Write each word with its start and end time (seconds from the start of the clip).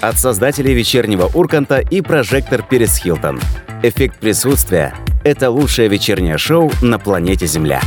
От 0.00 0.18
создателей 0.18 0.72
вечернего 0.72 1.30
Урканта 1.34 1.80
и 1.80 2.00
прожектор 2.00 2.62
Перес 2.62 2.96
Хилтон. 2.96 3.38
Эффект 3.82 4.16
присутствия– 4.18 4.94
это 5.24 5.50
лучшее 5.50 5.88
вечернее 5.88 6.38
шоу 6.38 6.72
на 6.80 6.98
планете 6.98 7.46
Земля. 7.46 7.82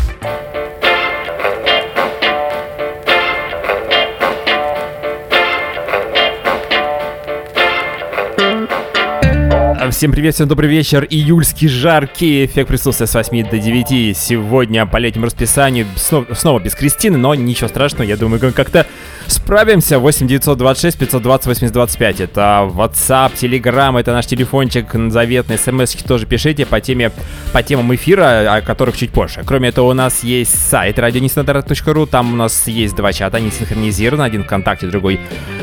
Всем 9.92 10.12
привет, 10.12 10.36
всем 10.36 10.48
добрый 10.48 10.70
вечер. 10.70 11.06
Июльский 11.10 11.68
жаркий 11.68 12.46
эффект 12.46 12.70
присутствия 12.70 13.08
с 13.08 13.14
8 13.16 13.50
до 13.50 13.58
9. 13.58 14.16
Сегодня 14.16 14.86
по 14.86 14.98
летнему 14.98 15.26
расписанию 15.26 15.88
снова, 15.98 16.34
снова 16.36 16.60
без 16.60 16.76
Кристины, 16.76 17.18
но 17.18 17.34
ничего 17.36 17.68
страшного, 17.68 18.04
я 18.04 18.16
думаю, 18.16 18.54
как-то 18.54 18.86
справимся. 19.28 20.00
8 20.00 20.28
926 20.28 20.98
520 21.00 21.48
8025. 21.48 22.22
Это 22.22 22.70
WhatsApp, 22.72 23.34
Telegram, 23.34 24.00
это 24.00 24.14
наш 24.14 24.26
телефончик 24.28 24.86
заветный. 25.10 25.58
смс 25.58 25.96
тоже 25.96 26.28
пишите 26.28 26.66
по 26.66 26.80
теме 26.80 27.12
по 27.52 27.64
темам 27.64 27.94
эфира, 27.94 28.56
о 28.56 28.62
которых 28.62 28.96
чуть 28.96 29.12
позже. 29.12 29.42
Кроме 29.46 29.70
этого, 29.70 29.90
у 29.90 29.94
нас 29.94 30.24
есть 30.24 30.58
сайт 30.70 31.00
радионестандарт.ру. 31.00 32.06
Там 32.06 32.34
у 32.34 32.36
нас 32.36 32.68
есть 32.68 32.96
два 32.96 33.12
чата, 33.12 33.38
они 33.38 33.52
синхронизированы. 33.52 34.24
Один 34.24 34.44
ВКонтакте, 34.44 34.88
другой 34.88 35.20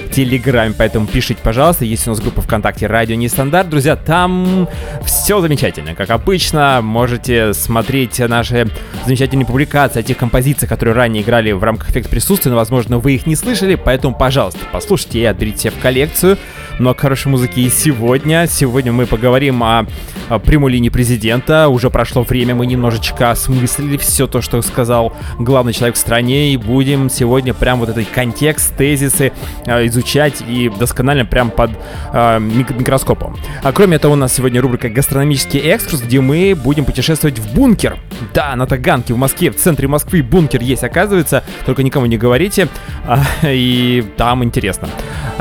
в 0.06 0.10
Телеграме. 0.10 0.74
Поэтому 0.76 1.06
пишите, 1.06 1.40
пожалуйста. 1.42 1.84
Есть 1.84 2.06
у 2.06 2.10
нас 2.10 2.20
группа 2.20 2.42
ВКонтакте 2.42 2.86
Радио 2.86 3.16
Нестандарт. 3.16 3.68
Друзья, 3.68 3.96
там 4.10 4.66
все 5.04 5.40
замечательно. 5.40 5.94
Как 5.94 6.10
обычно, 6.10 6.80
можете 6.82 7.54
смотреть 7.54 8.18
наши 8.18 8.68
замечательные 9.06 9.46
публикации 9.46 10.00
о 10.00 10.02
тех 10.02 10.16
композициях, 10.16 10.68
которые 10.68 10.96
ранее 10.96 11.22
играли 11.22 11.52
в 11.52 11.62
рамках 11.62 11.90
эффекта 11.90 12.10
присутствия, 12.10 12.50
но, 12.50 12.56
возможно, 12.56 12.98
вы 12.98 13.14
их 13.14 13.26
не 13.28 13.36
слышали, 13.36 13.76
поэтому, 13.76 14.12
пожалуйста, 14.12 14.58
послушайте 14.72 15.20
и 15.20 15.24
отберите 15.26 15.58
себе 15.58 15.70
в 15.70 15.78
коллекцию. 15.78 16.38
Много 16.80 16.98
хорошей 16.98 17.28
музыки 17.28 17.60
и 17.60 17.68
сегодня. 17.68 18.46
Сегодня 18.48 18.90
мы 18.90 19.06
поговорим 19.06 19.62
о, 19.62 19.86
о 20.28 20.38
прямой 20.38 20.72
линии 20.72 20.88
президента. 20.88 21.68
Уже 21.68 21.90
прошло 21.90 22.22
время, 22.22 22.54
мы 22.54 22.66
немножечко 22.66 23.30
осмыслили 23.30 23.98
все 23.98 24.26
то, 24.26 24.40
что 24.40 24.60
сказал 24.62 25.12
главный 25.38 25.74
человек 25.74 25.96
в 25.96 25.98
стране, 25.98 26.52
и 26.52 26.56
будем 26.56 27.10
сегодня 27.10 27.52
прям 27.52 27.78
вот 27.80 27.90
этот 27.90 28.08
контекст, 28.08 28.74
тезисы 28.76 29.30
э, 29.66 29.86
изучать 29.86 30.42
и 30.48 30.70
досконально 30.70 31.26
прям 31.26 31.50
под 31.50 31.70
э, 32.12 32.40
микроскопом. 32.40 33.36
А 33.62 33.72
кроме 33.72 33.99
этого, 34.00 34.14
у 34.14 34.16
нас 34.16 34.32
сегодня 34.32 34.62
рубрика 34.62 34.88
«Гастрономический 34.88 35.60
экскурс», 35.60 36.00
где 36.00 36.22
мы 36.22 36.54
будем 36.54 36.86
путешествовать 36.86 37.38
в 37.38 37.52
бункер. 37.52 37.98
Да, 38.32 38.56
на 38.56 38.66
Таганке, 38.66 39.12
в 39.12 39.18
Москве, 39.18 39.50
в 39.50 39.56
центре 39.56 39.88
Москвы 39.88 40.22
бункер 40.22 40.62
есть, 40.62 40.82
оказывается, 40.82 41.44
только 41.66 41.82
никому 41.82 42.06
не 42.06 42.16
говорите, 42.16 42.68
а, 43.06 43.22
и 43.42 44.02
там 44.16 44.42
интересно. 44.42 44.88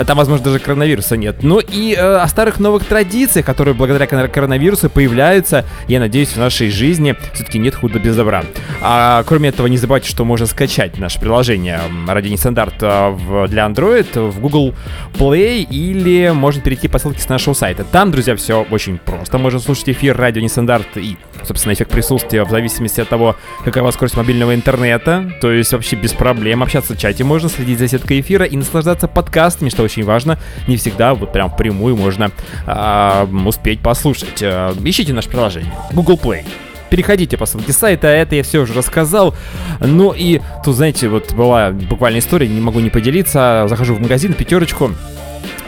Там, 0.06 0.18
возможно, 0.18 0.44
даже 0.44 0.60
коронавируса 0.60 1.16
нет. 1.16 1.38
Ну 1.42 1.60
и 1.60 1.94
э, 1.94 2.18
о 2.18 2.28
старых 2.28 2.60
новых 2.60 2.84
традициях, 2.84 3.46
которые 3.46 3.74
благодаря 3.74 4.08
коронавирусу 4.08 4.90
появляются, 4.90 5.64
я 5.88 6.02
надеюсь, 6.02 6.30
в 6.30 6.38
нашей 6.38 6.70
жизни 6.70 7.16
все-таки 7.34 7.60
нет 7.60 7.76
худа 7.76 7.98
без 8.00 8.18
добра. 8.18 8.44
А 8.82 9.24
кроме 9.24 9.50
этого, 9.50 9.68
не 9.68 9.78
забывайте, 9.78 10.10
что 10.10 10.26
можно 10.26 10.46
скачать 10.46 10.98
наше 10.98 11.18
приложение 11.22 11.80
«Радио 12.08 12.30
Нестандарт» 12.30 12.76
э, 12.82 13.48
для 13.48 13.66
Android 13.66 14.32
в 14.32 14.42
Google 14.42 14.74
Play 15.14 15.64
или 15.64 16.32
можно 16.32 16.62
перейти 16.62 16.90
по 16.90 17.00
ссылке 17.00 17.22
с 17.22 17.30
нашего 17.30 17.54
сайта. 17.54 17.86
Там, 17.86 18.12
друзья, 18.12 18.36
все 18.36 18.49
очень 18.58 18.98
просто. 18.98 19.38
Можно 19.38 19.60
слушать 19.60 19.90
эфир 19.90 20.18
«Радио 20.18 20.42
Нестандарт» 20.42 20.98
и, 20.98 21.18
собственно, 21.44 21.74
эффект 21.74 21.92
присутствия 21.92 22.44
в 22.44 22.50
зависимости 22.50 23.02
от 23.02 23.10
того, 23.10 23.36
какова 23.64 23.92
скорость 23.92 24.18
мобильного 24.18 24.56
интернета. 24.56 25.32
То 25.42 25.52
есть 25.52 25.72
вообще 25.74 25.96
без 25.96 26.14
проблем 26.14 26.64
общаться 26.64 26.94
в 26.94 26.98
чате 26.98 27.24
можно, 27.24 27.50
следить 27.50 27.80
за 27.80 27.88
сеткой 27.88 28.22
эфира 28.22 28.46
и 28.46 28.58
наслаждаться 28.58 29.08
подкастами, 29.08 29.70
что 29.70 29.84
очень 29.84 30.04
важно. 30.04 30.40
Не 30.68 30.78
всегда 30.78 31.14
вот 31.14 31.34
прям 31.34 31.50
впрямую 31.50 31.96
можно 31.96 32.32
э, 32.66 33.28
успеть 33.46 33.80
послушать. 33.82 34.42
Э, 34.42 34.74
ищите 34.84 35.14
наше 35.14 35.30
приложение. 35.30 35.72
Google 35.94 36.20
Play 36.22 36.46
переходите 36.90 37.38
по 37.38 37.46
ссылке 37.46 37.72
сайта, 37.72 38.08
это 38.08 38.36
я 38.36 38.44
все 38.44 38.60
уже 38.60 38.74
рассказал. 38.74 39.36
Ну 39.80 40.14
и 40.16 40.42
тут, 40.66 40.76
знаете, 40.76 41.08
вот 41.08 41.34
была 41.34 41.72
буквально 41.72 42.20
история, 42.20 42.48
не 42.48 42.62
могу 42.62 42.80
не 42.80 42.90
поделиться. 42.90 43.66
Захожу 43.70 43.96
в 43.96 44.02
магазин, 44.02 44.34
пятерочку, 44.34 44.92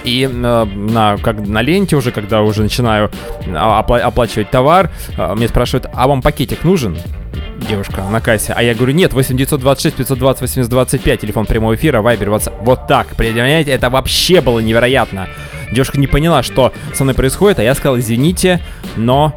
и 0.04 0.24
э, 0.24 0.28
на, 0.28 1.18
как, 1.18 1.40
на 1.40 1.62
ленте 1.62 1.96
уже, 1.96 2.12
когда 2.12 2.42
уже 2.42 2.64
начинаю 2.64 3.12
а, 3.48 3.82
опла- 3.82 4.00
оплачивать 4.00 4.50
товар, 4.50 4.92
э, 5.18 5.34
мне 5.36 5.48
спрашивают, 5.48 5.88
а 5.94 6.08
вам 6.08 6.22
пакетик 6.22 6.64
нужен? 6.64 6.98
девушка 7.68 8.04
на 8.04 8.22
кассе. 8.22 8.54
А 8.56 8.64
я 8.64 8.74
говорю, 8.74 8.94
нет, 8.94 9.14
8 9.14 9.38
926 9.38 9.96
520 9.96 10.42
80 10.42 10.70
25, 10.70 11.22
телефон 11.22 11.46
прямого 11.46 11.76
эфира, 11.76 12.02
вайбер, 12.02 12.30
WhatsApp. 12.30 12.54
Вот 12.62 12.88
так, 12.88 13.16
понимаете, 13.16 13.72
это 13.72 13.90
вообще 13.90 14.42
было 14.42 14.60
невероятно. 14.60 15.28
Девушка 15.72 16.00
не 16.00 16.08
поняла, 16.08 16.44
что 16.44 16.74
со 16.94 17.04
мной 17.04 17.16
происходит, 17.16 17.60
а 17.60 17.64
я 17.64 17.74
сказал, 17.76 17.98
извините, 17.98 18.62
но... 18.96 19.34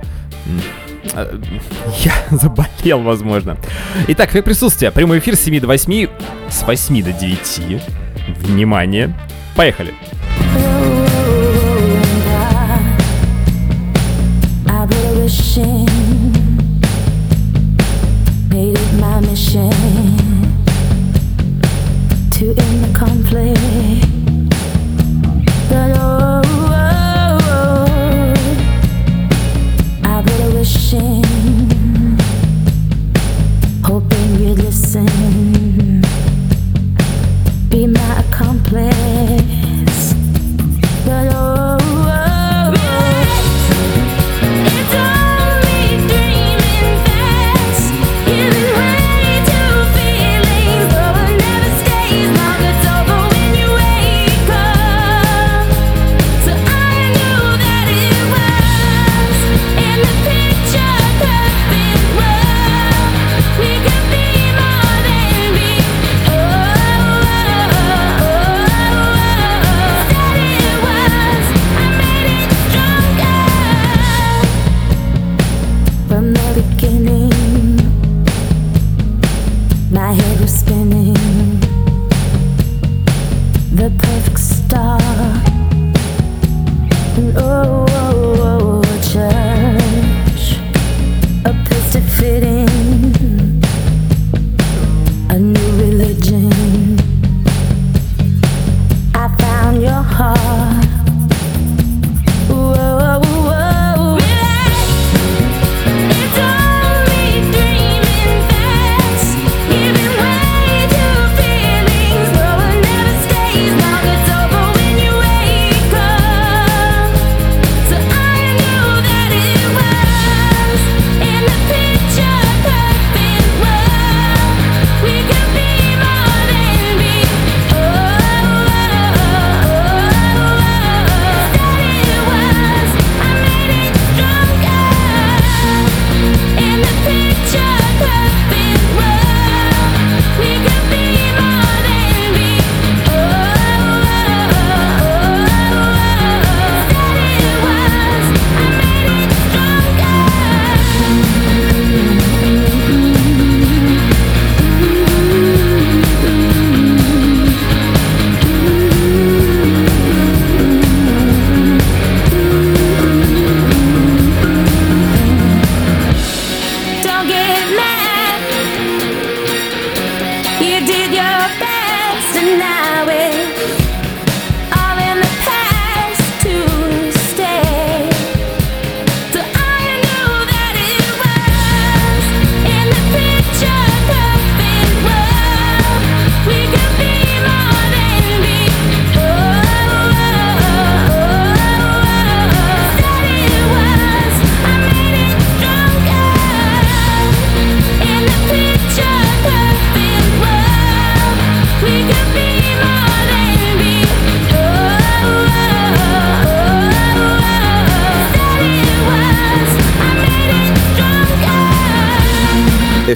Я 2.02 2.12
заболел, 2.30 3.00
возможно. 3.02 3.56
Итак, 4.08 4.30
как 4.30 4.44
присутствие. 4.44 4.90
Прямой 4.90 5.18
эфир 5.18 5.36
с 5.36 5.40
7 5.40 5.60
до 5.60 5.66
8, 5.66 6.08
с 6.48 6.62
8 6.62 7.02
до 7.02 7.12
9. 7.12 7.80
Внимание. 8.40 9.14
Поехали. 9.54 9.92
Wishing 15.24 15.86
mission 19.22 19.70
to 22.30 22.54
end 22.58 22.84
the 22.84 22.92
conflict. 22.94 23.63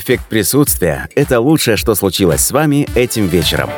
Эффект 0.09 0.25
присутствия— 0.31 1.07
это 1.17 1.39
лучшее, 1.39 1.77
что 1.77 1.95
случилось 1.95 2.41
с 2.41 2.51
вами 2.51 2.89
этим 2.95 3.27
вечером. 3.27 3.69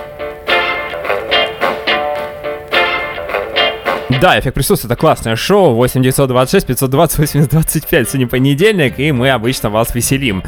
Да, 4.20 4.38
эффект 4.38 4.54
присутствия 4.54 4.88
это 4.88 4.96
классное 4.96 5.34
шоу. 5.34 5.74
8926 5.76 6.66
520 6.66 7.18
8025. 7.20 8.08
Сегодня 8.08 8.28
понедельник, 8.28 8.98
и 8.98 9.12
мы 9.12 9.30
обычно 9.30 9.70
вас 9.70 9.94
веселим. 9.94 10.42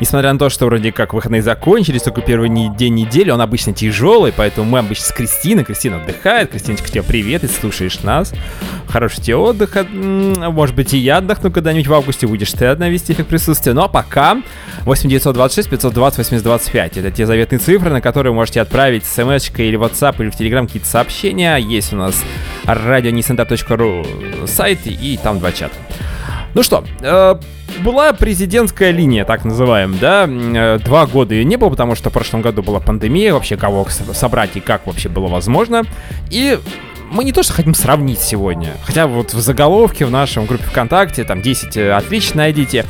Несмотря 0.00 0.32
на 0.32 0.38
то, 0.38 0.48
что 0.48 0.64
вроде 0.64 0.92
как 0.92 1.12
выходные 1.12 1.42
закончились, 1.42 2.02
только 2.02 2.22
первый 2.22 2.48
день 2.48 2.94
недели, 2.94 3.30
он 3.30 3.42
обычно 3.42 3.74
тяжелый, 3.74 4.32
поэтому 4.32 4.70
мы 4.70 4.78
обычно 4.78 5.04
с 5.04 5.12
Кристиной. 5.12 5.64
Кристина 5.64 6.00
отдыхает. 6.00 6.50
Кристиночка, 6.52 6.88
тебе 6.88 7.02
привет, 7.02 7.42
если 7.42 7.60
слушаешь 7.60 8.00
нас. 8.00 8.32
Хороший 8.88 9.20
тебе 9.20 9.36
отдых. 9.36 9.76
Может 9.92 10.74
быть, 10.74 10.94
и 10.94 10.98
я 10.98 11.18
отдохну 11.18 11.50
когда-нибудь 11.50 11.86
в 11.86 11.92
августе. 11.92 12.26
Будешь 12.26 12.52
ты 12.52 12.64
одна 12.64 12.88
вести 12.88 13.12
эффект 13.12 13.28
присутствия. 13.28 13.74
Ну 13.74 13.82
а 13.82 13.88
пока 13.88 14.40
8926 14.86 15.68
520 15.68 16.18
8025. 16.18 16.96
Это 16.96 17.10
те 17.10 17.26
заветные 17.26 17.58
цифры, 17.58 17.90
на 17.90 18.00
которые 18.00 18.32
можете 18.32 18.62
отправить 18.62 19.04
смс 19.04 19.50
или 19.58 19.78
WhatsApp, 19.78 20.14
или 20.20 20.30
в 20.30 20.40
Telegram 20.40 20.64
какие-то 20.66 20.88
сообщения. 20.88 21.56
Есть 21.56 21.92
у 21.92 21.96
нас 21.96 22.24
radionisanta.ru 23.18 24.46
сайт 24.46 24.86
и 24.86 25.18
там 25.22 25.38
два 25.38 25.52
чата. 25.52 25.74
Ну 26.54 26.62
что, 26.62 26.84
э, 27.02 27.34
была 27.80 28.12
президентская 28.12 28.90
линия, 28.90 29.24
так 29.24 29.44
называем, 29.44 29.98
да, 29.98 30.26
э, 30.28 30.78
два 30.84 31.06
года 31.06 31.34
ее 31.34 31.44
не 31.44 31.56
было, 31.56 31.68
потому 31.68 31.94
что 31.94 32.10
в 32.10 32.12
прошлом 32.12 32.42
году 32.42 32.62
была 32.62 32.80
пандемия, 32.80 33.34
вообще 33.34 33.56
кого 33.56 33.86
собрать 34.12 34.56
и 34.56 34.60
как 34.60 34.86
вообще 34.86 35.08
было 35.08 35.28
возможно. 35.28 35.82
И 36.30 36.58
мы 37.10 37.24
не 37.24 37.32
то 37.32 37.42
что 37.42 37.54
хотим 37.54 37.74
сравнить 37.74 38.20
сегодня, 38.20 38.72
хотя 38.84 39.06
вот 39.06 39.32
в 39.32 39.40
заголовке 39.40 40.04
в 40.04 40.10
нашем 40.10 40.46
группе 40.46 40.64
ВКонтакте, 40.64 41.24
там 41.24 41.42
10 41.42 41.76
э, 41.76 41.92
отлично 41.92 42.38
найдите. 42.38 42.84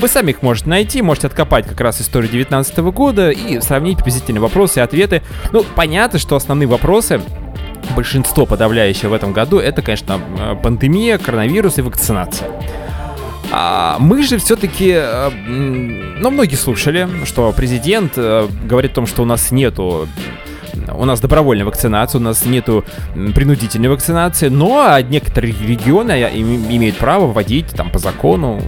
Вы 0.00 0.08
сами 0.08 0.30
их 0.30 0.42
можете 0.42 0.68
найти, 0.68 1.02
можете 1.02 1.28
откопать 1.28 1.66
как 1.66 1.80
раз 1.80 2.00
историю 2.00 2.30
19 2.30 2.78
года 2.78 3.30
и 3.30 3.60
сравнить 3.60 3.98
приблизительные 3.98 4.40
вопросы 4.40 4.80
и 4.80 4.82
ответы. 4.82 5.22
Ну, 5.52 5.64
понятно, 5.74 6.18
что 6.18 6.36
основные 6.36 6.66
вопросы 6.66 7.20
большинство 7.94 8.46
подавляющее 8.46 9.08
в 9.08 9.12
этом 9.12 9.32
году, 9.32 9.58
это, 9.58 9.82
конечно, 9.82 10.20
э, 10.38 10.56
пандемия, 10.62 11.18
коронавирус 11.18 11.78
и 11.78 11.82
вакцинация. 11.82 12.48
А 13.52 13.96
мы 13.98 14.22
же 14.22 14.38
все-таки, 14.38 14.92
э, 14.94 15.30
ну, 15.30 16.30
многие 16.30 16.56
слушали, 16.56 17.08
что 17.24 17.52
президент 17.52 18.12
э, 18.16 18.48
говорит 18.64 18.92
о 18.92 18.94
том, 18.96 19.06
что 19.06 19.22
у 19.22 19.26
нас 19.26 19.50
нету 19.50 20.08
у 20.94 21.04
нас 21.04 21.20
добровольная 21.20 21.64
вакцинация, 21.64 22.20
у 22.20 22.22
нас 22.22 22.44
нету 22.44 22.84
принудительной 23.34 23.88
вакцинации, 23.88 24.48
но 24.48 24.98
некоторые 25.00 25.54
регионы 25.54 26.12
имеют 26.12 26.96
право 26.96 27.26
вводить 27.26 27.70
там 27.70 27.90
по 27.90 27.98
закону, 27.98 28.60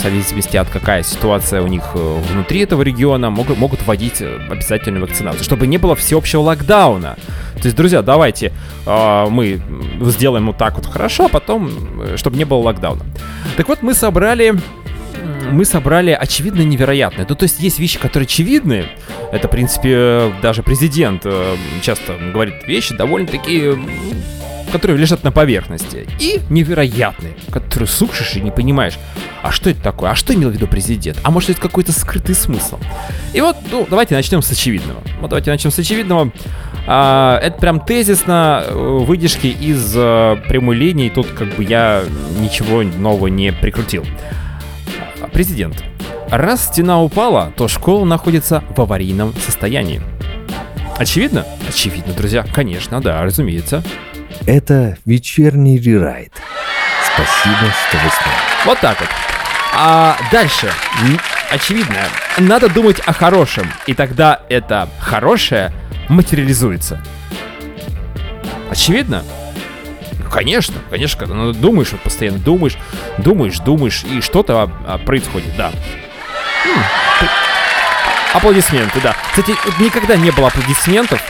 зависимости 0.00 0.56
от 0.56 0.68
какая 0.68 1.02
ситуация 1.02 1.62
у 1.62 1.66
них 1.66 1.94
внутри 1.94 2.60
этого 2.60 2.82
региона, 2.82 3.30
могут, 3.30 3.58
могут 3.58 3.86
вводить 3.86 4.22
обязательную 4.22 5.06
вакцинацию, 5.06 5.44
чтобы 5.44 5.66
не 5.66 5.78
было 5.78 5.94
всеобщего 5.94 6.40
локдауна. 6.40 7.16
То 7.54 7.66
есть, 7.66 7.76
друзья, 7.76 8.02
давайте 8.02 8.52
э, 8.86 9.26
мы 9.28 9.60
сделаем 10.00 10.46
вот 10.46 10.56
так 10.56 10.76
вот 10.76 10.86
хорошо, 10.86 11.26
а 11.26 11.28
потом, 11.28 11.70
э, 12.02 12.16
чтобы 12.16 12.36
не 12.36 12.44
было 12.44 12.58
локдауна. 12.58 13.04
Так 13.56 13.68
вот, 13.68 13.82
мы 13.82 13.94
собрали 13.94 14.54
мы 15.50 15.64
собрали 15.64 16.10
очевидно 16.10 16.62
невероятное. 16.62 17.26
Ну, 17.28 17.34
то 17.34 17.44
есть 17.44 17.60
есть 17.60 17.78
вещи, 17.78 17.98
которые 17.98 18.26
очевидны. 18.26 18.86
Это, 19.32 19.48
в 19.48 19.50
принципе, 19.50 20.32
даже 20.42 20.62
президент 20.62 21.22
э, 21.24 21.56
часто 21.82 22.16
говорит 22.32 22.66
вещи 22.66 22.96
довольно-таки 22.96 23.74
которые 24.70 24.98
лежат 24.98 25.24
на 25.24 25.32
поверхности, 25.32 26.06
и 26.18 26.40
невероятные, 26.48 27.34
которые 27.50 27.88
слушаешь 27.88 28.36
и 28.36 28.40
не 28.40 28.50
понимаешь, 28.50 28.98
а 29.42 29.50
что 29.50 29.70
это 29.70 29.80
такое, 29.80 30.10
а 30.10 30.14
что 30.14 30.34
имел 30.34 30.50
в 30.50 30.52
виду 30.52 30.66
президент, 30.66 31.18
а 31.22 31.30
может 31.30 31.50
это 31.50 31.60
какой-то 31.60 31.92
скрытый 31.92 32.34
смысл. 32.34 32.78
И 33.34 33.40
вот, 33.40 33.56
ну, 33.70 33.86
давайте 33.88 34.14
начнем 34.14 34.42
с 34.42 34.50
очевидного. 34.50 35.02
Вот 35.20 35.30
давайте 35.30 35.50
начнем 35.50 35.70
с 35.70 35.78
очевидного. 35.78 36.32
А, 36.86 37.38
это 37.38 37.58
прям 37.58 37.80
тезисно 37.80 38.64
э, 38.66 38.72
выдержки 38.72 39.46
из 39.48 39.92
а, 39.96 40.36
прямой 40.48 40.76
линии, 40.76 41.08
тут 41.08 41.26
как 41.26 41.48
бы 41.56 41.64
я 41.64 42.04
ничего 42.38 42.82
нового 42.82 43.26
не 43.26 43.52
прикрутил. 43.52 44.06
Президент. 45.32 45.82
Раз 46.30 46.66
стена 46.66 47.02
упала, 47.02 47.52
то 47.56 47.68
школа 47.68 48.04
находится 48.04 48.62
в 48.76 48.80
аварийном 48.80 49.34
состоянии. 49.34 50.02
Очевидно? 50.96 51.46
Очевидно, 51.68 52.12
друзья. 52.12 52.44
Конечно, 52.54 53.00
да, 53.00 53.22
разумеется. 53.22 53.82
Это 54.46 54.96
вечерний 55.04 55.78
рерайт. 55.78 56.32
Спасибо, 57.14 57.72
что 57.88 57.98
вы 57.98 58.10
с 58.10 58.20
нами. 58.20 58.36
Вот 58.66 58.80
так 58.80 59.00
вот. 59.00 59.08
А 59.74 60.16
дальше, 60.32 60.70
очевидно, 61.50 61.96
надо 62.38 62.68
думать 62.68 63.00
о 63.06 63.12
хорошем, 63.12 63.70
и 63.86 63.94
тогда 63.94 64.40
это 64.48 64.88
хорошее 64.98 65.72
материализуется. 66.08 67.00
Очевидно? 68.70 69.22
Конечно, 70.30 70.76
конечно, 70.90 71.18
когда 71.18 71.34
ну, 71.34 71.52
думаешь, 71.52 71.90
вот 71.92 72.00
постоянно 72.02 72.38
думаешь, 72.38 72.76
думаешь, 73.18 73.58
думаешь, 73.58 74.04
и 74.04 74.20
что-то 74.20 74.62
а, 74.62 74.70
а, 74.86 74.98
происходит, 74.98 75.56
да. 75.56 75.72
Аплодисменты, 78.32 79.00
да. 79.02 79.16
Кстати, 79.30 79.52
никогда 79.80 80.16
не 80.16 80.30
было 80.30 80.48
аплодисментов 80.48 81.20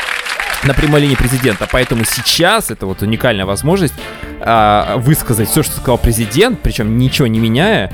на 0.65 0.75
прямой 0.75 1.01
линии 1.01 1.15
президента. 1.15 1.67
Поэтому 1.71 2.05
сейчас 2.05 2.71
это 2.71 2.85
вот 2.85 3.01
уникальная 3.01 3.47
возможность 3.47 3.95
э, 4.41 4.95
высказать 4.97 5.49
все, 5.49 5.63
что 5.63 5.77
сказал 5.77 5.97
президент, 5.97 6.61
причем 6.61 6.99
ничего 6.99 7.27
не 7.27 7.39
меняя, 7.39 7.91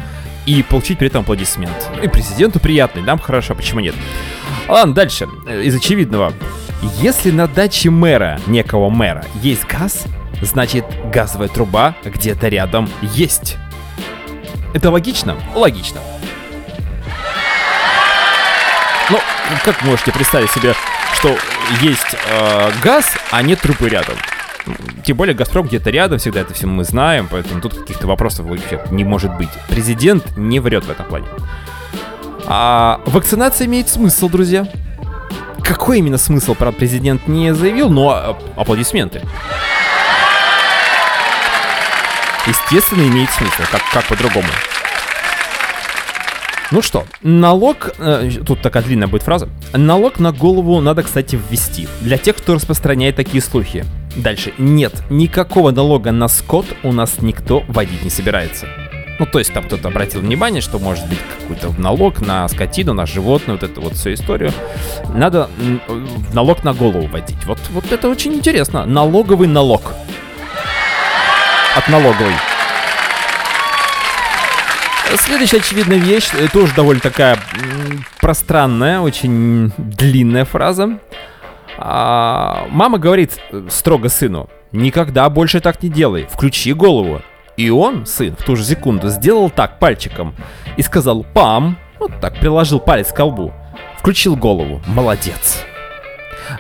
и 0.47 0.63
получить 0.63 0.99
при 0.99 1.09
этом 1.09 1.23
аплодисмент. 1.23 1.91
И 2.03 2.09
президенту 2.09 2.59
приятный, 2.59 3.03
нам 3.03 3.19
хорошо, 3.19 3.55
почему 3.55 3.81
нет? 3.81 3.95
Ладно, 4.69 4.95
дальше. 4.95 5.29
Из 5.49 5.75
очевидного. 5.75 6.33
Если 7.01 7.31
на 7.31 7.47
даче 7.47 7.91
мэра, 7.91 8.41
некого 8.47 8.91
мэра, 8.91 9.25
есть 9.43 9.67
газ, 9.67 10.05
значит 10.43 10.85
газовая 11.13 11.49
труба 11.49 11.95
где-то 12.05 12.49
рядом 12.49 12.89
есть. 13.03 13.57
Это 14.75 14.91
логично? 14.91 15.37
Логично. 15.55 16.01
Ну, 19.09 19.19
как 19.65 19.83
можете 19.83 20.13
представить 20.13 20.51
себе 20.51 20.75
что 21.17 21.35
есть 21.81 22.17
э, 22.29 22.71
газ, 22.83 23.17
а 23.31 23.43
нет 23.43 23.61
трубы 23.61 23.89
рядом. 23.89 24.15
Тем 25.05 25.17
более 25.17 25.35
Газпром 25.35 25.67
где-то 25.67 25.91
рядом, 25.91 26.19
всегда 26.19 26.41
это 26.41 26.53
все 26.53 26.67
мы 26.67 26.85
знаем, 26.85 27.29
поэтому 27.31 27.61
тут 27.61 27.75
каких-то 27.75 28.07
вопросов 28.07 28.47
вообще 28.47 28.81
не 28.91 29.05
может 29.05 29.35
быть. 29.37 29.49
Президент 29.69 30.37
не 30.37 30.61
врет 30.61 30.85
в 30.85 30.91
этом 30.91 31.07
плане. 31.07 31.27
А 32.47 33.01
вакцинация 33.07 33.67
имеет 33.67 33.89
смысл, 33.89 34.29
друзья. 34.29 34.69
Какой 35.63 35.99
именно 35.99 36.19
смысл, 36.19 36.55
правда, 36.55 36.79
президент 36.79 37.27
не 37.29 37.55
заявил, 37.55 37.89
но 37.89 38.39
э, 38.39 38.61
аплодисменты. 38.61 39.23
Естественно, 42.47 43.03
имеет 43.03 43.31
смысл, 43.31 43.63
как, 43.71 43.83
как 43.93 44.05
по-другому. 44.07 44.49
Ну 46.73 46.83
что, 46.83 47.05
налог, 47.23 47.93
э, 47.99 48.29
тут 48.45 48.61
такая 48.61 48.83
длинная 48.83 49.07
будет 49.07 49.23
фраза, 49.23 49.49
налог 49.73 50.19
на 50.19 50.33
голову 50.33 50.81
надо, 50.81 51.05
кстати, 51.05 51.39
ввести, 51.51 51.87
для 52.01 52.19
тех, 52.19 52.37
кто 52.37 52.55
распространяет 52.55 53.15
такие 53.15 53.41
слухи. 53.41 53.85
Дальше, 54.17 54.53
нет, 54.59 55.03
никакого 55.09 55.71
налога 55.71 56.11
на 56.11 56.27
скот 56.27 56.67
у 56.83 56.93
нас 56.93 57.21
никто 57.21 57.63
вводить 57.69 58.03
не 58.03 58.11
собирается. 58.11 58.67
Ну, 59.19 59.27
то 59.27 59.39
есть 59.39 59.53
там 59.53 59.65
кто-то 59.65 59.89
обратил 59.89 60.21
внимание, 60.21 60.61
что 60.61 60.79
может 60.79 61.07
быть 61.09 61.19
какой-то 61.39 61.73
налог 61.81 62.21
на 62.21 62.49
скотину, 62.49 62.93
на 62.93 63.07
животное, 63.07 63.55
вот 63.55 63.63
эту 63.63 63.81
вот 63.81 63.95
всю 63.95 64.13
историю. 64.13 64.53
Надо 65.15 65.49
налог 66.35 66.65
на 66.65 66.75
голову 66.75 67.07
вводить. 67.07 67.45
Вот, 67.47 67.59
вот 67.71 67.91
это 67.93 68.09
очень 68.09 68.35
интересно. 68.35 68.85
Налоговый 68.85 69.49
налог. 69.49 69.95
От 71.77 71.89
налоговой. 71.89 72.33
Следующая 75.19 75.59
очевидная 75.59 75.99
вещь, 75.99 76.31
э, 76.33 76.49
тоже 76.49 76.75
довольно 76.75 77.01
такая 77.01 77.39
пространная, 78.21 79.01
очень 79.01 79.73
длинная 79.77 80.45
фраза. 80.45 80.99
А, 81.79 82.67
мама 82.71 82.99
говорит 82.99 83.39
э, 83.51 83.69
строго 83.71 84.09
сыну, 84.09 84.49
никогда 84.73 85.29
больше 85.29 85.61
так 85.61 85.83
не 85.83 85.91
делай, 85.91 86.27
включи 86.31 86.73
голову. 86.73 87.21
И 87.57 87.71
он, 87.71 88.07
сын, 88.07 88.35
в 88.37 88.43
ту 88.43 88.57
же 88.57 88.65
секунду 88.65 89.09
сделал 89.09 89.51
так 89.51 89.79
пальчиком 89.79 90.35
и 90.77 90.83
сказал 90.83 91.25
«пам», 91.25 91.79
вот 91.99 92.13
так, 92.21 92.39
приложил 92.41 92.81
палец 92.81 93.13
к 93.13 93.17
колбу, 93.17 93.53
включил 93.99 94.35
голову, 94.37 94.81
молодец. 94.87 95.65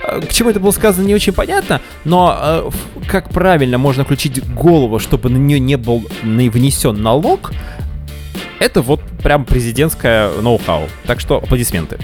К 0.02 0.32
чему 0.32 0.50
это 0.50 0.60
было 0.60 0.70
сказано, 0.70 1.06
не 1.06 1.14
очень 1.14 1.32
понятно, 1.32 1.80
но 2.04 2.36
э, 2.38 2.70
как 3.08 3.30
правильно 3.30 3.78
можно 3.78 4.04
включить 4.04 4.44
голову, 4.54 4.98
чтобы 4.98 5.30
на 5.30 5.36
нее 5.36 5.58
не 5.58 5.76
был 5.76 6.04
не 6.22 6.48
внесен 6.48 7.02
налог, 7.02 7.52
это 8.58 8.82
вот 8.82 9.00
прям 9.22 9.44
президентское 9.44 10.30
ноу-хау. 10.40 10.88
Так 11.06 11.20
что 11.20 11.36
аплодисменты. 11.36 11.98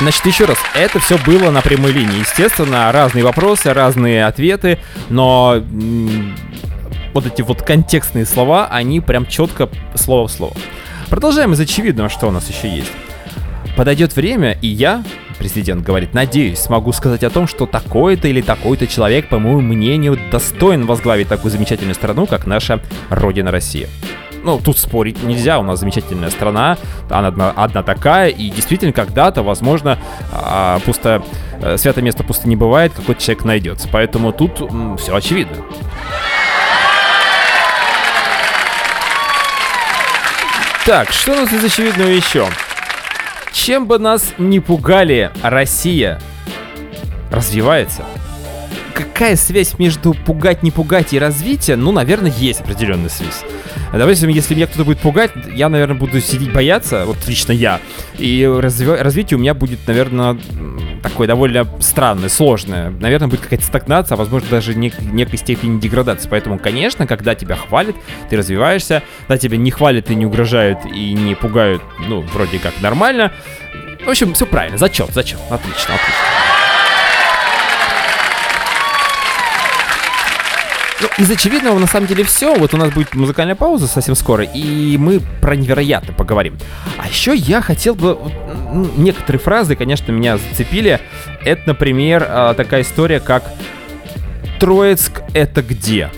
Значит, 0.00 0.26
еще 0.26 0.46
раз, 0.46 0.58
это 0.74 0.98
все 0.98 1.16
было 1.18 1.50
на 1.50 1.60
прямой 1.60 1.92
линии. 1.92 2.18
Естественно, 2.18 2.90
разные 2.90 3.22
вопросы, 3.22 3.72
разные 3.72 4.26
ответы, 4.26 4.80
но 5.10 5.62
вот 7.14 7.26
эти 7.26 7.42
вот 7.42 7.62
контекстные 7.62 8.26
слова, 8.26 8.66
они 8.66 9.00
прям 9.00 9.26
четко 9.26 9.68
слово 9.94 10.26
в 10.26 10.32
слово. 10.32 10.54
Продолжаем 11.08 11.52
из 11.52 11.60
очевидного, 11.60 12.08
что 12.08 12.26
у 12.26 12.30
нас 12.32 12.48
еще 12.48 12.68
есть. 12.68 12.90
Подойдет 13.76 14.14
время, 14.14 14.58
и 14.60 14.66
я, 14.66 15.02
президент 15.38 15.82
говорит, 15.82 16.12
надеюсь, 16.12 16.58
смогу 16.58 16.92
сказать 16.92 17.24
о 17.24 17.30
том, 17.30 17.46
что 17.48 17.66
такой-то 17.66 18.28
или 18.28 18.42
такой-то 18.42 18.86
человек, 18.86 19.28
по 19.28 19.38
моему 19.38 19.60
мнению, 19.60 20.18
достоин 20.30 20.84
возглавить 20.84 21.28
такую 21.28 21.50
замечательную 21.50 21.94
страну, 21.94 22.26
как 22.26 22.46
наша 22.46 22.80
Родина 23.08 23.50
Россия. 23.50 23.88
Ну, 24.44 24.58
тут 24.58 24.76
спорить 24.76 25.22
нельзя, 25.22 25.58
у 25.58 25.62
нас 25.62 25.80
замечательная 25.80 26.30
страна, 26.30 26.76
она 27.08 27.28
одна, 27.28 27.50
одна 27.50 27.82
такая, 27.82 28.28
и 28.28 28.50
действительно 28.50 28.92
когда-то, 28.92 29.42
возможно, 29.42 29.98
а, 30.32 30.80
пусто, 30.80 31.22
э, 31.60 31.76
святое 31.78 32.04
место 32.04 32.24
пусто 32.24 32.48
не 32.48 32.56
бывает, 32.56 32.92
какой-то 32.92 33.22
человек 33.22 33.44
найдется. 33.44 33.88
Поэтому 33.90 34.32
тут 34.32 34.68
все 35.00 35.14
очевидно. 35.14 35.56
Так, 40.84 41.12
что 41.12 41.32
у 41.32 41.36
нас 41.36 41.52
из 41.52 41.64
очевидного 41.64 42.08
еще? 42.08 42.48
Чем 43.52 43.86
бы 43.86 43.98
нас 43.98 44.34
не 44.38 44.60
пугали, 44.60 45.30
Россия 45.42 46.20
развивается. 47.30 48.04
Какая 48.94 49.36
связь 49.36 49.78
между 49.78 50.14
пугать, 50.14 50.62
не 50.62 50.70
пугать 50.70 51.12
и 51.12 51.18
развитие? 51.18 51.76
Ну, 51.76 51.92
наверное, 51.92 52.32
есть 52.32 52.60
определенная 52.60 53.08
связь. 53.08 53.42
Допустим, 53.92 54.28
если 54.30 54.54
меня 54.54 54.66
кто-то 54.66 54.84
будет 54.84 54.98
пугать, 54.98 55.30
я, 55.54 55.68
наверное, 55.68 55.96
буду 55.96 56.20
сидеть 56.20 56.52
бояться, 56.52 57.04
вот 57.04 57.18
лично 57.26 57.52
я. 57.52 57.80
И 58.18 58.42
разви- 58.42 58.96
развитие 59.00 59.36
у 59.36 59.40
меня 59.40 59.54
будет, 59.54 59.86
наверное, 59.86 60.38
такое 61.02 61.26
довольно 61.28 61.66
странное, 61.80 62.28
сложное. 62.28 62.90
Наверное, 62.90 63.28
будет 63.28 63.40
какая-то 63.40 63.64
стагнация, 63.64 64.14
а 64.14 64.18
возможно 64.18 64.48
даже 64.50 64.74
нек- 64.74 65.02
некой 65.02 65.38
степени 65.38 65.78
деградации. 65.78 66.28
Поэтому, 66.28 66.58
конечно, 66.58 67.06
когда 67.06 67.34
тебя 67.34 67.56
хвалят, 67.56 67.96
ты 68.30 68.36
развиваешься. 68.36 69.02
Когда 69.26 69.38
тебя 69.38 69.56
не 69.58 69.70
хвалят 69.70 70.10
и 70.10 70.14
не 70.14 70.24
угрожают, 70.26 70.78
и 70.86 71.12
не 71.12 71.34
пугают, 71.34 71.82
ну, 72.08 72.22
вроде 72.22 72.58
как 72.58 72.72
нормально. 72.80 73.32
В 74.04 74.08
общем, 74.08 74.34
все 74.34 74.46
правильно. 74.46 74.78
Зачет, 74.78 75.10
зачет. 75.12 75.38
Отлично, 75.50 75.94
отлично. 75.94 76.51
Ну, 81.02 81.08
из 81.18 81.30
очевидного 81.30 81.78
на 81.78 81.86
самом 81.86 82.06
деле 82.06 82.22
все. 82.22 82.54
Вот 82.54 82.74
у 82.74 82.76
нас 82.76 82.90
будет 82.90 83.14
музыкальная 83.14 83.56
пауза 83.56 83.88
совсем 83.88 84.14
скоро, 84.14 84.44
и 84.44 84.96
мы 84.96 85.20
про 85.40 85.56
невероятно 85.56 86.12
поговорим. 86.12 86.58
А 86.96 87.08
еще 87.08 87.34
я 87.34 87.60
хотел 87.60 87.94
бы... 87.94 88.18
некоторые 88.96 89.40
фразы, 89.40 89.74
конечно, 89.74 90.12
меня 90.12 90.38
зацепили. 90.38 91.00
Это, 91.44 91.62
например, 91.66 92.24
а, 92.28 92.54
такая 92.54 92.82
история, 92.82 93.18
как 93.18 93.42
«Троицк— 94.60 95.22
это 95.34 95.62
где?» 95.62 96.10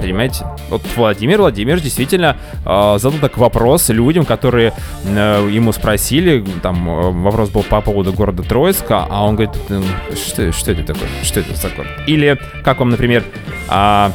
Понимаете? 0.00 0.44
Вот 0.70 0.82
Владимир 0.96 1.38
Владимирович 1.38 1.84
действительно 1.84 2.36
э, 2.64 2.96
задал 2.98 3.18
так 3.20 3.36
вопрос 3.38 3.88
людям, 3.88 4.24
которые 4.24 4.72
э, 5.04 5.48
ему 5.50 5.72
спросили, 5.72 6.44
там 6.62 6.88
э, 6.88 7.10
вопрос 7.10 7.50
был 7.50 7.62
по 7.62 7.80
поводу 7.80 8.12
города 8.12 8.42
Троицка, 8.42 9.06
а 9.08 9.24
он 9.24 9.36
говорит, 9.36 9.56
«М, 9.70 9.84
что, 10.14 10.52
что 10.52 10.72
это 10.72 10.84
такое? 10.84 11.08
Что 11.22 11.40
это 11.40 11.54
за 11.54 11.68
город? 11.70 11.90
Или, 12.06 12.38
как 12.62 12.78
вам, 12.78 12.90
например, 12.90 13.24
а, 13.68 14.12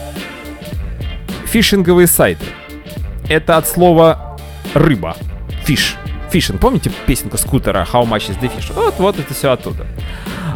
фишинговые 1.45 2.07
сайты. 2.07 2.45
Это 3.29 3.57
от 3.57 3.67
слова 3.67 4.37
рыба. 4.73 5.15
Фиш. 5.65 5.95
Фишинг. 6.33 6.59
Помните 6.59 6.91
песенку 7.05 7.37
скутера 7.37 7.85
How 7.93 8.09
much 8.09 8.31
is 8.31 8.41
the 8.41 8.51
fish? 8.51 8.73
Вот, 8.73 8.95
вот 8.97 9.19
это 9.19 9.31
все 9.35 9.51
оттуда. 9.51 9.85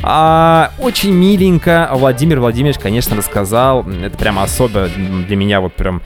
А, 0.01 0.71
очень 0.79 1.13
миленько 1.13 1.87
Владимир 1.93 2.39
Владимирович, 2.39 2.79
конечно, 2.79 3.15
рассказал. 3.15 3.87
Это 3.87 4.17
прямо 4.17 4.41
особо 4.41 4.87
для 4.87 5.35
меня 5.35 5.61
вот 5.61 5.73
прям 5.73 6.01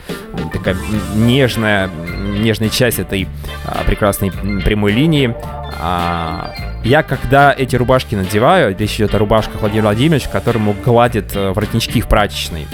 такая 0.52 0.76
нежная, 1.16 1.90
нежная 2.38 2.68
часть 2.68 3.00
этой 3.00 3.30
а, 3.66 3.86
прекрасной 3.86 4.32
прямой 4.32 4.92
линии. 4.92 5.34
А, 5.80 6.54
я 6.84 7.02
когда 7.02 7.56
эти 7.58 7.78
рубашки 7.78 8.16
надеваю, 8.16 8.76
речь 8.78 8.96
идет 8.96 9.16
о 9.16 9.20
рубашках 9.20 9.62
Владимира 9.62 9.86
Владимировича, 9.86 10.30
которому 10.30 10.76
гладят 10.84 11.34
э, 11.34 11.54
воротнички 11.54 12.02
в 12.02 12.08
прачечной. 12.08 12.68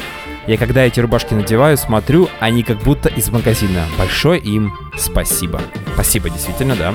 Я 0.47 0.57
когда 0.57 0.83
эти 0.85 1.01
рубашки 1.01 1.33
надеваю, 1.33 1.77
смотрю, 1.77 2.29
они 2.39 2.63
как 2.63 2.77
будто 2.77 3.09
из 3.09 3.29
магазина. 3.29 3.83
Большое 3.97 4.39
им 4.39 4.73
спасибо. 4.95 5.61
Спасибо, 5.93 6.29
действительно, 6.29 6.75
да. 6.77 6.93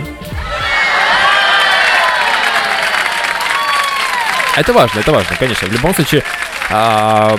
Это 4.56 4.73
важно, 4.73 5.00
это 5.00 5.12
важно, 5.12 5.37
конечно. 5.38 5.68
В 5.68 5.73
любом 5.73 5.94
случае, 5.94 6.23
а, 6.71 7.38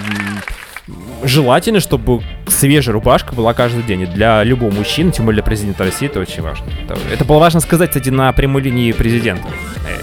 желательно, 1.23 1.79
чтобы 1.79 2.21
свежая 2.47 2.93
рубашка 2.93 3.33
была 3.33 3.55
каждый 3.55 3.81
день. 3.81 4.01
И 4.01 4.05
для 4.05 4.43
любого 4.43 4.71
мужчины, 4.71 5.11
тем 5.11 5.25
более 5.25 5.41
для 5.41 5.43
президента 5.43 5.83
России, 5.83 6.07
это 6.07 6.19
очень 6.19 6.43
важно. 6.43 6.65
Это, 6.83 6.95
это 7.11 7.25
было 7.25 7.39
важно 7.39 7.59
сказать, 7.59 7.89
кстати, 7.89 8.09
на 8.09 8.31
прямой 8.33 8.61
линии 8.61 8.91
президента. 8.91 9.47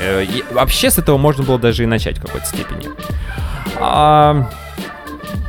Э, 0.00 0.25
и 0.25 0.45
вообще 0.52 0.90
с 0.90 0.99
этого 0.99 1.19
можно 1.19 1.45
было 1.45 1.59
даже 1.59 1.85
и 1.85 1.87
начать 1.87 2.19
в 2.19 2.23
какой-то 2.23 2.47
степени. 2.47 2.88
А, 3.79 4.49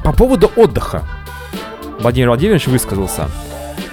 по 0.04 0.14
поводу 0.14 0.52
отдыха. 0.56 1.04
Владимир 2.00 2.30
Владимирович 2.30 2.68
высказался. 2.68 3.30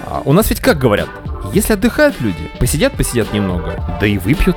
А, 0.06 0.22
у 0.24 0.32
нас 0.32 0.48
ведь 0.50 0.60
как 0.60 0.78
говорят, 0.78 1.08
если 1.52 1.74
отдыхают 1.74 2.20
люди, 2.20 2.50
посидят, 2.58 2.94
посидят 2.94 3.32
немного, 3.32 3.98
да 4.00 4.06
и 4.06 4.18
выпьют. 4.18 4.56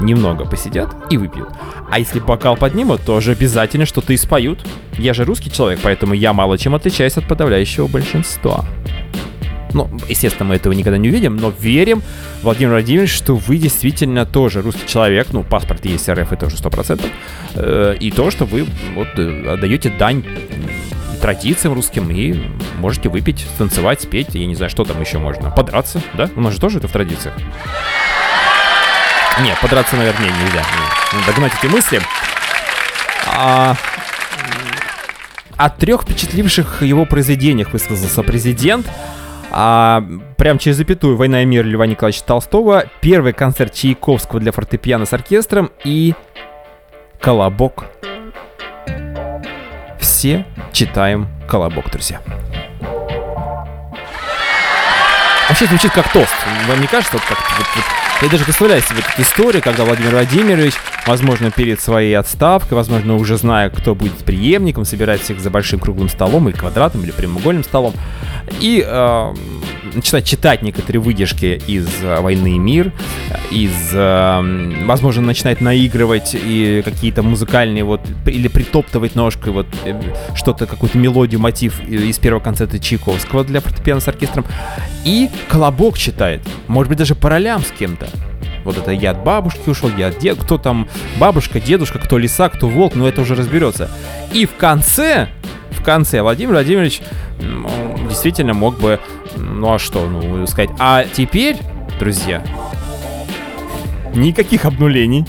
Немного 0.00 0.44
посидят 0.44 0.94
и 1.10 1.16
выпьют. 1.16 1.48
А 1.90 1.98
если 1.98 2.20
бокал 2.20 2.56
поднимут, 2.56 3.02
то 3.02 3.20
же 3.20 3.32
обязательно 3.32 3.84
что-то 3.84 4.12
и 4.12 4.16
споют. 4.16 4.64
Я 4.96 5.12
же 5.12 5.24
русский 5.24 5.50
человек, 5.50 5.80
поэтому 5.82 6.14
я 6.14 6.32
мало 6.32 6.56
чем 6.56 6.76
отличаюсь 6.76 7.16
от 7.16 7.26
подавляющего 7.26 7.88
большинства. 7.88 8.64
Ну, 9.74 9.90
естественно, 10.08 10.48
мы 10.48 10.56
этого 10.56 10.72
никогда 10.72 10.98
не 10.98 11.08
увидим, 11.08 11.36
но 11.36 11.52
верим, 11.58 12.02
Владимир 12.42 12.72
Владимирович, 12.72 13.12
что 13.12 13.36
вы 13.36 13.58
действительно 13.58 14.24
тоже 14.26 14.62
русский 14.62 14.86
человек, 14.86 15.28
ну, 15.32 15.42
паспорт 15.42 15.84
есть 15.84 16.08
РФ, 16.08 16.32
это 16.32 16.46
уже 16.46 16.56
100%, 16.56 17.04
э, 17.54 17.96
и 18.00 18.10
то, 18.10 18.30
что 18.30 18.44
вы 18.44 18.66
вот 18.94 19.08
э, 19.16 19.52
отдаете 19.52 19.90
дань 19.90 20.24
традициям 21.20 21.74
русским 21.74 22.10
и 22.10 22.34
можете 22.78 23.08
выпить, 23.08 23.44
танцевать, 23.58 24.00
спеть, 24.00 24.34
я 24.34 24.46
не 24.46 24.54
знаю, 24.54 24.70
что 24.70 24.84
там 24.84 25.00
еще 25.00 25.18
можно, 25.18 25.50
подраться, 25.50 26.00
да? 26.14 26.30
У 26.36 26.40
нас 26.40 26.54
же 26.54 26.60
тоже 26.60 26.78
это 26.78 26.88
в 26.88 26.92
традициях. 26.92 27.34
Не, 29.40 29.54
подраться, 29.60 29.96
наверное, 29.96 30.28
не, 30.28 30.44
нельзя. 30.44 30.60
Не. 30.60 31.18
Надо 31.18 31.26
догнать 31.32 31.52
эти 31.62 31.70
мысли. 31.70 32.00
А, 33.26 33.76
о 35.56 35.70
трех 35.70 36.02
впечатливших 36.02 36.82
его 36.82 37.04
произведениях 37.04 37.72
высказался 37.72 38.22
президент. 38.22 38.86
А, 39.50 40.02
прям 40.36 40.58
через 40.58 40.76
запятую 40.76 41.16
«Война 41.16 41.42
и 41.42 41.46
мир» 41.46 41.64
Льва 41.64 41.86
Николаевича 41.86 42.24
Толстого, 42.24 42.84
первый 43.00 43.32
концерт 43.32 43.72
Чайковского 43.74 44.40
для 44.40 44.52
фортепиано 44.52 45.06
с 45.06 45.12
оркестром 45.12 45.70
и 45.84 46.14
«Колобок». 47.20 47.86
Все 49.98 50.44
читаем 50.72 51.28
«Колобок», 51.48 51.90
друзья. 51.90 52.20
Вообще 55.48 55.64
звучит 55.66 55.92
как 55.92 56.12
тост. 56.12 56.34
Вам 56.68 56.80
не 56.80 56.86
кажется, 56.86 57.14
вот 57.14 57.22
как 57.26 57.38
вот- 57.58 57.66
вот- 57.74 57.84
я 58.20 58.28
даже 58.28 58.44
представляю 58.44 58.82
себе 58.82 58.98
эту 58.98 59.22
историю, 59.22 59.62
когда 59.62 59.84
Владимир 59.84 60.10
Владимирович, 60.10 60.74
возможно, 61.06 61.50
перед 61.52 61.80
своей 61.80 62.16
отставкой, 62.18 62.76
возможно, 62.76 63.14
уже 63.14 63.36
зная, 63.36 63.70
кто 63.70 63.94
будет 63.94 64.18
преемником, 64.18 64.84
собирает 64.84 65.20
всех 65.20 65.40
за 65.40 65.50
большим 65.50 65.78
круглым 65.78 66.08
столом 66.08 66.48
или 66.48 66.56
квадратным, 66.56 67.04
или 67.04 67.12
прямоугольным 67.12 67.62
столом, 67.62 67.94
и 68.60 68.84
э, 68.84 69.34
начинает 69.94 70.24
читать 70.26 70.62
некоторые 70.62 71.00
выдержки 71.00 71.60
из 71.66 71.86
э, 72.02 72.20
«Войны 72.20 72.56
и 72.56 72.58
мир», 72.58 72.92
из, 73.50 73.90
э, 73.92 74.84
возможно, 74.84 75.22
начинает 75.22 75.60
наигрывать 75.60 76.34
и 76.34 76.82
какие-то 76.84 77.22
музыкальные 77.22 77.84
вот, 77.84 78.00
или 78.26 78.48
притоптывать 78.48 79.14
ножкой 79.14 79.52
вот 79.52 79.66
э, 79.84 80.00
что-то, 80.34 80.66
какую-то 80.66 80.98
мелодию, 80.98 81.40
мотив 81.40 81.80
из 81.88 82.18
первого 82.18 82.42
концерта 82.42 82.78
Чайковского 82.78 83.44
для 83.44 83.60
фортепиано 83.60 84.00
с 84.00 84.08
оркестром, 84.08 84.44
и 85.04 85.30
колобок 85.48 85.98
читает, 85.98 86.42
может 86.66 86.88
быть, 86.88 86.98
даже 86.98 87.14
по 87.14 87.30
ролям 87.30 87.62
с 87.62 87.70
кем-то. 87.78 88.08
Вот 88.64 88.76
это 88.76 88.90
я 88.90 89.12
от 89.12 89.24
бабушки 89.24 89.68
ушел, 89.68 89.90
я 89.96 90.08
от 90.08 90.18
дед, 90.18 90.38
кто 90.38 90.58
там 90.58 90.88
бабушка, 91.16 91.60
дедушка, 91.60 91.98
кто 91.98 92.18
лиса, 92.18 92.48
кто 92.48 92.68
волк, 92.68 92.94
но 92.94 93.08
это 93.08 93.22
уже 93.22 93.34
разберется. 93.34 93.90
И 94.32 94.46
в 94.46 94.54
конце, 94.56 95.28
в 95.78 95.82
конце 95.82 96.22
Владимир 96.22 96.52
Владимирович 96.52 97.00
действительно 98.08 98.54
мог 98.54 98.78
бы, 98.78 98.98
ну 99.36 99.74
а 99.74 99.78
что, 99.78 100.06
ну 100.06 100.46
сказать, 100.46 100.70
а 100.78 101.04
теперь, 101.04 101.56
друзья, 101.98 102.42
никаких 104.14 104.64
обнулений 104.64 105.26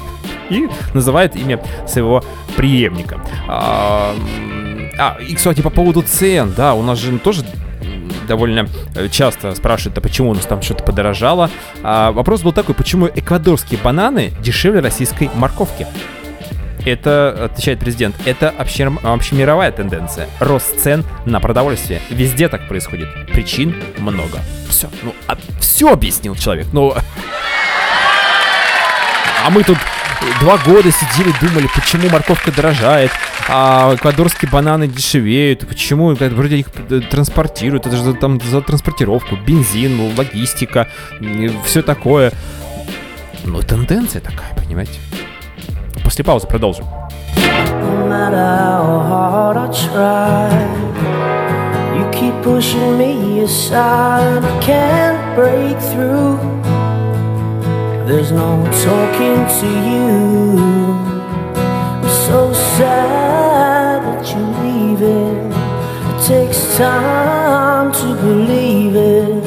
и 0.49 0.67
называет 0.93 1.35
имя 1.35 1.61
своего 1.87 2.23
преемника. 2.55 3.21
А, 3.47 4.15
а, 4.97 5.17
и, 5.21 5.35
кстати, 5.35 5.61
по 5.61 5.69
поводу 5.69 6.01
цен, 6.01 6.53
да, 6.55 6.73
у 6.73 6.81
нас 6.81 6.99
же 6.99 7.17
тоже 7.19 7.45
довольно 8.27 8.67
э, 8.95 9.07
часто 9.09 9.55
спрашивают, 9.55 9.97
а 9.97 10.01
почему 10.01 10.29
у 10.29 10.35
нас 10.35 10.45
там 10.45 10.61
что-то 10.61 10.83
подорожало. 10.83 11.49
А, 11.83 12.11
вопрос 12.11 12.41
был 12.41 12.53
такой, 12.53 12.75
почему 12.75 13.07
эквадорские 13.07 13.79
бананы 13.83 14.31
дешевле 14.41 14.81
российской 14.81 15.29
морковки? 15.33 15.87
Это, 16.85 17.45
отвечает 17.45 17.79
президент, 17.79 18.15
это 18.25 18.49
обще, 18.49 18.91
общемировая 19.03 19.71
тенденция. 19.71 20.27
Рост 20.39 20.79
цен 20.79 21.03
на 21.25 21.39
продовольствие. 21.39 22.01
Везде 22.09 22.49
так 22.49 22.67
происходит. 22.67 23.09
Причин 23.27 23.75
много. 23.97 24.39
Все. 24.69 24.89
Ну, 25.03 25.13
а, 25.27 25.37
все 25.59 25.91
объяснил 25.91 26.35
человек. 26.35 26.67
Ну, 26.73 26.93
а 29.45 29.49
мы 29.49 29.63
тут 29.63 29.77
два 30.39 30.57
года 30.57 30.91
сидели, 30.91 31.33
думали, 31.41 31.67
почему 31.73 32.09
морковка 32.09 32.51
дорожает, 32.51 33.11
а 33.47 33.95
эквадорские 33.95 34.51
бананы 34.51 34.87
дешевеют, 34.87 35.67
почему 35.67 36.13
вроде 36.13 36.57
их 36.57 36.67
транспортируют, 37.09 37.87
это 37.87 37.95
же 37.95 38.13
там 38.13 38.39
за 38.41 38.61
транспортировку, 38.61 39.35
бензин, 39.37 40.13
логистика, 40.17 40.87
все 41.65 41.81
такое. 41.81 42.31
Ну, 43.45 43.61
тенденция 43.61 44.21
такая, 44.21 44.53
понимаете? 44.55 44.99
После 46.08 46.24
паузы 46.24 46.46
продолжим. 46.46 46.86
keep 52.24 52.42
pushing 52.42 52.96
me 52.98 53.40
aside. 53.40 54.44
I 54.44 54.60
can't 54.60 55.20
break 55.34 55.76
through. 55.90 56.38
There's 58.06 58.30
no 58.32 58.50
talking 58.86 59.40
to 59.58 59.68
you. 59.90 60.04
I'm 62.00 62.08
so 62.28 62.52
sad 62.76 63.96
that 64.06 64.22
you're 64.30 64.52
leaving. 64.64 65.52
It 66.10 66.18
takes 66.32 66.76
time 66.76 67.92
to 68.00 68.06
believe 68.24 68.94
it. 68.96 69.42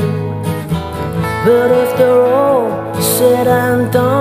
But 1.46 1.72
after 1.84 2.10
all 2.24 3.02
said 3.02 3.48
and 3.48 3.92
done, 3.92 4.21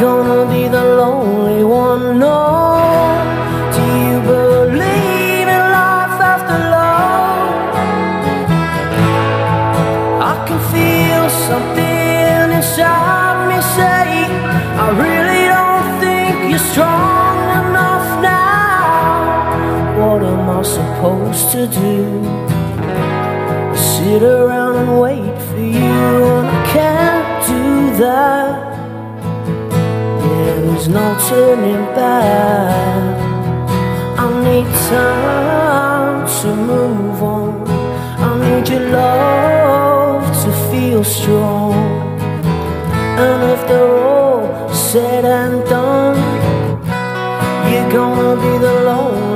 gonna 0.00 0.46
be 0.48 0.68
the 0.68 0.84
lonely 1.02 1.64
one. 1.64 2.20
No, 2.20 2.38
do 3.74 3.82
you 4.06 4.20
believe 4.20 5.48
in 5.56 5.64
life 5.78 6.20
after 6.32 6.58
love? 6.76 7.74
I 10.32 10.34
can 10.46 10.60
feel 10.72 11.24
something 11.48 12.56
inside 12.58 13.38
me 13.50 13.58
say 13.76 14.06
I 14.84 14.86
really 15.04 15.44
don't 15.54 15.88
think 16.02 16.50
you're 16.50 16.66
strong 16.72 17.36
enough 17.62 18.08
now 18.22 19.98
What 19.98 20.22
am 20.22 20.48
I 20.58 20.62
supposed 20.62 21.50
to 21.52 21.66
do? 21.66 21.96
Sit 23.76 24.22
around 24.22 24.76
and 24.76 25.00
wait 25.00 25.36
for 25.48 25.58
you 25.58 25.98
and 26.38 26.46
I 26.46 26.66
can't 26.72 27.46
do 27.46 27.96
that 28.04 28.37
no 30.88 31.16
turning 31.28 31.84
back. 31.94 33.18
I 34.18 34.26
need 34.44 34.68
time 34.88 36.26
to 36.40 36.48
move 36.56 37.22
on. 37.22 37.68
I 38.26 38.30
need 38.44 38.68
your 38.68 38.88
love 38.90 40.24
to 40.44 40.50
feel 40.70 41.04
strong. 41.04 41.74
And 43.24 43.42
after 43.54 43.80
all 43.84 44.72
said 44.72 45.24
and 45.24 45.62
done, 45.68 46.16
you're 47.70 47.90
gonna 47.90 48.40
be 48.40 48.58
the 48.58 48.74
lonely 48.88 49.27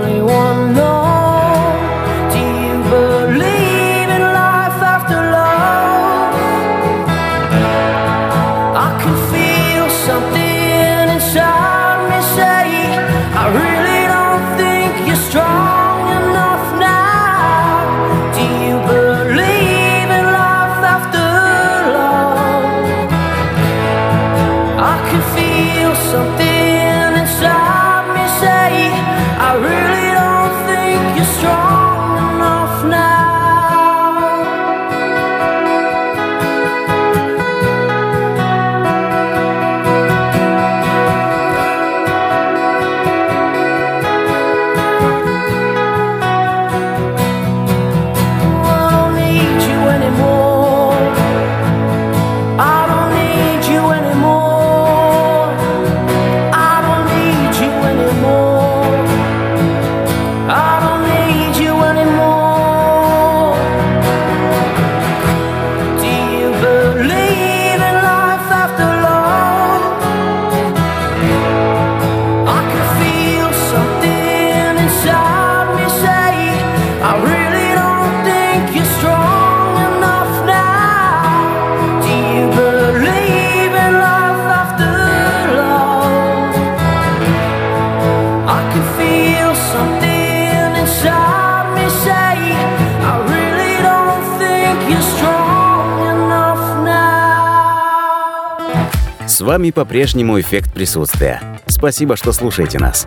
по-прежнему 99.73 100.39
эффект 100.39 100.73
присутствия. 100.73 101.41
Спасибо, 101.67 102.17
что 102.17 102.33
слушаете 102.33 102.79
нас. 102.79 103.07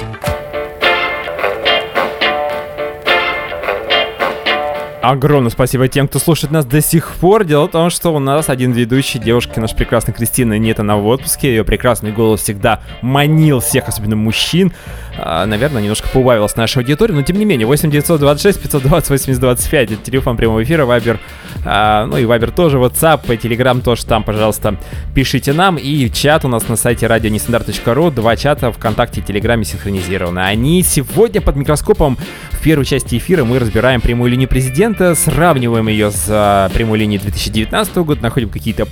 Огромное 5.05 5.51
спасибо 5.51 5.87
тем, 5.87 6.07
кто 6.07 6.17
слушает 6.17 6.51
нас 6.51 6.65
до 6.65 6.81
сих 6.81 7.11
пор. 7.17 7.43
Дело 7.43 7.67
в 7.67 7.71
том, 7.71 7.91
что 7.91 8.11
у 8.11 8.17
нас 8.17 8.49
один 8.49 8.71
ведущий, 8.71 9.19
девушка, 9.19 9.61
наша 9.61 9.75
прекрасная 9.75 10.15
Кристина, 10.15 10.57
нет, 10.57 10.79
она 10.79 10.97
в 10.97 11.05
отпуске. 11.05 11.49
Ее 11.49 11.63
прекрасный 11.63 12.11
голос 12.11 12.41
всегда 12.41 12.81
манил 13.03 13.59
всех, 13.59 13.87
особенно 13.87 14.15
мужчин. 14.15 14.73
А, 15.19 15.45
наверное, 15.45 15.83
немножко 15.83 16.09
поубавилась 16.09 16.55
наша 16.55 16.79
аудитория, 16.79 17.13
но 17.13 17.21
тем 17.21 17.37
не 17.37 17.45
менее, 17.45 17.67
8 17.67 17.91
926 17.91 18.59
520 18.63 19.09
80 19.11 19.39
25, 19.39 19.91
это 19.91 20.01
телефон 20.01 20.37
прямого 20.37 20.63
эфира, 20.63 20.85
Вайбер, 20.85 21.19
а, 21.65 22.05
ну 22.05 22.17
и 22.17 22.25
Вайбер 22.25 22.51
тоже, 22.51 22.77
WhatsApp, 22.77 23.21
и 23.33 23.37
Telegram 23.37 23.81
тоже 23.81 24.05
там, 24.05 24.23
пожалуйста, 24.23 24.77
пишите 25.13 25.51
нам, 25.51 25.77
и 25.77 26.09
чат 26.11 26.45
у 26.45 26.47
нас 26.47 26.67
на 26.67 26.75
сайте 26.75 27.07
радионестандарт.ру, 27.07 28.11
два 28.11 28.35
чата 28.35 28.71
ВКонтакте 28.71 29.21
и 29.21 29.23
Телеграме 29.23 29.65
синхронизированы. 29.65 30.39
Они 30.39 30.83
сегодня 30.83 31.41
под 31.41 31.55
микроскопом. 31.55 32.17
В 32.51 32.61
первой 32.61 32.85
части 32.85 33.17
эфира 33.17 33.43
мы 33.43 33.59
разбираем 33.59 34.01
прямую 34.01 34.31
линию 34.31 34.47
президента, 34.47 35.15
сравниваем 35.15 35.87
ее 35.87 36.11
с 36.11 36.27
а, 36.29 36.69
прямой 36.69 36.99
линией 36.99 37.19
2019 37.19 37.95
года, 37.97 38.21
находим 38.21 38.49
какие-то 38.49 38.87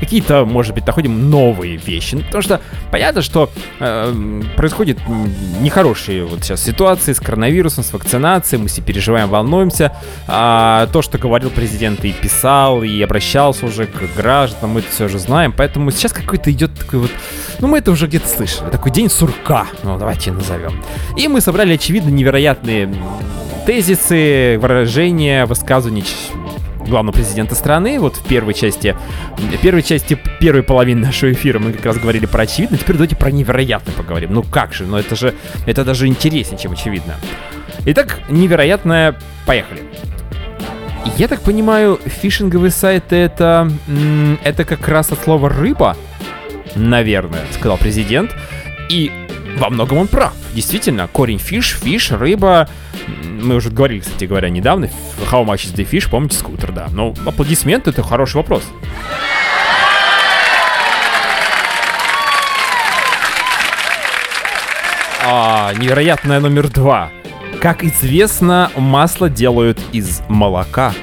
какие-то, 0.00 0.44
может 0.44 0.74
быть, 0.74 0.86
находим 0.86 1.30
новые 1.30 1.76
вещи. 1.76 2.14
Ну, 2.14 2.22
потому 2.22 2.42
что 2.42 2.60
понятно, 2.90 3.22
что 3.22 3.50
э, 3.80 4.42
происходят 4.56 4.98
нехорошие 5.60 6.24
вот 6.24 6.44
сейчас 6.44 6.62
ситуации 6.62 7.12
с 7.12 7.20
коронавирусом, 7.20 7.84
с 7.84 7.92
вакцинацией, 7.92 8.62
мы 8.62 8.68
все 8.68 8.82
переживаем, 8.82 9.28
волнуемся. 9.28 9.96
А 10.26 10.88
то, 10.92 11.02
что 11.02 11.18
говорил 11.18 11.50
президент 11.50 12.04
и 12.04 12.12
писал, 12.12 12.82
и 12.82 13.00
обращался 13.02 13.66
уже 13.66 13.86
к 13.86 14.16
гражданам, 14.16 14.74
мы 14.74 14.80
это 14.80 14.90
все 14.90 15.06
уже 15.06 15.18
знаем. 15.18 15.52
Поэтому 15.56 15.90
сейчас 15.90 16.12
какой-то 16.12 16.50
идет 16.50 16.74
такой 16.78 17.00
вот... 17.00 17.10
Ну, 17.60 17.68
мы 17.68 17.78
это 17.78 17.90
уже 17.90 18.06
где-то 18.06 18.28
слышали. 18.28 18.70
Такой 18.70 18.92
день 18.92 19.10
сурка, 19.10 19.66
ну, 19.82 19.98
давайте 19.98 20.32
назовем. 20.32 20.82
И 21.16 21.28
мы 21.28 21.40
собрали, 21.40 21.74
очевидно, 21.74 22.10
невероятные 22.10 22.92
тезисы, 23.66 24.58
выражения, 24.58 25.44
высказывания 25.44 26.02
главного 26.88 27.14
президента 27.14 27.54
страны. 27.54 27.98
Вот 27.98 28.16
в 28.16 28.24
первой 28.26 28.54
части, 28.54 28.96
первой 29.62 29.82
части 29.82 30.18
первой 30.40 30.62
половины 30.62 31.06
нашего 31.06 31.32
эфира 31.32 31.58
мы 31.58 31.72
как 31.72 31.86
раз 31.86 31.98
говорили 31.98 32.26
про 32.26 32.42
очевидно. 32.42 32.78
Теперь 32.78 32.96
давайте 32.96 33.16
про 33.16 33.30
невероятно 33.30 33.92
поговорим. 33.92 34.32
Ну 34.32 34.42
как 34.42 34.74
же, 34.74 34.84
ну 34.84 34.96
это 34.96 35.16
же, 35.16 35.34
это 35.66 35.84
даже 35.84 36.06
интереснее, 36.06 36.58
чем 36.58 36.72
очевидно. 36.72 37.14
Итак, 37.86 38.20
невероятное, 38.28 39.16
поехали. 39.46 39.82
Я 41.16 41.28
так 41.28 41.40
понимаю, 41.40 41.98
фишинговый 42.04 42.70
сайт 42.70 43.12
это, 43.12 43.70
это 44.44 44.64
как 44.64 44.86
раз 44.88 45.10
от 45.10 45.20
слова 45.20 45.48
рыба, 45.48 45.96
наверное, 46.74 47.40
сказал 47.52 47.78
президент. 47.78 48.34
И 48.90 49.10
во 49.56 49.70
многом 49.70 49.98
он 49.98 50.08
прав. 50.08 50.32
Действительно, 50.54 51.08
корень 51.08 51.38
fish, 51.38 51.78
fish, 51.80 52.10
рыба. 52.12 52.68
Мы 53.22 53.56
уже 53.56 53.70
говорили, 53.70 54.00
кстати 54.00 54.24
говоря, 54.24 54.50
недавно. 54.50 54.90
How 55.30 55.44
much 55.44 55.66
is 55.66 55.74
the 55.74 55.88
fish? 55.88 56.08
Помните, 56.10 56.36
скутер, 56.36 56.72
да. 56.72 56.88
Но 56.90 57.14
аплодисменты— 57.26 57.90
это 57.92 58.02
хороший 58.02 58.36
вопрос. 58.36 58.64
А, 65.24 65.72
невероятное 65.74 66.40
номер 66.40 66.68
два. 66.68 67.10
Как 67.60 67.84
известно, 67.84 68.70
масло 68.76 69.28
делают 69.28 69.78
из 69.92 70.22
молока. 70.28 70.94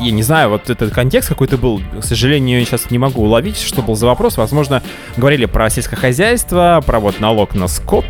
Я 0.00 0.12
не 0.12 0.22
знаю, 0.22 0.48
вот 0.48 0.70
этот 0.70 0.94
контекст 0.94 1.28
какой-то 1.28 1.58
был, 1.58 1.82
к 2.00 2.04
сожалению, 2.04 2.64
сейчас 2.64 2.90
не 2.90 2.98
могу 2.98 3.22
уловить, 3.22 3.58
что 3.60 3.82
был 3.82 3.96
за 3.96 4.06
вопрос. 4.06 4.38
Возможно, 4.38 4.82
говорили 5.18 5.44
про 5.44 5.68
сельское 5.68 5.96
хозяйство, 5.96 6.82
про 6.86 7.00
вот 7.00 7.20
налог 7.20 7.54
на 7.54 7.68
скот. 7.68 8.06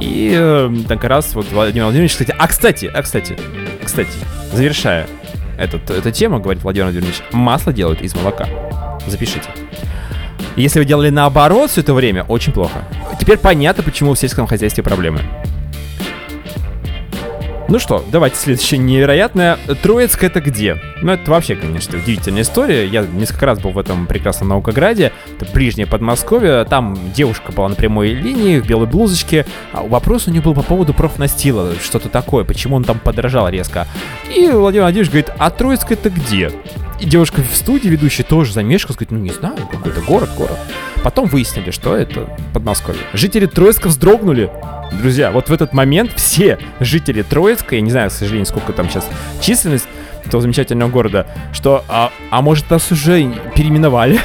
И 0.00 0.34
э, 0.34 0.70
так 0.88 1.04
раз 1.04 1.34
вот 1.34 1.46
Владимир 1.52 1.84
Владимирович, 1.84 2.12
кстати, 2.12 2.34
а 2.38 2.46
кстати, 2.48 2.86
а 2.86 3.02
кстати, 3.02 3.38
кстати, 3.84 4.10
завершая 4.52 5.06
этот, 5.58 5.90
эту 5.90 6.10
тему, 6.10 6.40
говорит 6.40 6.62
Владимир 6.62 6.86
Владимирович, 6.86 7.20
масло 7.30 7.72
делают 7.72 8.00
из 8.00 8.14
молока. 8.14 8.48
Запишите. 9.06 9.48
Если 10.56 10.78
вы 10.78 10.86
делали 10.86 11.10
наоборот 11.10 11.70
все 11.70 11.82
это 11.82 11.92
время, 11.92 12.24
очень 12.24 12.52
плохо. 12.52 12.84
Теперь 13.20 13.36
понятно, 13.36 13.82
почему 13.82 14.14
в 14.14 14.18
сельском 14.18 14.46
хозяйстве 14.46 14.82
проблемы. 14.82 15.20
Ну 17.68 17.80
что, 17.80 18.04
давайте 18.12 18.36
следующее 18.36 18.78
невероятное. 18.78 19.58
Троицк 19.82 20.22
это 20.22 20.40
где? 20.40 20.80
Ну, 21.02 21.10
это 21.10 21.28
вообще, 21.28 21.56
конечно, 21.56 21.98
удивительная 21.98 22.42
история. 22.42 22.86
Я 22.86 23.02
несколько 23.02 23.44
раз 23.44 23.58
был 23.58 23.70
в 23.70 23.78
этом 23.78 24.06
прекрасном 24.06 24.50
наукограде. 24.50 25.12
Это 25.40 25.50
ближнее 25.52 25.88
Подмосковье. 25.88 26.64
Там 26.64 26.96
девушка 27.12 27.50
была 27.50 27.68
на 27.68 27.74
прямой 27.74 28.10
линии 28.10 28.60
в 28.60 28.66
белой 28.66 28.86
блузочке. 28.86 29.46
А 29.72 29.82
вопрос 29.82 30.28
у 30.28 30.30
нее 30.30 30.42
был 30.42 30.54
по 30.54 30.62
поводу 30.62 30.94
профнастила. 30.94 31.72
Что-то 31.82 32.08
такое. 32.08 32.44
Почему 32.44 32.76
он 32.76 32.84
там 32.84 33.00
подорожал 33.00 33.48
резко. 33.48 33.88
И 34.32 34.48
Владимир 34.48 34.84
Владимирович 34.84 35.10
говорит, 35.10 35.30
а 35.36 35.50
Троицк 35.50 35.90
это 35.90 36.08
где? 36.08 36.52
И 37.00 37.04
девушка 37.04 37.42
в 37.42 37.56
студии 37.56 37.88
ведущая 37.88 38.22
тоже 38.22 38.52
замешкалась, 38.52 38.96
говорит, 38.96 39.10
ну 39.10 39.18
не 39.18 39.30
знаю, 39.30 39.56
какой-то 39.70 40.00
город, 40.02 40.30
город. 40.36 40.58
Потом 41.06 41.26
выяснили, 41.26 41.70
что 41.70 41.94
это 41.94 42.28
Подмосковье. 42.52 43.00
Жители 43.12 43.46
Троицка 43.46 43.86
вздрогнули. 43.86 44.50
Друзья, 44.90 45.30
вот 45.30 45.48
в 45.48 45.52
этот 45.52 45.72
момент 45.72 46.10
все 46.16 46.58
жители 46.80 47.22
Троицка, 47.22 47.76
я 47.76 47.80
не 47.80 47.92
знаю, 47.92 48.10
к 48.10 48.12
сожалению, 48.12 48.44
сколько 48.44 48.72
там 48.72 48.90
сейчас 48.90 49.08
численность 49.40 49.86
этого 50.24 50.42
замечательного 50.42 50.90
города, 50.90 51.28
что, 51.52 51.84
а, 51.86 52.10
а 52.32 52.42
может 52.42 52.68
нас 52.70 52.90
уже 52.90 53.32
переименовали? 53.54 54.18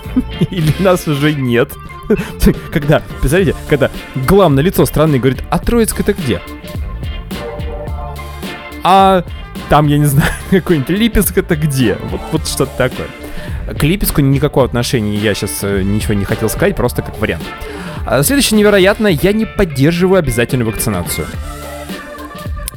Или 0.50 0.74
нас 0.78 1.08
уже 1.08 1.32
нет? 1.32 1.72
Когда, 2.70 3.00
представляете, 3.20 3.54
когда 3.66 3.90
главное 4.14 4.62
лицо 4.62 4.84
страны 4.84 5.18
говорит, 5.18 5.42
а 5.48 5.58
Троицк 5.58 5.98
это 6.00 6.12
где? 6.12 6.42
А 8.82 9.24
там, 9.70 9.86
я 9.86 9.96
не 9.96 10.04
знаю, 10.04 10.30
какой-нибудь 10.50 10.90
Липецк 10.90 11.38
это 11.38 11.56
где? 11.56 11.96
Вот, 12.10 12.20
вот 12.30 12.46
что-то 12.46 12.76
такое. 12.76 13.06
К 13.66 13.82
Липецку 13.82 14.20
никакого 14.20 14.66
отношения 14.66 15.16
я 15.16 15.34
сейчас 15.34 15.58
э, 15.62 15.82
ничего 15.82 16.14
не 16.14 16.24
хотел 16.24 16.48
сказать, 16.48 16.76
просто 16.76 17.02
как 17.02 17.18
вариант. 17.18 17.42
А 18.04 18.22
следующее 18.22 18.58
невероятно, 18.58 19.08
я 19.08 19.32
не 19.32 19.44
поддерживаю 19.44 20.18
обязательную 20.18 20.66
вакцинацию. 20.66 21.26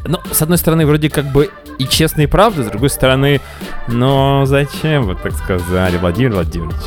Ну, 0.06 0.20
с 0.32 0.42
одной 0.42 0.58
стороны, 0.58 0.88
вроде 0.88 1.10
как 1.10 1.26
бы 1.26 1.52
и 1.78 1.88
честно, 1.88 2.22
и 2.22 2.28
правда, 2.28 2.64
с 2.64 2.68
другой 2.68 2.90
стороны, 2.90 3.40
но 3.88 4.46
зачем 4.46 5.04
вы 5.04 5.16
так 5.16 5.34
сказали, 5.34 5.98
Владимир 5.98 6.34
Владимирович? 6.34 6.82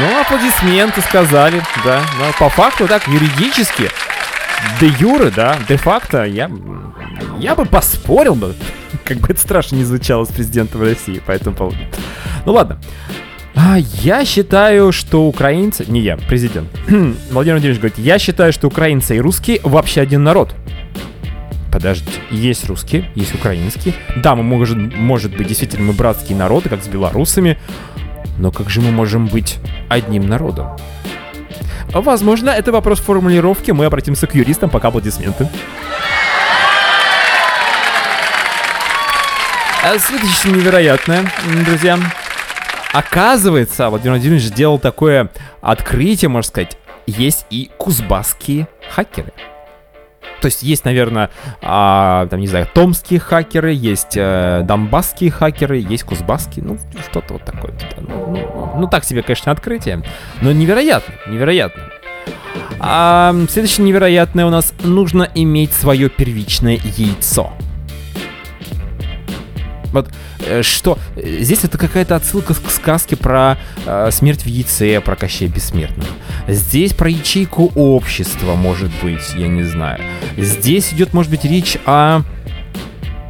Ну, 0.00 0.20
аплодисменты 0.20 1.00
сказали, 1.02 1.62
да. 1.84 2.02
Но 2.18 2.32
по 2.38 2.48
факту 2.48 2.88
так, 2.88 3.06
юридически, 3.08 3.90
де 4.80 4.88
юры, 4.98 5.30
да, 5.30 5.56
де-факто, 5.68 6.24
я, 6.24 6.50
я 7.38 7.54
бы 7.54 7.64
поспорил 7.66 8.34
бы, 8.34 8.54
как 9.04 9.18
бы 9.18 9.28
это 9.28 9.40
страшно 9.40 9.76
не 9.76 9.84
звучало 9.84 10.24
с 10.24 10.28
президентом 10.28 10.82
России 10.82 11.20
по 11.24 11.32
этому 11.32 11.56
поводу. 11.56 11.78
Ну 12.46 12.52
ладно. 12.52 12.78
А, 13.54 13.78
я 13.78 14.24
считаю, 14.24 14.92
что 14.92 15.26
украинцы... 15.26 15.84
Не 15.86 16.00
я, 16.00 16.16
президент. 16.16 16.68
Владимир 16.88 17.54
Владимирович 17.54 17.78
говорит, 17.78 17.98
я 17.98 18.18
считаю, 18.18 18.52
что 18.52 18.66
украинцы 18.66 19.16
и 19.16 19.20
русские 19.20 19.60
вообще 19.62 20.00
один 20.00 20.24
народ. 20.24 20.54
Подождите, 21.70 22.18
есть 22.30 22.66
русские, 22.68 23.10
есть 23.14 23.34
украинские. 23.34 23.94
Да, 24.16 24.34
мы 24.34 24.42
можем, 24.42 24.92
может 24.96 25.36
быть, 25.36 25.48
действительно, 25.48 25.84
мы 25.84 25.92
братские 25.92 26.36
народы, 26.36 26.68
как 26.68 26.82
с 26.82 26.88
белорусами. 26.88 27.58
Но 28.38 28.50
как 28.50 28.68
же 28.70 28.80
мы 28.80 28.90
можем 28.90 29.26
быть 29.26 29.58
одним 29.88 30.26
народом? 30.26 30.76
Возможно, 31.92 32.50
это 32.50 32.72
вопрос 32.72 33.00
формулировки. 33.00 33.70
Мы 33.70 33.84
обратимся 33.84 34.26
к 34.26 34.34
юристам, 34.34 34.70
пока 34.70 34.88
аплодисменты. 34.88 35.48
А 39.84 39.98
следующее 39.98 40.52
невероятное, 40.52 41.30
друзья. 41.64 41.98
Оказывается, 42.92 43.88
Владимир 43.88 44.12
Владимирович 44.12 44.44
сделал 44.44 44.78
такое 44.78 45.30
открытие, 45.60 46.28
можно 46.28 46.48
сказать. 46.48 46.76
Есть 47.06 47.46
и 47.50 47.70
кузбасские 47.78 48.68
хакеры. 48.90 49.32
То 50.42 50.46
есть 50.46 50.64
есть, 50.64 50.84
наверное, 50.84 51.30
а, 51.62 52.26
там, 52.26 52.40
не 52.40 52.48
знаю, 52.48 52.66
томские 52.74 53.20
хакеры, 53.20 53.72
есть 53.72 54.16
э, 54.16 54.62
донбасские 54.64 55.30
хакеры, 55.30 55.78
есть 55.78 56.02
кузбасские, 56.02 56.64
ну, 56.64 56.78
что-то 57.08 57.34
вот 57.34 57.44
такое. 57.44 57.72
Ну, 57.96 58.26
ну, 58.34 58.72
ну, 58.76 58.86
так 58.88 59.04
себе, 59.04 59.22
конечно, 59.22 59.52
открытие, 59.52 60.02
но 60.40 60.50
невероятно, 60.50 61.14
невероятно. 61.28 61.84
А 62.80 63.32
следующее 63.48 63.86
невероятное 63.86 64.44
у 64.44 64.50
нас 64.50 64.74
нужно 64.82 65.28
иметь 65.32 65.72
свое 65.72 66.08
первичное 66.08 66.80
яйцо. 66.82 67.52
Вот 69.92 70.10
э, 70.40 70.62
что 70.62 70.98
здесь 71.16 71.64
это 71.64 71.78
какая-то 71.78 72.16
отсылка 72.16 72.54
к 72.54 72.70
сказке 72.70 73.16
про 73.16 73.58
э, 73.86 74.10
смерть 74.10 74.42
в 74.42 74.46
яйце, 74.46 75.00
про 75.00 75.16
Кощея 75.16 75.48
Бессмертного. 75.48 76.10
Здесь 76.48 76.92
про 76.94 77.08
ячейку 77.08 77.72
общества, 77.74 78.54
может 78.54 78.90
быть, 79.02 79.34
я 79.36 79.48
не 79.48 79.62
знаю. 79.64 80.00
Здесь 80.36 80.92
идет, 80.92 81.12
может 81.12 81.30
быть, 81.30 81.44
речь 81.44 81.76
о 81.86 82.22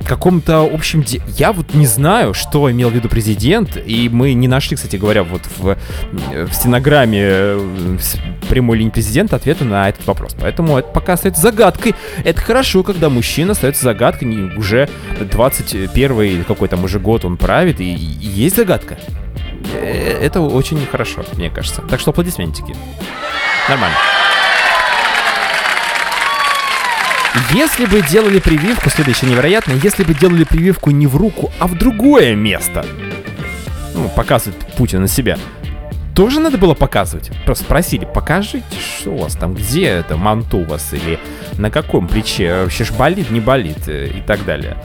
каком-то 0.03 0.63
общем... 0.63 1.03
Де... 1.03 1.21
Я 1.29 1.53
вот 1.53 1.75
не 1.75 1.87
знаю, 1.87 2.35
что 2.35 2.71
имел 2.71 2.91
в 2.91 2.95
виду 2.95 3.09
президент, 3.09 3.77
и 3.77 4.09
мы 4.09 4.33
не 4.35 4.49
нашли, 4.49 4.77
кстати 4.77 4.97
говоря, 4.97 5.23
вот 5.23 5.43
в, 5.59 5.77
в 6.13 6.53
стенограмме 6.53 7.21
э, 7.23 7.99
прямой 8.49 8.79
линии 8.79 8.91
президента 8.91 9.37
ответа 9.37 9.65
на 9.65 9.89
этот 9.89 10.07
вопрос. 10.07 10.35
Поэтому 10.41 10.79
это 10.79 10.89
пока 10.89 11.15
остается 11.15 11.43
загадкой. 11.43 11.95
Это 12.25 12.41
хорошо, 12.41 12.83
когда 12.83 13.09
мужчина 13.09 13.53
остается 13.53 13.85
загадкой, 13.85 14.29
не 14.29 14.57
уже 14.57 14.89
21 15.21 16.21
или 16.23 16.43
какой 16.43 16.69
там 16.69 16.85
уже 16.85 16.99
год 16.99 17.25
он 17.25 17.37
правит, 17.37 17.81
и, 17.81 17.95
и 17.95 18.27
есть 18.27 18.57
загадка. 18.57 18.99
Э, 19.75 20.19
это 20.23 20.41
очень 20.41 20.85
хорошо, 20.87 21.25
мне 21.37 21.51
кажется. 21.51 21.83
Так 21.83 22.01
что 22.01 22.11
аплодисментики. 22.11 22.75
Нормально. 23.69 23.97
Если 27.55 27.87
бы 27.87 28.03
делали 28.03 28.39
прививку, 28.41 28.91
следующее 28.91 29.31
невероятно, 29.31 29.73
если 29.83 30.05
бы 30.05 30.15
делали 30.15 30.45
прививку 30.45 30.91
не 30.91 31.07
в 31.07 31.17
руку, 31.17 31.51
а 31.59 31.67
в 31.67 31.77
другое 31.79 32.35
место, 32.35 32.85
ну, 33.95 34.09
показывает 34.09 34.59
Путин 34.77 35.03
на 35.03 35.09
себя, 35.09 35.39
тоже 36.15 36.41
надо 36.41 36.59
было 36.59 36.75
показывать. 36.75 37.31
Просто 37.47 37.65
спросили, 37.65 38.05
покажите, 38.05 38.77
что 38.79 39.11
у 39.11 39.19
вас 39.19 39.35
там, 39.35 39.55
где 39.55 39.85
это 39.85 40.17
манту 40.17 40.59
у 40.59 40.65
вас, 40.65 40.93
или 40.93 41.19
на 41.57 41.71
каком 41.71 42.07
плече, 42.07 42.63
вообще 42.63 42.85
ж 42.85 42.93
болит, 42.93 43.31
не 43.31 43.41
болит, 43.41 43.89
э, 43.89 44.09
и 44.09 44.21
так 44.21 44.45
далее. 44.45 44.77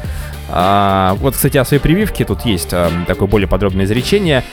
А, 0.49 1.15
вот, 1.19 1.36
кстати, 1.36 1.57
о 1.57 1.65
своей 1.65 1.81
прививке 1.81 2.25
тут 2.25 2.45
есть 2.45 2.69
а, 2.73 2.91
такое 3.05 3.27
более 3.27 3.47
подробное 3.47 3.86
изречение. 3.86 4.43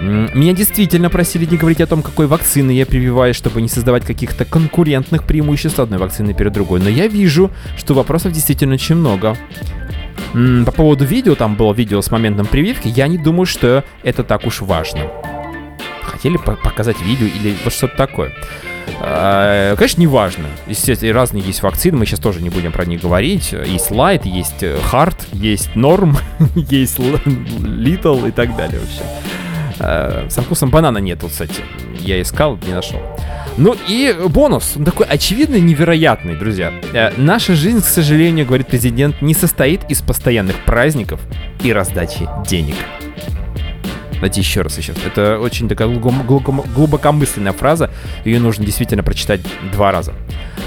Меня 0.00 0.52
действительно 0.52 1.08
просили 1.08 1.46
не 1.46 1.56
говорить 1.56 1.80
о 1.80 1.86
том, 1.86 2.02
какой 2.02 2.26
вакцины 2.26 2.70
я 2.72 2.84
прививаюсь, 2.84 3.36
чтобы 3.36 3.62
не 3.62 3.68
создавать 3.68 4.04
каких-то 4.04 4.44
конкурентных 4.44 5.24
преимуществ 5.24 5.78
одной 5.78 5.98
вакцины 5.98 6.34
перед 6.34 6.52
другой. 6.52 6.80
Но 6.80 6.88
я 6.88 7.06
вижу, 7.06 7.50
что 7.78 7.94
вопросов 7.94 8.32
действительно 8.32 8.74
очень 8.74 8.96
много. 8.96 9.36
По 10.32 10.72
поводу 10.72 11.04
видео, 11.04 11.34
там 11.34 11.56
было 11.56 11.72
видео 11.72 12.02
с 12.02 12.10
моментом 12.10 12.46
прививки, 12.46 12.88
я 12.88 13.06
не 13.06 13.16
думаю, 13.16 13.46
что 13.46 13.84
это 14.02 14.22
так 14.22 14.46
уж 14.46 14.60
важно. 14.60 15.02
Хотели 16.06 16.36
показать 16.36 17.00
видео 17.02 17.26
или 17.26 17.54
вот 17.64 17.72
что-то 17.72 17.96
такое. 17.96 18.32
А, 19.00 19.74
конечно, 19.76 20.00
не 20.00 20.06
важно. 20.06 20.46
Естественно, 20.66 21.12
разные 21.12 21.42
есть 21.42 21.62
вакцины, 21.62 21.98
мы 21.98 22.06
сейчас 22.06 22.20
тоже 22.20 22.42
не 22.42 22.50
будем 22.50 22.72
про 22.72 22.84
них 22.84 23.00
говорить. 23.02 23.52
Есть 23.52 23.90
light, 23.90 24.22
есть 24.24 24.62
hard, 24.62 25.16
есть 25.32 25.70
norm, 25.74 26.16
есть 26.54 26.98
little 26.98 28.28
и 28.28 28.30
так 28.30 28.56
далее 28.56 28.80
вообще. 28.80 29.02
А, 29.78 30.26
со 30.30 30.42
вкусом 30.42 30.70
банана 30.70 30.98
нету, 30.98 31.28
кстати. 31.28 31.62
Я 32.00 32.20
искал, 32.22 32.58
не 32.66 32.72
нашел. 32.72 33.00
Ну 33.58 33.74
и 33.88 34.14
бонус, 34.28 34.74
он 34.76 34.84
такой 34.84 35.06
очевидный, 35.06 35.60
невероятный, 35.60 36.36
друзья. 36.36 36.72
Э, 36.92 37.12
наша 37.16 37.54
жизнь, 37.54 37.80
к 37.80 37.86
сожалению, 37.86 38.44
говорит 38.44 38.66
президент, 38.66 39.22
не 39.22 39.32
состоит 39.32 39.80
из 39.90 40.02
постоянных 40.02 40.56
праздников 40.64 41.20
и 41.62 41.72
раздачи 41.72 42.28
денег. 42.46 42.76
Давайте 44.16 44.40
еще 44.40 44.62
раз 44.62 44.76
еще. 44.78 44.94
Это 45.04 45.38
очень 45.38 45.68
такая 45.68 45.88
глубокомысленная 45.88 47.52
фраза. 47.52 47.90
Ее 48.24 48.40
нужно 48.40 48.64
действительно 48.64 49.02
прочитать 49.02 49.40
два 49.72 49.92
раза. 49.92 50.14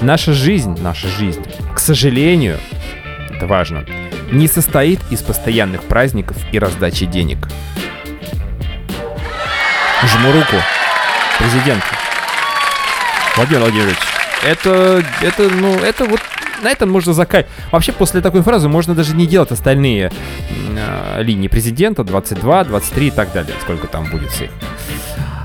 Наша 0.00 0.32
жизнь, 0.32 0.78
наша 0.80 1.08
жизнь, 1.08 1.42
к 1.74 1.78
сожалению, 1.78 2.58
это 3.34 3.46
важно, 3.46 3.84
не 4.30 4.46
состоит 4.46 5.00
из 5.10 5.20
постоянных 5.20 5.82
праздников 5.84 6.36
и 6.52 6.58
раздачи 6.58 7.06
денег. 7.06 7.48
Жму 10.06 10.32
руку. 10.32 10.56
Президент. 11.38 11.82
Владимир 13.36 13.60
Владимирович, 13.60 13.98
это, 14.44 15.02
это, 15.22 15.48
ну, 15.48 15.74
это 15.78 16.04
вот 16.04 16.20
на 16.62 16.68
этом 16.70 16.90
можно 16.90 17.12
закать. 17.12 17.46
Вообще, 17.70 17.92
после 17.92 18.20
такой 18.20 18.42
фразы 18.42 18.68
можно 18.68 18.94
даже 18.94 19.14
не 19.14 19.26
делать 19.26 19.50
остальные 19.50 20.12
линии 21.18 21.48
президента, 21.48 22.04
22, 22.04 22.64
23 22.64 23.06
и 23.06 23.10
так 23.10 23.32
далее, 23.32 23.54
сколько 23.62 23.86
там 23.86 24.10
будет 24.10 24.30
всех. 24.30 24.50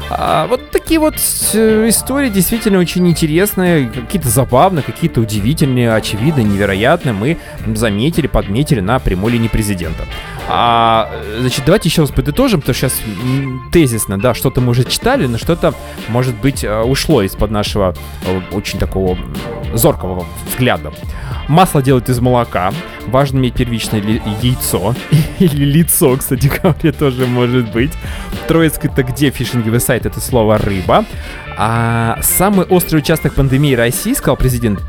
А, 0.09 0.47
вот 0.47 0.71
такие 0.85 0.99
вот 0.99 1.15
э, 1.55 1.89
истории 1.89 2.29
действительно 2.29 2.77
очень 2.77 3.07
интересные, 3.07 3.89
какие-то 3.89 4.29
забавные, 4.29 4.83
какие-то 4.83 5.19
удивительные, 5.19 5.91
очевидные, 5.91 6.43
невероятные. 6.43 7.13
Мы 7.13 7.37
заметили, 7.73 8.27
подметили 8.27 8.81
на 8.81 8.99
прямой 8.99 9.31
линии 9.31 9.47
президента. 9.47 10.03
А, 10.47 11.09
значит, 11.39 11.63
давайте 11.65 11.89
еще 11.89 12.01
раз 12.01 12.11
подытожим, 12.11 12.61
то 12.61 12.71
сейчас 12.71 12.93
тезисно, 13.71 14.19
да, 14.19 14.35
что-то 14.35 14.61
мы 14.61 14.69
уже 14.69 14.83
читали, 14.83 15.25
но 15.25 15.39
что-то, 15.39 15.73
может 16.07 16.35
быть, 16.35 16.63
э, 16.63 16.81
ушло 16.83 17.23
из-под 17.23 17.49
нашего 17.49 17.95
э, 18.27 18.41
очень 18.51 18.77
такого 18.77 19.17
зоркого 19.73 20.27
взгляда. 20.47 20.93
Масло 21.47 21.81
делают 21.81 22.09
из 22.09 22.19
молока. 22.19 22.71
Важно 23.07 23.39
иметь 23.39 23.55
первичное 23.55 24.01
ли- 24.01 24.21
яйцо. 24.41 24.95
Или 25.39 25.65
лицо, 25.65 26.15
кстати 26.17 26.51
говоря, 26.61 26.91
тоже 26.91 27.25
может 27.25 27.71
быть. 27.71 27.91
Троицк 28.47 28.85
это 28.85 29.03
где 29.03 29.29
фишинговый 29.29 29.79
сайт? 29.79 30.05
Это 30.05 30.19
слово 30.19 30.55
рыба. 30.75 31.05
А 31.57 32.19
самый 32.21 32.65
острый 32.65 32.97
участок 32.97 33.33
пандемии 33.33 33.75
России, 33.75 34.13
сказал 34.13 34.35
президент, 34.35 34.81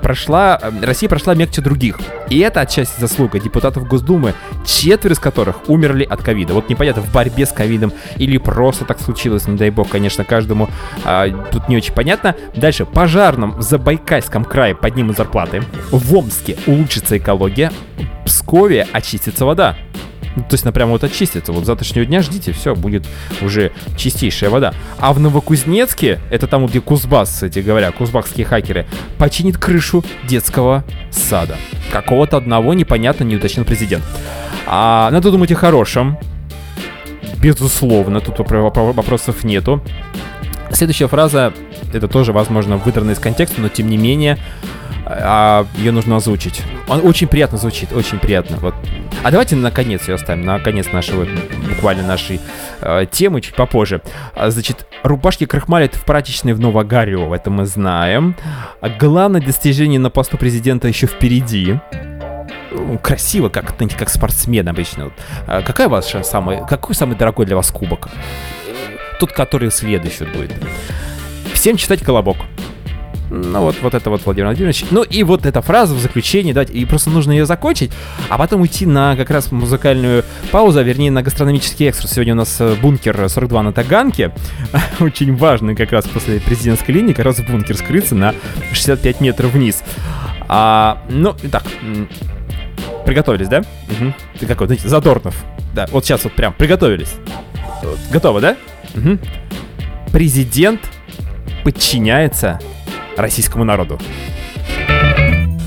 прошла, 0.00 0.58
Россия 0.80 1.08
прошла 1.08 1.34
мягче 1.34 1.60
других. 1.60 1.98
И 2.30 2.38
это 2.38 2.62
отчасти 2.62 2.98
заслуга 2.98 3.38
депутатов 3.38 3.86
Госдумы, 3.86 4.32
четверо 4.64 5.12
из 5.12 5.18
которых 5.18 5.68
умерли 5.68 6.04
от 6.04 6.22
ковида. 6.22 6.54
Вот 6.54 6.70
непонятно, 6.70 7.02
в 7.02 7.12
борьбе 7.12 7.44
с 7.44 7.52
ковидом 7.52 7.92
или 8.16 8.38
просто 8.38 8.86
так 8.86 9.00
случилось, 9.00 9.46
не 9.46 9.58
дай 9.58 9.68
бог, 9.68 9.90
конечно, 9.90 10.24
каждому 10.24 10.70
а, 11.04 11.28
тут 11.52 11.68
не 11.68 11.76
очень 11.76 11.92
понятно. 11.92 12.34
Дальше, 12.56 12.86
пожарным 12.86 13.50
в 13.52 13.62
Забайкальском 13.62 14.44
крае 14.44 14.74
поднимут 14.74 15.18
зарплаты. 15.18 15.62
В 15.90 16.16
Омске 16.16 16.56
улучшится 16.66 17.18
экология. 17.18 17.70
В 18.22 18.26
Пскове 18.26 18.86
очистится 18.92 19.44
вода. 19.44 19.76
Ну, 20.36 20.42
то 20.42 20.54
есть 20.54 20.64
она 20.64 20.72
прямо 20.72 20.92
вот 20.92 21.04
очистится. 21.04 21.52
Вот 21.52 21.64
завтрашнего 21.64 22.04
дня 22.04 22.22
ждите, 22.22 22.52
все, 22.52 22.74
будет 22.74 23.06
уже 23.40 23.72
чистейшая 23.96 24.50
вода. 24.50 24.74
А 24.98 25.12
в 25.12 25.20
Новокузнецке, 25.20 26.20
это 26.30 26.46
там, 26.46 26.66
где 26.66 26.80
Кузбасс, 26.80 27.30
кстати 27.30 27.60
говоря, 27.60 27.92
кузбасские 27.92 28.46
хакеры, 28.46 28.86
починит 29.18 29.58
крышу 29.58 30.04
детского 30.24 30.84
сада. 31.10 31.56
Какого-то 31.92 32.36
одного 32.36 32.74
непонятно 32.74 33.24
не 33.24 33.36
уточнил 33.36 33.64
президент. 33.64 34.04
А 34.66 35.10
надо 35.10 35.30
думать 35.30 35.52
о 35.52 35.54
хорошем. 35.54 36.18
Безусловно, 37.40 38.20
тут 38.20 38.38
вопросов 38.38 39.44
нету. 39.44 39.82
Следующая 40.70 41.08
фраза, 41.08 41.52
это 41.92 42.08
тоже, 42.08 42.32
возможно, 42.32 42.76
выдрана 42.78 43.12
из 43.12 43.18
контекста, 43.18 43.60
но 43.60 43.68
тем 43.68 43.88
не 43.88 43.96
менее, 43.96 44.38
а 45.06 45.66
ее 45.76 45.92
нужно 45.92 46.16
озвучить. 46.16 46.62
Он 46.88 47.00
очень 47.04 47.28
приятно 47.28 47.58
звучит, 47.58 47.92
очень 47.92 48.18
приятно. 48.18 48.56
Вот. 48.58 48.74
А 49.22 49.30
давайте 49.30 49.56
наконец 49.56 50.08
ее 50.08 50.14
оставим, 50.14 50.44
на 50.44 50.58
конец 50.58 50.92
нашего, 50.92 51.26
буквально 51.68 52.06
нашей 52.06 52.40
э, 52.80 53.06
темы, 53.10 53.40
чуть 53.40 53.54
попозже. 53.54 54.00
А, 54.34 54.50
значит, 54.50 54.86
рубашки 55.02 55.46
крахмалят 55.46 55.94
в 55.94 56.04
прачечной 56.04 56.52
в 56.52 56.60
Новогарио, 56.60 57.34
это 57.34 57.50
мы 57.50 57.66
знаем. 57.66 58.36
А 58.80 58.88
главное 58.88 59.40
достижение 59.40 60.00
на 60.00 60.10
посту 60.10 60.36
президента 60.38 60.88
еще 60.88 61.06
впереди 61.06 61.78
красиво, 63.02 63.48
как, 63.48 63.76
как 63.76 64.10
спортсмен 64.10 64.68
обычно. 64.68 65.12
А 65.46 65.62
какая 65.62 65.88
ваша 65.88 66.22
самая, 66.22 66.64
какой 66.64 66.94
самый 66.94 67.16
дорогой 67.16 67.46
для 67.46 67.56
вас 67.56 67.70
кубок? 67.70 68.08
Тот, 69.20 69.32
который 69.32 69.70
следующий 69.70 70.24
будет. 70.24 70.52
Всем 71.52 71.76
читать 71.76 72.02
«Колобок». 72.02 72.36
Ну 73.30 73.60
вот, 73.60 73.76
вот 73.80 73.94
это 73.94 74.10
вот 74.10 74.24
Владимир 74.24 74.48
Владимирович. 74.48 74.84
Ну 74.90 75.02
и 75.02 75.22
вот 75.22 75.46
эта 75.46 75.62
фраза 75.62 75.94
в 75.94 75.98
заключении, 75.98 76.52
да, 76.52 76.62
и 76.62 76.84
просто 76.84 77.10
нужно 77.10 77.32
ее 77.32 77.46
закончить, 77.46 77.90
а 78.28 78.38
потом 78.38 78.60
уйти 78.60 78.86
на 78.86 79.16
как 79.16 79.30
раз 79.30 79.50
музыкальную 79.50 80.24
паузу, 80.50 80.78
а 80.78 80.82
вернее 80.82 81.10
на 81.10 81.22
гастрономический 81.22 81.88
экспресс. 81.88 82.12
Сегодня 82.12 82.34
у 82.34 82.36
нас 82.36 82.56
э, 82.60 82.74
бункер 82.80 83.28
42 83.28 83.62
на 83.62 83.72
Таганке. 83.72 84.32
Очень 85.00 85.34
важный 85.36 85.74
как 85.74 85.92
раз 85.92 86.06
после 86.06 86.40
президентской 86.40 86.92
линии, 86.92 87.12
как 87.12 87.24
раз 87.24 87.40
бункер 87.40 87.76
скрыться 87.76 88.14
на 88.14 88.34
65 88.72 89.20
метров 89.20 89.52
вниз. 89.52 89.82
А, 90.46 91.02
ну, 91.08 91.34
так, 91.50 91.64
приготовились, 93.06 93.48
да? 93.48 93.58
Угу. 93.58 94.14
Ты 94.40 94.46
какой, 94.46 94.66
знаете, 94.66 94.88
Задорнов. 94.88 95.34
Да, 95.74 95.86
вот 95.90 96.04
сейчас 96.04 96.24
вот 96.24 96.34
прям 96.34 96.52
приготовились. 96.52 97.14
Готово, 98.10 98.40
да? 98.40 98.56
Угу. 98.94 99.18
Президент 100.12 100.80
подчиняется 101.64 102.60
российскому 103.16 103.64
народу. 103.64 103.98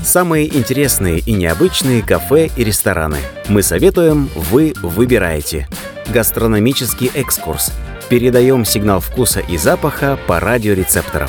Самые 0.02 0.46
интересные 0.56 1.18
и 1.18 1.32
необычные 1.32 2.02
кафе 2.02 2.48
и 2.56 2.64
рестораны. 2.64 3.18
Мы 3.48 3.62
советуем, 3.62 4.30
вы 4.34 4.72
выбираете. 4.82 5.68
Гастрономический 6.08 7.10
экскурс. 7.14 7.72
Передаем 8.08 8.64
сигнал 8.64 9.00
вкуса 9.00 9.40
и 9.40 9.58
запаха 9.58 10.18
по 10.26 10.40
радиорецепторам. 10.40 11.28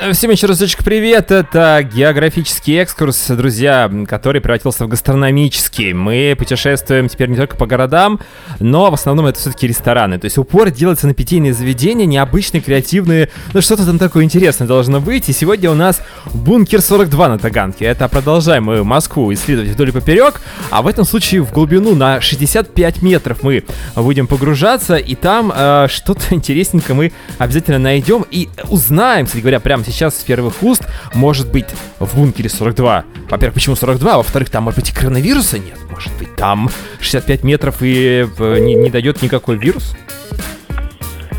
Всем 0.00 0.30
еще 0.30 0.46
разочек 0.46 0.82
привет, 0.82 1.30
это 1.30 1.82
географический 1.82 2.78
экскурс, 2.78 3.26
друзья, 3.28 3.90
который 4.08 4.40
превратился 4.40 4.86
в 4.86 4.88
гастрономический. 4.88 5.92
Мы 5.92 6.34
путешествуем 6.38 7.10
теперь 7.10 7.28
не 7.28 7.36
только 7.36 7.54
по 7.54 7.66
городам, 7.66 8.18
но 8.60 8.90
в 8.90 8.94
основном 8.94 9.26
это 9.26 9.38
все-таки 9.38 9.66
рестораны. 9.66 10.18
То 10.18 10.24
есть 10.24 10.38
упор 10.38 10.70
делается 10.70 11.06
на 11.06 11.12
питейные 11.12 11.52
заведения, 11.52 12.06
необычные, 12.06 12.62
креативные, 12.62 13.28
ну 13.52 13.60
что-то 13.60 13.84
там 13.84 13.98
такое 13.98 14.24
интересное 14.24 14.66
должно 14.66 15.00
быть. 15.00 15.28
И 15.28 15.34
сегодня 15.34 15.70
у 15.70 15.74
нас 15.74 16.00
бункер 16.32 16.80
42 16.80 17.28
на 17.28 17.38
Таганке. 17.38 17.84
Это 17.84 18.08
продолжаем 18.08 18.64
мы 18.64 18.82
Москву 18.82 19.30
исследовать 19.34 19.72
вдоль 19.72 19.90
и 19.90 19.92
поперек, 19.92 20.40
а 20.70 20.80
в 20.80 20.86
этом 20.86 21.04
случае 21.04 21.42
в 21.42 21.52
глубину 21.52 21.94
на 21.94 22.22
65 22.22 23.02
метров 23.02 23.42
мы 23.42 23.64
будем 23.94 24.26
погружаться, 24.26 24.96
и 24.96 25.14
там 25.14 25.52
э, 25.54 25.88
что-то 25.90 26.34
интересненькое 26.34 26.96
мы 26.96 27.12
обязательно 27.36 27.78
найдем 27.78 28.24
и 28.30 28.48
узнаем, 28.70 29.26
кстати 29.26 29.42
говоря, 29.42 29.60
прямо 29.60 29.84
сейчас 29.84 29.89
с 29.90 30.22
первых 30.24 30.62
уст 30.62 30.82
может 31.14 31.50
быть 31.50 31.66
в 31.98 32.16
бункере 32.16 32.48
42. 32.48 33.04
Во-первых, 33.28 33.54
почему 33.54 33.76
42? 33.76 34.16
Во-вторых, 34.18 34.50
там, 34.50 34.64
может 34.64 34.80
быть, 34.80 34.90
и 34.90 34.94
коронавируса 34.94 35.58
нет. 35.58 35.78
Может 35.90 36.12
быть, 36.18 36.34
там 36.36 36.70
65 37.00 37.44
метров 37.44 37.76
и 37.80 38.26
э, 38.38 38.58
не, 38.58 38.74
не 38.74 38.90
дойдет 38.90 39.22
никакой 39.22 39.56
вирус? 39.56 39.94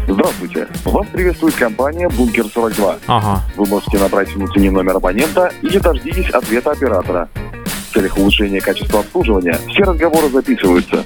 Здравствуйте. 0.08 0.68
Вас 0.84 1.08
приветствует 1.08 1.56
компания 1.56 2.10
«Бункер 2.10 2.46
42». 2.46 3.00
Ага. 3.08 3.42
Вы 3.56 3.66
можете 3.66 3.98
набрать 3.98 4.34
внутренний 4.36 4.70
номер 4.70 4.98
абонента 4.98 5.52
и 5.62 5.80
дождитесь 5.80 6.30
ответа 6.32 6.72
оператора. 6.72 7.30
В 7.90 7.94
целях 7.94 8.18
улучшения 8.18 8.62
качества 8.62 9.02
обслуживания 9.02 9.58
все 9.70 9.84
разговоры 9.84 10.30
записываются. 10.30 11.06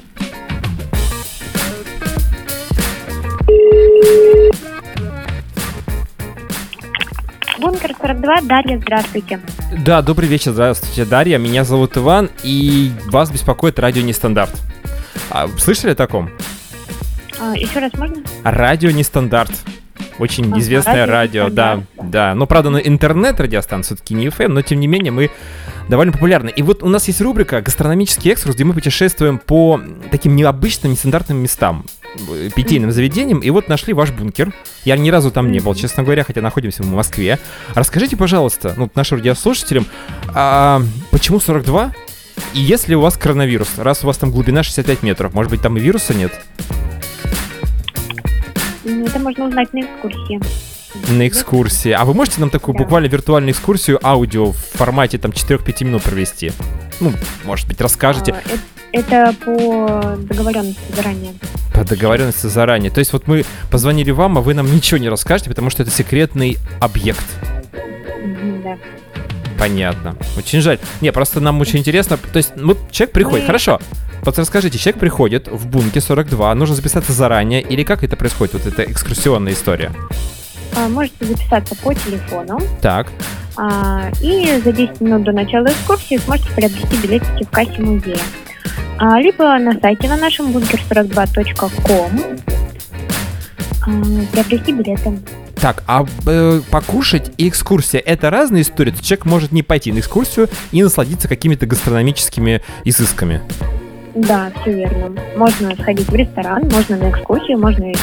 42, 8.05 8.41
Дарья, 8.41 8.77
здравствуйте. 8.77 9.39
Да, 9.83 10.03
добрый 10.03 10.29
вечер, 10.29 10.51
здравствуйте, 10.51 11.05
Дарья. 11.05 11.39
Меня 11.39 11.63
зовут 11.63 11.97
Иван, 11.97 12.29
и 12.43 12.91
вас 13.07 13.31
беспокоит 13.31 13.79
радио 13.79 14.03
Нестандарт. 14.03 14.51
А, 15.31 15.47
слышали 15.57 15.93
о 15.93 15.95
таком? 15.95 16.29
А, 17.39 17.55
еще 17.55 17.79
раз 17.79 17.91
можно? 17.95 18.17
Радио 18.43 18.91
Нестандарт. 18.91 19.49
Очень 20.19 20.51
Ага, 20.51 20.59
известное 20.59 21.07
радио 21.07 21.45
радио, 21.45 21.55
да, 21.55 21.83
да. 21.99 22.35
Ну, 22.35 22.45
правда, 22.45 22.69
на 22.69 22.77
интернет-радиостанция 22.77 23.95
все-таки 23.95 24.13
не 24.13 24.27
FM, 24.27 24.49
но 24.49 24.61
тем 24.61 24.79
не 24.79 24.85
менее 24.85 25.11
мы 25.11 25.31
довольно 25.89 26.13
популярны. 26.13 26.49
И 26.49 26.61
вот 26.61 26.83
у 26.83 26.89
нас 26.89 27.07
есть 27.07 27.21
рубрика 27.21 27.59
«Гастрономический 27.59 28.31
экскурс», 28.31 28.53
где 28.53 28.65
мы 28.65 28.75
путешествуем 28.75 29.39
по 29.39 29.81
таким 30.11 30.35
необычным, 30.35 30.91
нестандартным 30.91 31.39
местам, 31.39 31.85
питейным 32.55 32.91
заведениям, 32.91 33.39
и 33.39 33.49
вот 33.49 33.67
нашли 33.67 33.93
ваш 33.93 34.11
бункер. 34.11 34.53
Я 34.83 34.97
ни 34.97 35.09
разу 35.09 35.31
там 35.31 35.51
не 35.51 35.59
был, 35.59 35.75
честно 35.75 36.03
говоря, 36.03 36.23
хотя 36.23 36.41
находимся 36.41 36.83
в 36.83 36.91
Москве. 36.91 37.39
Расскажите, 37.73 38.15
пожалуйста, 38.17 38.73
ну, 38.77 38.89
нашим 38.95 39.17
радиослушателям, 39.19 39.85
а 40.33 40.81
почему 41.11 41.39
42? 41.39 41.93
И 42.53 42.59
если 42.59 42.95
у 42.95 43.01
вас 43.01 43.17
коронавирус, 43.17 43.77
раз 43.77 44.03
у 44.03 44.07
вас 44.07 44.17
там 44.17 44.31
глубина 44.31 44.63
65 44.63 45.03
метров, 45.03 45.33
может 45.33 45.51
быть, 45.51 45.61
там 45.61 45.77
и 45.77 45.79
вируса 45.79 46.13
нет? 46.13 46.33
М, 48.85 49.03
Это 49.05 49.19
можно 49.19 49.47
узнать 49.47 49.73
на 49.73 49.81
экскурсии. 49.81 50.39
На 51.09 51.27
экскурсии. 51.27 51.91
А 51.91 52.05
вы 52.05 52.13
можете 52.13 52.39
нам 52.39 52.49
такую 52.49 52.73
Да. 52.77 52.83
буквально 52.83 53.07
виртуальную 53.07 53.51
экскурсию 53.53 53.99
аудио 54.05 54.51
в 54.51 54.57
формате 54.57 55.17
там 55.17 55.31
4-5 55.31 55.83
минут 55.83 56.03
провести? 56.03 56.51
Ну, 56.99 57.13
может 57.43 57.67
быть, 57.67 57.79
расскажете 57.81 58.33
А, 58.33 58.41
Это 58.91 59.35
по 59.45 60.15
договоренности 60.17 60.79
заранее. 60.95 61.33
по 61.73 61.83
договоренности 61.83 62.47
заранее. 62.47 62.91
То 62.91 62.99
есть 62.99 63.11
вот 63.13 63.27
мы 63.27 63.43
позвонили 63.69 64.11
вам, 64.11 64.37
а 64.37 64.41
вы 64.41 64.53
нам 64.53 64.73
ничего 64.73 64.97
не 64.97 65.09
расскажете, 65.09 65.49
потому 65.49 65.69
что 65.69 65.83
это 65.83 65.91
секретный 65.91 66.57
объект. 66.79 67.25
Да. 68.63 68.77
Понятно. 69.59 70.15
Очень 70.37 70.61
жаль. 70.61 70.79
Не, 71.01 71.11
просто 71.11 71.39
нам 71.39 71.59
очень 71.61 71.79
интересно. 71.79 72.17
То 72.17 72.37
есть, 72.37 72.53
вот 72.57 72.77
человек 72.91 73.13
приходит, 73.13 73.41
Мы- 73.41 73.47
хорошо. 73.47 73.79
Вот 74.21 74.37
расскажите, 74.39 74.77
человек 74.79 74.99
приходит 74.99 75.47
в 75.47 75.67
бунке 75.67 76.01
42, 76.01 76.53
нужно 76.55 76.75
записаться 76.75 77.13
заранее, 77.13 77.61
или 77.61 77.83
как 77.83 78.03
это 78.03 78.15
происходит, 78.15 78.53
вот 78.55 78.65
эта 78.65 78.83
экскурсионная 78.89 79.53
история? 79.53 79.91
А, 80.75 80.89
Можете 80.89 81.25
записаться 81.25 81.75
по 81.75 81.93
телефону. 81.93 82.59
Так, 82.81 83.11
И 84.21 84.61
за 84.63 84.71
10 84.71 85.01
минут 85.01 85.23
до 85.23 85.31
начала 85.31 85.67
экскурсии 85.67 86.17
сможете 86.17 86.49
приобрести 86.51 86.97
билетики 86.97 87.43
в 87.43 87.49
кассе 87.49 87.81
музея. 87.81 88.17
А, 88.97 89.19
Либо 89.19 89.57
на 89.59 89.79
сайте 89.79 90.07
на 90.07 90.17
нашем 90.17 90.47
bunker42.com 90.47 92.39
а, 93.87 93.89
приобрести 94.31 94.71
билеты. 94.73 95.19
так, 95.61 95.83
а 95.87 96.05
э, 96.27 96.61
покушать 96.71 97.31
и 97.37 97.47
экскурсия 97.49 97.99
это 97.99 98.29
разные 98.29 98.63
истории? 98.63 98.91
То 98.91 99.03
человек 99.03 99.25
может 99.25 99.51
не 99.51 99.63
пойти 99.63 99.91
на 99.91 99.99
экскурсию 99.99 100.49
и 100.71 100.81
насладиться 100.83 101.27
какими-то 101.27 101.65
гастрономическими 101.65 102.61
изысками. 102.83 103.41
Да, 104.15 104.51
все 104.61 104.73
верно. 104.73 105.13
Можно 105.35 105.75
сходить 105.75 106.07
в 106.07 106.15
ресторан, 106.15 106.69
можно 106.71 106.97
на 106.97 107.09
экскурсию, 107.11 107.59
можно 107.59 107.91
и 107.91 107.95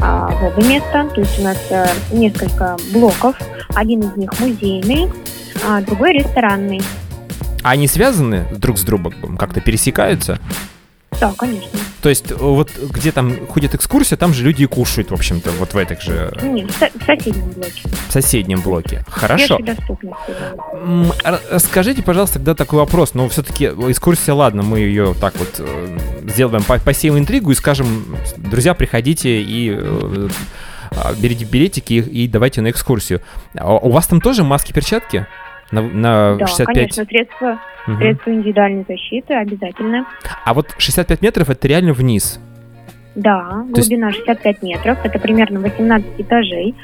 а, 0.00 0.28
в 0.28 0.44
оба 0.44 0.66
места. 0.66 1.08
То 1.14 1.20
есть 1.20 1.38
у 1.38 1.42
нас 1.42 1.58
э, 1.70 1.86
несколько 2.12 2.76
блоков. 2.92 3.36
Один 3.74 4.00
из 4.00 4.16
них 4.16 4.38
музейный, 4.40 5.10
а 5.66 5.80
другой 5.82 6.12
ресторанный. 6.12 6.80
А 7.62 7.70
они 7.70 7.88
связаны 7.88 8.46
друг 8.52 8.78
с 8.78 8.82
другом, 8.82 9.36
как-то 9.36 9.60
пересекаются? 9.60 10.38
Да, 11.20 11.32
конечно. 11.36 11.68
То 12.02 12.08
есть 12.10 12.30
э, 12.30 12.34
вот 12.36 12.70
где 12.78 13.10
там 13.12 13.46
ходит 13.48 13.74
экскурсия, 13.74 14.16
там 14.16 14.32
же 14.32 14.44
люди 14.44 14.62
и 14.62 14.66
кушают, 14.66 15.10
в 15.10 15.14
общем-то, 15.14 15.50
вот 15.52 15.74
в 15.74 15.76
этих 15.76 16.00
же 16.00 16.32
Нет, 16.42 16.70
в 16.70 16.78
со- 16.78 16.90
в 16.96 17.02
соседнем 17.04 17.50
блоке. 17.50 17.82
в 18.08 18.12
соседнем 18.12 18.60
блоке. 18.60 19.04
Хорошо. 19.08 19.58
Р- 21.24 21.40
Расскажите, 21.50 22.02
пожалуйста, 22.02 22.34
тогда 22.34 22.54
такой 22.54 22.78
вопрос. 22.80 23.14
Но 23.14 23.28
все-таки 23.28 23.66
экскурсия, 23.66 24.34
ладно, 24.34 24.62
мы 24.62 24.80
ее 24.80 25.14
так 25.20 25.34
вот 25.36 25.56
э, 25.58 25.98
сделаем, 26.28 26.62
по- 26.64 26.78
посеем 26.78 27.18
интригу 27.18 27.50
и 27.50 27.54
скажем, 27.54 28.16
друзья, 28.36 28.74
приходите 28.74 29.40
и 29.42 29.74
э, 29.76 30.28
а, 30.90 31.12
берите 31.14 31.44
билетики 31.44 31.94
и, 31.94 32.28
давайте 32.28 32.60
на 32.60 32.70
экскурсию. 32.70 33.20
А 33.56 33.74
у 33.74 33.90
вас 33.90 34.06
там 34.06 34.20
тоже 34.20 34.44
маски, 34.44 34.72
перчатки? 34.72 35.26
На, 35.70 35.82
на 35.82 36.36
Да, 36.36 36.46
65? 36.46 36.74
конечно, 36.74 37.04
средства, 37.04 37.58
Мгм. 37.86 37.98
средства 37.98 38.30
индивидуальной 38.30 38.84
защиты 38.88 39.34
обязательно. 39.34 40.06
А 40.44 40.54
вот 40.54 40.74
65 40.78 41.20
метров 41.22 41.50
это 41.50 41.68
реально 41.68 41.92
вниз. 41.92 42.38
Да, 43.14 43.64
То 43.72 43.78
есть- 43.80 43.88
глубина 43.88 44.12
65 44.12 44.62
метров, 44.62 44.98
это 45.04 45.18
примерно 45.18 45.60
18 45.60 46.12
этажей. 46.18 46.74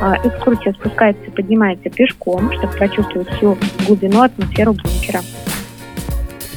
А, 0.00 0.16
Экскурсия 0.24 0.72
спускается 0.72 1.22
и 1.24 1.30
поднимается 1.30 1.90
пешком, 1.90 2.52
чтобы 2.52 2.72
прочувствовать 2.74 3.28
всю 3.30 3.58
глубину, 3.86 4.22
атмосферу 4.22 4.72
бункера. 4.74 5.20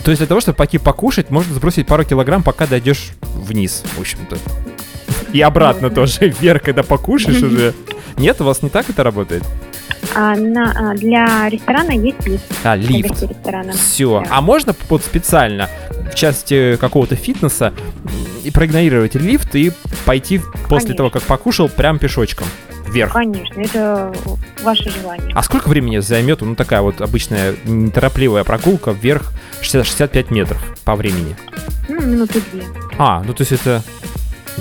То 0.06 0.12
есть 0.12 0.20
для 0.20 0.28
того, 0.28 0.40
чтобы 0.40 0.56
пойти 0.58 0.78
покушать, 0.78 1.32
можно 1.32 1.54
сбросить 1.56 1.88
пару 1.88 2.04
килограмм, 2.04 2.44
пока 2.44 2.68
дойдешь 2.68 3.12
вниз, 3.22 3.84
в 3.96 4.00
общем-то. 4.00 4.38
И 5.34 5.42
обратно 5.42 5.88
Можно. 5.90 5.96
тоже, 5.96 6.28
вверх, 6.40 6.62
когда 6.62 6.84
покушаешь 6.84 7.42
уже. 7.42 7.74
Нет, 8.18 8.40
у 8.40 8.44
вас 8.44 8.62
не 8.62 8.70
так 8.70 8.88
это 8.90 9.02
работает? 9.04 9.44
А 10.16 10.36
на, 10.36 10.92
а, 10.92 10.94
для 10.96 11.50
ресторана 11.50 11.92
есть 11.92 12.26
лифт. 12.28 12.46
А, 12.64 12.76
лифт. 12.76 13.24
Все. 13.74 14.22
Да. 14.24 14.38
А 14.38 14.42
можно 14.42 14.76
вот 14.90 15.04
специально 15.04 15.70
в 16.12 16.16
части 16.16 16.78
какого-то 16.78 17.16
фитнеса 17.16 17.74
и 18.44 18.52
проигнорировать 18.52 19.16
лифт 19.16 19.56
и 19.56 19.72
пойти 20.06 20.40
после 20.40 20.68
Конечно. 20.68 20.96
того, 20.96 21.10
как 21.10 21.24
покушал, 21.24 21.70
прям 21.70 21.98
пешочком 21.98 22.48
вверх? 22.88 23.14
Конечно, 23.14 23.60
это 23.60 24.14
ваше 24.62 24.90
желание. 24.90 25.34
А 25.34 25.42
сколько 25.44 25.68
времени 25.68 25.98
займет, 25.98 26.42
ну, 26.42 26.56
такая 26.56 26.82
вот 26.82 27.02
обычная 27.02 27.56
неторопливая 27.66 28.44
прогулка 28.44 28.92
вверх 28.92 29.32
60 29.62 29.88
65 29.88 30.32
метров 30.32 30.62
по 30.84 30.96
времени? 30.96 31.36
Ну, 31.90 32.02
минуты 32.02 32.42
две. 32.52 32.64
А, 32.98 33.24
ну, 33.24 33.34
то 33.34 33.42
есть 33.42 33.52
это 33.52 33.84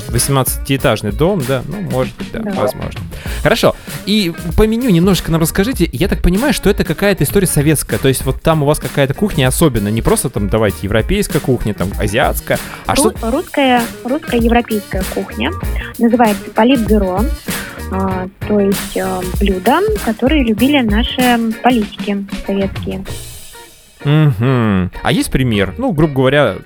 18-этажный 0.08 1.12
дом, 1.12 1.42
да? 1.46 1.62
Ну, 1.66 1.80
может 1.82 2.14
быть, 2.16 2.30
да, 2.32 2.40
Да. 2.40 2.52
возможно. 2.52 3.00
Хорошо. 3.42 3.74
И 4.06 4.32
по 4.56 4.66
меню 4.66 4.90
немножечко 4.90 5.30
нам 5.30 5.40
расскажите. 5.40 5.88
Я 5.92 6.08
так 6.08 6.22
понимаю, 6.22 6.52
что 6.52 6.70
это 6.70 6.84
какая-то 6.84 7.24
история 7.24 7.46
советская. 7.46 7.98
То 7.98 8.08
есть 8.08 8.24
вот 8.24 8.40
там 8.42 8.62
у 8.62 8.66
вас 8.66 8.78
какая-то 8.78 9.14
кухня 9.14 9.48
особенная. 9.48 9.92
Не 9.92 10.02
просто 10.02 10.30
там, 10.30 10.48
давайте, 10.48 10.78
европейская 10.82 11.40
кухня, 11.40 11.74
там, 11.74 11.90
азиатская. 11.98 12.58
А 12.86 12.94
Ру- 12.94 13.16
что... 13.16 13.30
русская, 13.30 13.82
русская 14.04 14.40
европейская 14.40 15.02
кухня 15.14 15.50
называется 15.98 16.50
политбюро. 16.54 17.22
А, 17.94 18.26
то 18.48 18.58
есть 18.58 18.96
э, 18.96 19.20
блюда, 19.38 19.80
которые 20.04 20.44
любили 20.44 20.80
наши 20.80 21.38
политики 21.62 22.26
советские. 22.46 23.04
Мгм. 24.04 24.90
А 25.02 25.12
есть 25.12 25.30
пример? 25.30 25.74
Ну, 25.78 25.92
грубо 25.92 26.14
говоря, 26.14 26.56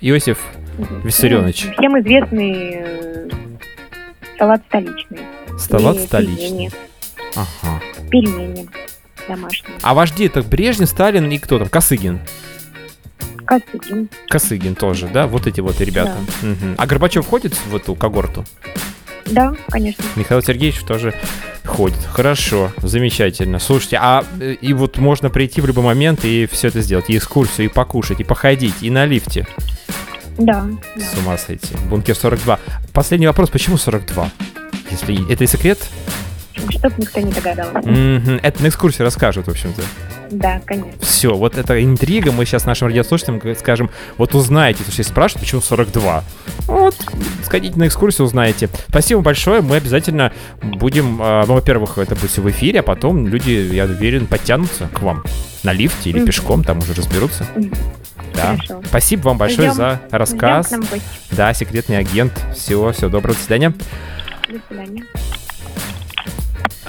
Иосиф 0.00 0.38
Виссарионович. 1.04 1.64
Ну, 1.66 1.72
Всем 1.74 2.00
известный 2.00 2.70
э, 2.74 3.28
салат 4.38 4.62
столичный. 4.68 5.20
Салат 5.58 5.98
столичный. 5.98 6.36
Пельмени, 6.36 6.70
Ага. 7.36 7.80
пельмени 8.10 8.68
домашние. 9.28 9.74
А 9.82 9.94
вожди 9.94 10.26
это 10.26 10.42
Брежнев, 10.42 10.88
Сталин 10.88 11.30
и 11.30 11.38
кто 11.38 11.58
там? 11.58 11.68
Косыгин. 11.68 12.20
Косыгин. 13.46 14.08
Косыгин 14.28 14.74
тоже, 14.74 15.06
да? 15.08 15.26
Вот 15.26 15.46
эти 15.46 15.60
вот 15.60 15.80
ребята. 15.80 16.16
Мгм. 16.42 16.74
А 16.78 16.86
Горбачев 16.86 17.24
входит 17.26 17.54
в 17.54 17.76
эту 17.76 17.94
когорту? 17.94 18.44
Да, 19.26 19.54
конечно. 19.68 20.04
Михаил 20.16 20.42
Сергеевич 20.42 20.80
тоже 20.80 21.14
ходит. 21.64 21.98
Хорошо, 22.10 22.72
замечательно. 22.78 23.58
Слушайте, 23.58 23.98
а 24.00 24.24
э, 24.40 24.52
и 24.52 24.72
вот 24.74 24.98
можно 24.98 25.30
прийти 25.30 25.60
в 25.60 25.66
любой 25.66 25.84
момент 25.84 26.24
и 26.24 26.46
все 26.50 26.68
это 26.68 26.80
сделать. 26.82 27.08
И 27.08 27.16
экскурсию, 27.16 27.66
и 27.66 27.68
покушать, 27.68 28.20
и 28.20 28.24
походить, 28.24 28.74
и 28.82 28.90
на 28.90 29.06
лифте. 29.06 29.46
Да. 30.38 30.66
С 30.96 31.16
ума 31.18 31.36
сойти. 31.38 31.74
Бункер 31.88 32.14
42. 32.16 32.58
Последний 32.92 33.26
вопрос, 33.26 33.50
почему 33.50 33.76
42? 33.76 34.30
Если 34.90 35.32
это 35.32 35.44
и 35.44 35.46
секрет, 35.46 35.78
Чтоб 36.70 36.96
никто 36.98 37.20
не 37.20 37.32
догадался. 37.32 37.88
Мгм. 37.88 38.40
это 38.42 38.62
на 38.62 38.68
экскурсии 38.68 39.02
расскажут, 39.02 39.46
в 39.46 39.50
общем-то. 39.50 39.82
Да, 40.34 40.60
конечно. 40.64 40.92
Все, 41.00 41.34
вот 41.34 41.56
это 41.56 41.82
интрига, 41.82 42.32
мы 42.32 42.44
сейчас 42.44 42.64
нашим 42.64 42.88
радиослушателям 42.88 43.40
скажем, 43.56 43.90
вот 44.18 44.34
узнаете, 44.34 44.78
потому 44.78 44.92
что 44.92 45.00
если 45.00 45.12
спрашивают, 45.12 45.44
почему 45.44 45.60
42. 45.60 46.24
Вот, 46.66 46.96
сходите 47.44 47.78
на 47.78 47.86
экскурсию, 47.86 48.26
узнаете. 48.26 48.68
Спасибо 48.88 49.20
большое, 49.20 49.60
мы 49.60 49.76
обязательно 49.76 50.32
будем, 50.62 51.20
а, 51.22 51.44
ну, 51.46 51.54
во-первых, 51.54 51.98
это 51.98 52.14
будет 52.16 52.30
все 52.30 52.40
в 52.40 52.50
эфире, 52.50 52.80
а 52.80 52.82
потом 52.82 53.28
люди, 53.28 53.50
я 53.50 53.84
уверен, 53.84 54.26
подтянутся 54.26 54.88
к 54.88 55.02
вам 55.02 55.24
на 55.62 55.72
лифте 55.72 56.10
или 56.10 56.24
пешком, 56.24 56.64
там 56.64 56.78
уже 56.78 56.94
разберутся. 56.94 57.46
Да. 58.34 58.56
Хорошо. 58.56 58.82
Спасибо 58.86 59.28
вам 59.28 59.38
большое 59.38 59.68
Ждем. 59.68 59.76
за 59.76 60.00
рассказ. 60.10 60.66
Ждем. 60.66 60.84
Да, 61.30 61.54
секретный 61.54 61.98
агент. 61.98 62.32
Всего, 62.56 62.90
всего 62.92 63.08
доброго, 63.08 63.36
до 63.36 63.40
свидания. 63.40 63.72
До 64.48 64.58
свидания. 64.68 65.04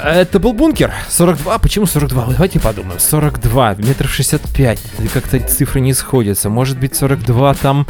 Это 0.01 0.39
был 0.39 0.53
бункер. 0.53 0.93
42. 1.09 1.57
Почему 1.59 1.85
42? 1.85 2.25
Давайте 2.33 2.59
подумаем. 2.59 2.99
42. 2.99 3.75
Метров 3.75 4.11
65. 4.11 4.79
Это 4.99 5.09
Как-то 5.09 5.39
цифры 5.39 5.79
не 5.79 5.93
сходятся. 5.93 6.49
Может 6.49 6.77
быть 6.77 6.95
42 6.95 7.53
там, 7.55 7.87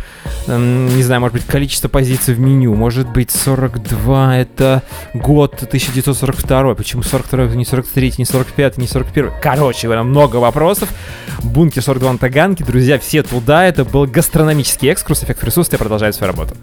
не 0.47 1.01
знаю, 1.03 1.21
может 1.21 1.33
быть 1.33 1.45
количество 1.45 1.87
позиций 1.87 2.35
в 2.35 2.39
меню. 2.39 2.75
Может 2.75 3.09
быть 3.09 3.31
42 3.31 4.37
это 4.37 4.83
год 5.13 5.55
1942. 5.55 6.75
Почему 6.75 7.01
42 7.01 7.45
это 7.45 7.55
не 7.57 7.65
43, 7.65 8.13
не 8.19 8.25
45, 8.25 8.77
не 8.77 8.87
41? 8.87 9.31
Короче, 9.41 9.87
много 9.87 10.37
вопросов. 10.37 10.89
Бункер 11.43 11.81
42 11.81 12.13
на 12.13 12.17
Таганке. 12.17 12.63
Друзья, 12.63 12.99
все 12.99 13.23
туда. 13.23 13.65
Это 13.65 13.83
был 13.83 14.05
гастрономический 14.05 14.89
экскурс. 14.89 15.23
Эффект 15.23 15.39
присутствия 15.39 15.79
продолжает 15.79 16.13
свою 16.15 16.33
работу. 16.33 16.55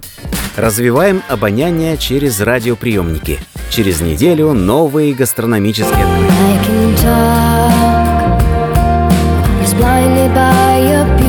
Развиваем 0.57 1.22
обоняние 1.28 1.97
через 1.97 2.40
радиоприемники. 2.40 3.40
Через 3.70 4.03
неделю 4.03 4.53
новые 4.53 5.14
гастрономические 5.14 5.32
открытия. 5.33 5.87
I 10.35 11.21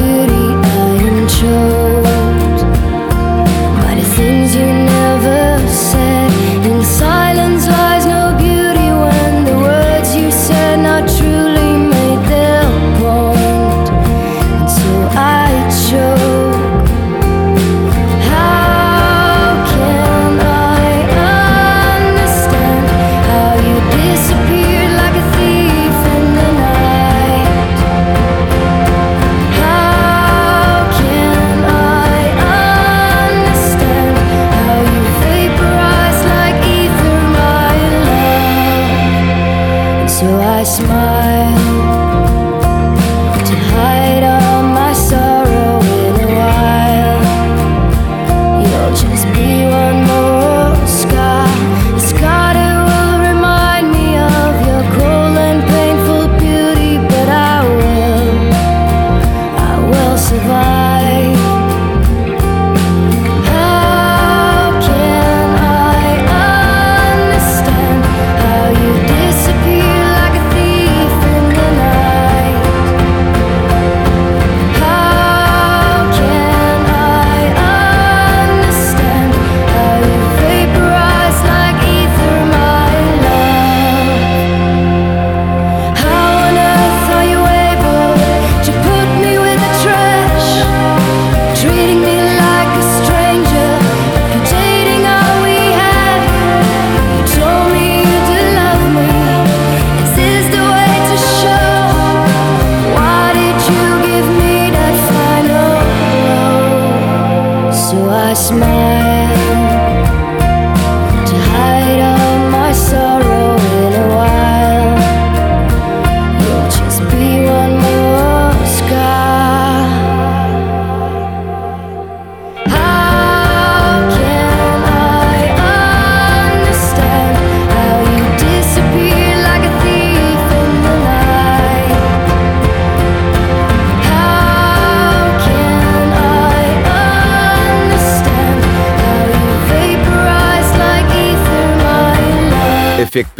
smile 108.43 109.22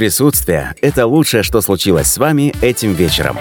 присутствия– 0.03 0.75
это 0.81 1.07
лучшее, 1.07 1.43
что 1.43 1.61
случилось 1.61 2.07
с 2.07 2.17
вами 2.17 2.53
этим 2.59 2.91
вечером. 2.91 3.37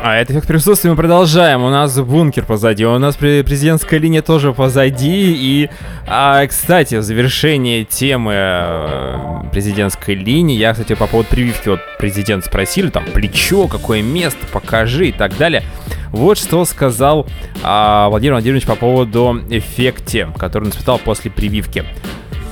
А 0.00 0.16
это 0.16 0.32
эффект 0.32 0.48
присутствия 0.48 0.90
мы 0.90 0.96
продолжаем. 0.96 1.62
У 1.62 1.70
нас 1.70 1.96
бункер 1.96 2.44
позади, 2.44 2.84
у 2.84 2.98
нас 2.98 3.16
пре- 3.16 3.44
президентская 3.44 4.00
линия 4.00 4.20
тоже 4.20 4.52
позади. 4.52 5.32
И, 5.32 5.70
а, 6.08 6.44
кстати, 6.48 6.96
в 6.96 7.02
завершение 7.04 7.84
темы 7.84 8.32
э, 8.34 9.42
президентской 9.52 10.16
линии, 10.16 10.58
я, 10.58 10.72
кстати, 10.72 10.94
по 10.94 11.06
поводу 11.06 11.28
прививки, 11.30 11.68
вот 11.68 11.80
президент 12.00 12.44
спросили, 12.44 12.90
там, 12.90 13.04
плечо, 13.14 13.68
какое 13.68 14.02
место, 14.02 14.44
покажи 14.52 15.10
и 15.10 15.12
так 15.12 15.36
далее. 15.36 15.62
Вот 16.10 16.36
что 16.36 16.64
сказал 16.64 17.26
а, 17.62 18.08
Владимир 18.08 18.34
Владимирович 18.34 18.66
по 18.66 18.74
поводу 18.74 19.40
эффекте, 19.50 20.28
который 20.38 20.64
он 20.64 20.70
испытал 20.70 20.98
после 20.98 21.30
прививки. 21.30 21.84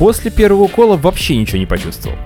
После 0.02 0.32
первого 0.32 0.62
укола 0.62 0.96
вообще 0.96 1.36
ничего 1.36 1.58
не 1.58 1.66
почувствовал. 1.66 2.18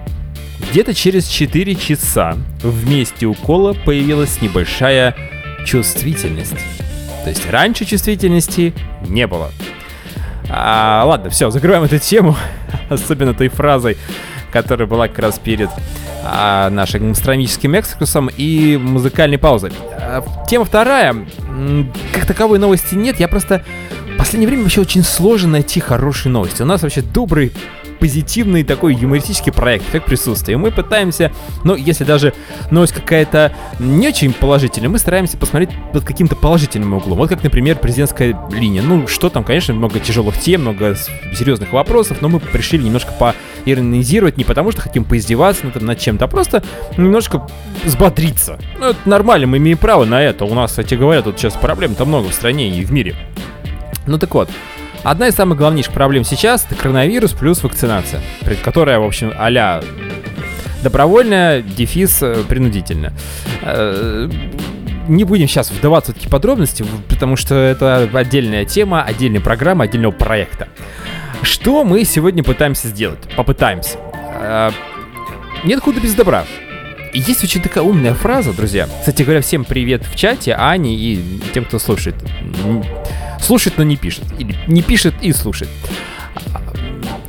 Где-то 0.71 0.95
через 0.95 1.29
4 1.29 1.75
часа 1.75 2.39
в 2.63 2.89
месте 2.89 3.27
укола 3.27 3.75
появилась 3.75 4.41
небольшая 4.41 5.15
чувствительность. 5.67 6.57
То 7.23 7.29
есть 7.29 7.47
раньше 7.51 7.85
чувствительности 7.85 8.73
не 9.07 9.27
было. 9.27 9.51
А, 10.49 11.05
ладно, 11.05 11.29
все, 11.29 11.51
закрываем 11.51 11.85
эту 11.85 11.99
тему, 11.99 12.35
особенно 12.89 13.35
той 13.35 13.49
фразой, 13.49 13.99
которая 14.51 14.89
была 14.89 15.09
как 15.09 15.19
раз 15.19 15.39
перед 15.39 15.69
а, 16.25 16.71
нашим 16.71 17.11
гастрономическим 17.11 17.79
экскурсом 17.79 18.31
и 18.39 18.79
музыкальной 18.79 19.37
паузой. 19.37 19.73
А, 19.99 20.25
тема 20.49 20.65
вторая. 20.65 21.15
Как 22.15 22.25
таковой 22.25 22.59
новости 22.59 22.95
нет, 22.95 23.21
я 23.21 23.29
просто... 23.29 23.63
Последнее 24.27 24.49
время 24.49 24.65
вообще 24.65 24.81
очень 24.81 25.05
сложно 25.05 25.51
найти 25.51 25.79
хорошие 25.79 26.33
новости. 26.33 26.61
У 26.61 26.65
нас 26.65 26.83
вообще 26.83 27.01
добрый 27.01 27.53
позитивный 28.01 28.65
такой 28.65 28.93
юмористический 28.93 29.53
проект, 29.53 29.85
как 29.93 30.05
присутствие. 30.05 30.59
Мы 30.59 30.73
пытаемся, 30.73 31.31
ну, 31.63 31.77
если 31.77 32.03
даже 32.03 32.35
новость 32.73 32.93
какая-то 32.93 33.55
не 33.79 34.09
очень 34.09 34.33
положительная, 34.33 34.89
мы 34.89 34.99
стараемся 34.99 35.37
посмотреть 35.37 35.71
под 35.93 36.05
каким-то 36.05 36.35
положительным 36.35 36.95
углом. 36.95 37.19
Вот 37.19 37.29
как, 37.29 37.45
например, 37.45 37.77
президентская 37.77 38.37
линия. 38.51 38.83
Ну, 38.83 39.07
что 39.07 39.31
там, 39.31 39.45
конечно, 39.45 39.73
много 39.75 40.01
тяжелых 40.01 40.37
тем, 40.41 40.63
много 40.63 40.97
серьезных 41.33 41.73
вопросов, 41.73 42.19
но 42.21 42.29
мы 42.29 42.43
решили 42.53 42.83
немножко 42.83 43.13
поиронизировать 43.65 44.39
не 44.39 44.45
потому, 44.45 44.73
что 44.73 44.81
хотим 44.81 45.05
поиздеваться 45.05 45.67
над, 45.67 45.81
над 45.81 46.01
чем-то, 46.01 46.25
а 46.25 46.29
просто 46.29 46.65
немножко 46.97 47.47
взбодриться. 47.85 48.59
Ну, 48.81 48.87
это 48.87 49.09
нормально, 49.09 49.47
мы 49.47 49.59
имеем 49.59 49.79
право 49.79 50.05
на 50.05 50.21
это. 50.21 50.47
У 50.47 50.55
нас, 50.55 50.71
кстати 50.71 50.95
говоря, 50.95 51.23
тут 51.23 51.39
сейчас 51.39 51.55
проблем-то 51.55 52.05
много 52.05 52.29
в 52.31 52.35
стране 52.35 52.77
и 52.77 52.85
в 52.85 52.91
мире. 52.91 53.15
Ну 54.07 54.19
так 54.19 54.35
вот, 54.35 54.49
одна 55.03 55.29
из 55.29 55.35
самых 55.35 55.59
главнейших 55.59 55.93
проблем 55.93 56.25
сейчас 56.25 56.65
это 56.65 56.75
коронавирус 56.75 57.33
плюс 57.33 57.63
вакцинация, 57.63 58.21
которая, 58.65 58.99
в 58.99 59.05
общем, 59.05 59.33
а 59.37 59.83
добровольная, 60.83 61.63
дефис 61.63 62.23
э, 62.23 62.45
принудительно. 62.49 63.13
Э, 63.63 64.31
Не 65.09 65.25
будем 65.25 65.49
сейчас 65.49 65.71
вдаваться 65.71 66.13
в 66.13 66.15
такие 66.15 66.31
подробности, 66.31 66.85
потому 67.09 67.37
что 67.37 67.55
это 67.55 68.09
отдельная 68.13 68.65
тема, 68.65 69.03
отдельная 69.03 69.41
программа, 69.41 69.85
отдельного 69.85 70.13
проекта. 70.13 70.69
Что 71.43 71.85
мы 71.85 72.05
сегодня 72.05 72.45
пытаемся 72.45 72.89
сделать? 72.89 73.19
Попытаемся. 73.37 73.99
Э, 74.41 74.71
Нет 75.65 75.81
худа 75.81 76.01
без 76.01 76.15
добра. 76.15 76.45
Есть 77.13 77.43
очень 77.43 77.63
такая 77.63 77.83
умная 77.83 78.15
фраза, 78.15 78.53
друзья. 78.53 78.89
Кстати 79.01 79.23
говоря, 79.23 79.41
всем 79.41 79.65
привет 79.65 80.05
в 80.05 80.15
чате, 80.17 80.55
Ане 80.57 80.95
и 80.95 81.41
тем, 81.55 81.65
кто 81.65 81.79
слушает. 81.79 82.17
Слушает, 83.47 83.79
но 83.79 83.85
не 83.85 83.97
пишет. 83.97 84.25
Или 84.41 84.57
не 84.67 84.83
пишет 84.83 85.15
и 85.23 85.33
слушает. 85.33 85.71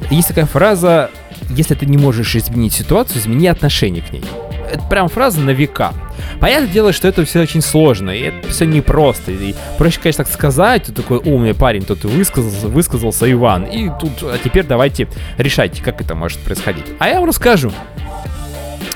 Есть 0.09 0.30
такая 0.30 0.47
фраза, 0.47 1.11
если 1.49 1.76
ты 1.76 1.86
не 1.86 1.97
можешь 1.97 2.36
изменить 2.36 2.74
ситуацию, 2.74 3.20
измени 3.20 3.45
отношение 3.45 4.01
к 4.01 4.11
ней. 4.11 4.24
Это 4.72 4.82
прям 4.89 5.09
фраза 5.09 5.39
на 5.41 5.51
века. 5.51 5.93
Понятное 6.39 6.72
дело, 6.72 6.91
что 6.91 7.07
это 7.07 7.24
все 7.24 7.41
очень 7.41 7.61
сложно, 7.61 8.09
и 8.09 8.22
это 8.22 8.49
все 8.49 8.65
непросто. 8.65 9.32
И 9.32 9.53
проще, 9.78 9.99
конечно, 10.01 10.24
так 10.24 10.34
сказать, 10.34 10.88
тут 10.88 10.95
такой 10.95 11.18
умный 11.20 11.53
парень, 11.53 11.84
тут 11.84 12.03
высказался, 12.03 12.68
высказался 12.68 13.32
Иван, 13.32 13.65
и 13.65 13.91
тут, 13.99 14.24
а 14.24 14.39
теперь 14.43 14.65
давайте 14.65 15.07
решайте, 15.38 15.84
как 15.84 16.01
это 16.01 16.15
может 16.15 16.39
происходить. 16.39 16.86
А 16.97 17.09
я 17.09 17.20
вам 17.20 17.30
расскажу 17.30 17.72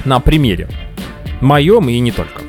на 0.06 0.20
примере 0.20 0.68
моем 1.40 1.88
и 1.88 2.00
не 2.00 2.12
только. 2.12 2.42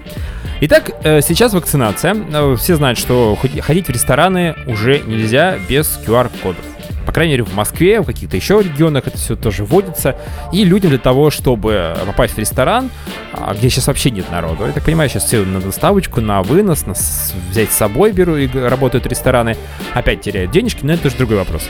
Итак, 0.64 0.92
э, 1.02 1.20
сейчас 1.22 1.54
вакцинация. 1.54 2.14
Э, 2.14 2.54
Все 2.56 2.76
знают, 2.76 2.96
что 2.96 3.34
ходи- 3.34 3.60
ходить 3.60 3.88
в 3.88 3.90
рестораны 3.90 4.54
уже 4.66 5.00
нельзя 5.00 5.58
без 5.68 5.98
QR-кодов. 6.06 6.64
По 7.04 7.10
крайней 7.10 7.32
мере, 7.32 7.42
в 7.42 7.52
Москве, 7.56 8.00
в 8.00 8.04
каких-то 8.04 8.36
еще 8.36 8.62
регионах 8.62 9.08
это 9.08 9.18
все 9.18 9.34
тоже 9.34 9.64
вводится. 9.64 10.14
И 10.52 10.64
людям 10.64 10.90
для 10.90 11.00
того, 11.00 11.30
чтобы 11.32 11.96
попасть 12.06 12.34
в 12.34 12.38
ресторан, 12.38 12.90
а, 13.32 13.54
где 13.54 13.70
сейчас 13.70 13.88
вообще 13.88 14.12
нет 14.12 14.30
народу, 14.30 14.64
я 14.64 14.70
так 14.72 14.84
понимаю, 14.84 15.10
сейчас 15.10 15.24
все 15.24 15.44
на 15.44 15.60
доставочку, 15.60 16.20
на 16.20 16.42
вынос, 16.44 16.86
на 16.86 16.92
взять 17.50 17.72
с 17.72 17.76
собой 17.76 18.12
беру 18.12 18.36
и 18.36 18.46
работают 18.46 19.04
рестораны, 19.08 19.56
опять 19.94 20.20
теряют 20.20 20.52
денежки, 20.52 20.84
но 20.84 20.92
это 20.92 21.08
уже 21.08 21.16
другой 21.16 21.38
вопрос. 21.38 21.64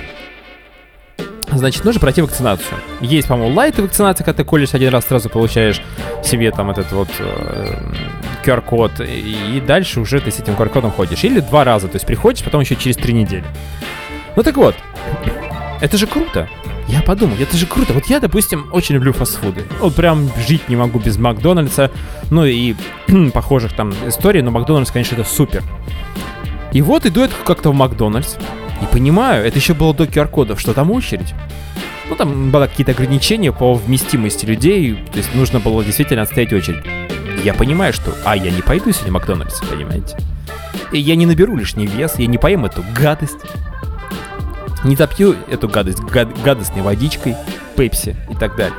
Значит, 1.55 1.85
нужно 1.85 2.01
пройти 2.01 2.23
вакцинацию. 2.23 2.79
Есть, 3.01 3.29
по-моему, 3.29 3.55
лайт 3.55 3.79
вакцинация, 3.79 4.25
когда 4.25 4.43
ты 4.43 4.49
колешь 4.49 4.75
один 4.75 4.91
раз, 4.91 5.07
сразу 5.07 5.29
получаешь 5.29 5.81
себе 6.25 6.51
там 6.51 6.71
этот 6.71 6.91
вот 6.93 7.09
э, 7.19 7.77
QR-код, 8.45 8.93
и, 9.01 9.63
дальше 9.67 10.01
уже 10.01 10.21
ты 10.21 10.31
с 10.31 10.39
этим 10.39 10.55
QR-кодом 10.55 10.91
ходишь. 10.91 11.25
Или 11.25 11.41
два 11.41 11.65
раза, 11.65 11.89
то 11.89 11.97
есть 11.97 12.07
приходишь, 12.07 12.45
потом 12.45 12.61
еще 12.61 12.77
через 12.77 12.97
три 12.97 13.13
недели. 13.13 13.45
Ну 14.37 14.43
так 14.43 14.57
вот, 14.57 14.75
это 15.81 15.97
же 15.97 16.07
круто. 16.07 16.49
Я 16.89 17.01
подумал, 17.03 17.37
это 17.41 17.57
же 17.57 17.67
круто. 17.67 17.93
Вот 17.93 18.07
я, 18.07 18.21
допустим, 18.21 18.69
очень 18.73 18.97
люблю 18.97 19.13
фастфуды. 19.13 19.65
Вот 19.81 19.95
прям 19.95 20.31
жить 20.47 20.69
не 20.69 20.77
могу 20.77 20.99
без 20.99 21.17
Макдональдса. 21.17 21.91
Ну 22.31 22.45
и 22.45 22.75
похожих 23.33 23.73
там 23.75 23.95
историй, 24.07 24.43
но 24.43 24.51
Макдональдс, 24.51 24.91
конечно, 24.91 25.15
это 25.15 25.25
супер. 25.25 25.63
И 26.73 26.83
вот 26.83 27.07
иду 27.07 27.21
я 27.23 27.31
как-то 27.45 27.71
в 27.71 27.75
Макдональдс 27.75 28.37
и 28.83 28.87
понимаю, 28.87 29.45
это 29.47 29.59
еще 29.59 29.75
было 29.75 29.95
до 29.95 30.05
QR-кодов, 30.05 30.61
что 30.61 30.75
там 30.75 30.91
очередь. 30.91 31.35
Ну, 32.09 32.17
там 32.17 32.51
было 32.51 32.67
какие-то 32.67 32.93
ограничения 32.93 33.53
по 33.53 33.75
вместимости 33.75 34.45
людей, 34.45 34.99
то 35.13 35.19
есть 35.19 35.35
нужно 35.35 35.61
было 35.61 35.85
действительно 35.85 36.23
отстоять 36.23 36.53
очередь. 36.53 36.85
Я 37.45 37.55
понимаю, 37.55 37.93
что, 37.93 38.15
а, 38.25 38.37
я 38.37 38.51
не 38.51 38.61
пойду 38.63 38.91
сегодня 38.93 39.11
в 39.11 39.15
Макдональдс, 39.15 39.61
понимаете? 39.63 40.17
И 40.93 40.99
я 40.99 41.17
не 41.17 41.27
наберу 41.27 41.57
лишний 41.57 41.87
вес, 41.87 42.15
я 42.19 42.27
не 42.27 42.39
поем 42.39 42.65
эту 42.67 42.85
гадость. 42.95 43.39
Не 44.85 44.97
запью 44.97 45.37
эту 45.49 45.69
гадость 45.69 46.01
гад- 46.01 46.41
гадостной 46.43 46.83
водичкой, 46.83 47.37
пепси 47.77 48.17
и 48.31 48.35
так 48.35 48.57
далее. 48.57 48.77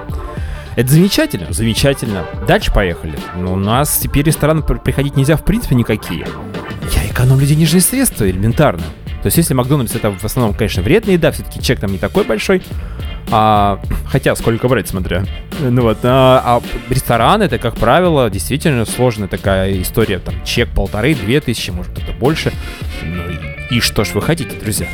Это 0.76 0.92
замечательно, 0.92 1.48
замечательно. 1.52 2.26
Дальше 2.48 2.74
поехали. 2.74 3.14
Но 3.38 3.54
у 3.54 3.56
нас 3.56 3.98
теперь 4.00 4.26
рестораны 4.26 4.62
пр- 4.64 4.80
приходить 4.80 5.16
нельзя 5.16 5.38
в 5.38 5.46
принципе 5.46 5.76
никакие. 5.76 6.28
Я 6.96 7.08
экономлю 7.08 7.46
денежные 7.46 7.82
средства 7.82 8.30
элементарно. 8.30 8.84
То 9.24 9.28
есть 9.28 9.38
если 9.38 9.54
Макдональдс 9.54 9.96
это 9.96 10.12
в 10.12 10.24
основном, 10.26 10.54
конечно, 10.54 10.84
вредная 10.84 11.14
еда, 11.14 11.32
все-таки 11.32 11.62
чек 11.62 11.80
там 11.80 11.94
не 11.94 11.98
такой 11.98 12.26
большой. 12.26 12.62
А, 13.32 13.80
хотя 14.06 14.36
сколько 14.36 14.68
брать, 14.68 14.90
смотря. 14.90 15.24
Ну 15.62 15.82
вот, 15.84 16.00
а, 16.04 16.42
а 16.46 16.62
ресторан 16.90 17.42
это, 17.42 17.58
как 17.58 17.76
правило, 17.76 18.30
действительно 18.30 18.84
сложная 18.84 19.30
такая 19.30 19.82
история. 19.82 20.20
Там 20.20 20.36
чек 20.44 20.70
полторы, 20.70 21.16
две 21.16 21.40
тысячи, 21.40 21.72
может 21.72 21.98
это 21.98 22.12
больше. 22.12 22.52
Ну 23.02 23.24
и, 23.72 23.78
и 23.78 23.80
что 23.80 24.04
ж 24.04 24.10
вы 24.14 24.22
хотите, 24.22 24.58
друзья? 24.60 24.88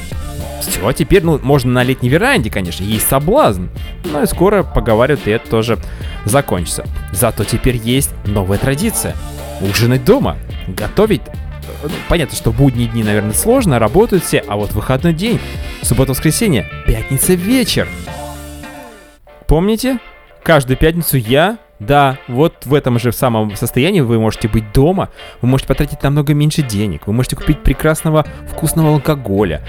Все, 0.61 0.91
теперь, 0.91 1.23
ну, 1.23 1.39
можно 1.41 1.71
на 1.71 1.83
летней 1.83 2.09
веранде, 2.09 2.51
конечно, 2.51 2.83
есть 2.83 3.07
соблазн. 3.07 3.65
Но 4.05 4.21
и 4.21 4.27
скоро, 4.27 4.61
поговаривают, 4.61 5.27
и 5.27 5.31
это 5.31 5.49
тоже 5.49 5.79
закончится. 6.25 6.85
Зато 7.13 7.45
теперь 7.45 7.77
есть 7.77 8.11
новая 8.25 8.59
традиция. 8.59 9.15
Ужинать 9.61 10.05
дома. 10.05 10.37
Готовить 10.67 11.23
Понятно, 12.07 12.35
что 12.35 12.51
будние 12.51 12.87
дни, 12.87 13.03
наверное, 13.03 13.33
сложно, 13.33 13.79
работают 13.79 14.23
все, 14.23 14.43
а 14.47 14.55
вот 14.55 14.73
выходной 14.73 15.13
день, 15.13 15.39
суббота-воскресенье, 15.81 16.69
пятница 16.85 17.33
вечер. 17.33 17.87
Помните? 19.47 19.99
Каждую 20.43 20.77
пятницу 20.77 21.17
я, 21.17 21.57
да, 21.79 22.17
вот 22.27 22.65
в 22.65 22.73
этом 22.73 22.99
же 22.99 23.11
самом 23.11 23.55
состоянии 23.55 24.01
вы 24.01 24.19
можете 24.19 24.47
быть 24.47 24.71
дома, 24.73 25.09
вы 25.41 25.47
можете 25.47 25.67
потратить 25.67 26.03
намного 26.03 26.33
меньше 26.33 26.61
денег, 26.61 27.07
вы 27.07 27.13
можете 27.13 27.35
купить 27.35 27.63
прекрасного 27.63 28.25
вкусного 28.47 28.93
алкоголя, 28.93 29.61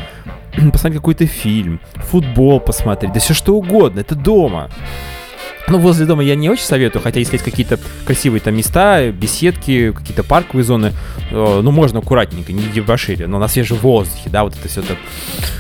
посмотреть 0.73 1.01
какой-то 1.01 1.27
фильм, 1.27 1.81
футбол 1.95 2.61
посмотреть, 2.61 3.13
да 3.13 3.21
все 3.21 3.35
что 3.35 3.55
угодно, 3.55 4.01
это 4.01 4.15
дома. 4.15 4.71
Ну, 5.71 5.79
возле 5.79 6.05
дома 6.05 6.23
я 6.25 6.35
не 6.35 6.51
очень 6.51 6.65
советую, 6.65 7.01
хотя 7.03 7.21
если 7.21 7.35
есть 7.35 7.45
какие-то 7.45 7.79
красивые 8.05 8.41
там 8.41 8.57
места, 8.57 9.11
беседки, 9.13 9.93
какие-то 9.93 10.25
парковые 10.25 10.65
зоны, 10.65 10.93
э, 11.31 11.61
ну, 11.63 11.71
можно 11.71 12.01
аккуратненько, 12.01 12.53
не 12.53 12.63
дебошире, 12.63 13.29
но 13.29 13.39
на 13.39 13.47
свежем 13.47 13.77
воздухе, 13.79 14.31
да, 14.31 14.43
вот 14.43 14.57
это 14.59 14.69
все 14.69 14.83
так, 14.83 14.97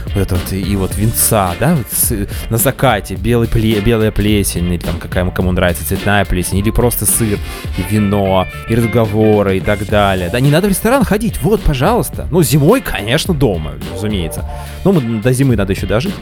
вот 0.07 0.17
это 0.17 0.35
вот, 0.35 0.53
и 0.53 0.75
вот 0.75 0.97
венца, 0.97 1.55
да, 1.61 1.77
вот 1.77 1.87
с- 1.93 2.27
на 2.51 2.57
закате, 2.57 3.15
белый 3.15 3.47
пле, 3.47 3.79
белая 3.81 4.11
плесень, 4.11 4.67
или 4.67 4.79
там 4.79 4.97
какая 4.99 5.25
кому 5.31 5.53
нравится, 5.53 5.87
цветная 5.87 6.25
плесень, 6.25 6.59
или 6.59 6.71
просто 6.71 7.07
сыр, 7.07 7.39
и 7.79 7.83
вино, 7.95 8.49
и 8.69 8.75
разговоры, 8.75 9.59
и 9.59 9.61
так 9.61 9.87
далее. 9.87 10.29
Да, 10.31 10.41
не 10.41 10.51
надо 10.51 10.67
в 10.67 10.71
ресторан 10.71 11.05
ходить, 11.05 11.41
вот, 11.41 11.61
пожалуйста. 11.61 12.27
Ну, 12.33 12.43
зимой, 12.43 12.81
конечно, 12.81 13.33
дома, 13.33 13.75
разумеется. 13.95 14.45
Мы- 14.85 15.21
до 15.23 15.33
зимы 15.33 15.55
надо 15.55 15.73
еще 15.73 15.87
дожить. 15.87 16.15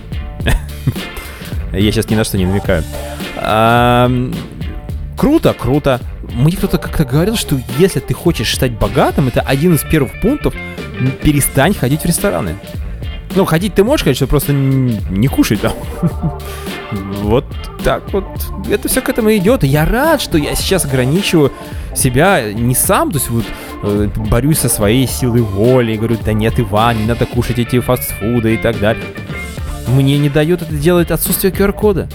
Я 1.72 1.91
сейчас 1.93 2.09
ни 2.11 2.16
на 2.16 2.24
что 2.24 2.36
не 2.36 2.45
намекаю. 2.45 2.84
Круто, 5.16 5.53
круто. 5.53 6.01
Мне 6.32 6.57
кто-то 6.57 6.78
как-то 6.78 7.05
говорил, 7.05 7.36
что 7.36 7.59
если 7.78 8.01
ты 8.01 8.14
хочешь 8.14 8.55
стать 8.55 8.72
богатым, 8.72 9.28
это 9.28 9.41
один 9.41 9.74
из 9.74 9.82
первых 9.82 10.20
пунктов, 10.20 10.55
перестань 11.22 11.74
ходить 11.74 12.03
в 12.03 12.05
рестораны. 12.05 12.57
Ну, 13.34 13.45
ходить 13.45 13.74
ты 13.74 13.84
можешь, 13.84 14.05
конечно, 14.05 14.26
просто 14.26 14.53
не 14.53 15.28
кушай 15.28 15.57
там. 15.57 15.72
Вот 17.20 17.45
так 17.84 18.11
вот. 18.14 18.24
Это 18.70 18.89
все 18.89 19.03
к 19.03 19.11
этому 19.11 19.36
идет. 19.36 19.62
Я 19.62 19.84
рад, 19.84 20.22
что 20.22 20.39
я 20.39 20.55
сейчас 20.55 20.86
ограничиваю 20.86 21.53
себя 21.95 22.51
не 22.51 22.74
сам, 22.74 23.11
то 23.11 23.18
есть 23.18 23.28
вот 23.28 23.45
э, 23.82 24.09
борюсь 24.30 24.59
со 24.61 24.70
своей 24.70 25.07
силой 25.07 25.43
воли, 25.43 25.97
говорю, 25.97 26.16
да 26.24 26.32
нет, 26.32 26.59
Иван, 26.59 26.97
не 26.97 27.05
надо 27.05 27.26
кушать 27.26 27.59
эти 27.59 27.78
фастфуды 27.80 28.55
и 28.55 28.57
так 28.57 28.78
далее. 28.78 29.05
Мне 29.86 30.18
не 30.18 30.30
дает 30.30 30.62
это 30.62 30.72
делать 30.72 31.11
отсутствие 31.11 31.53
QR-кода. 31.53 32.09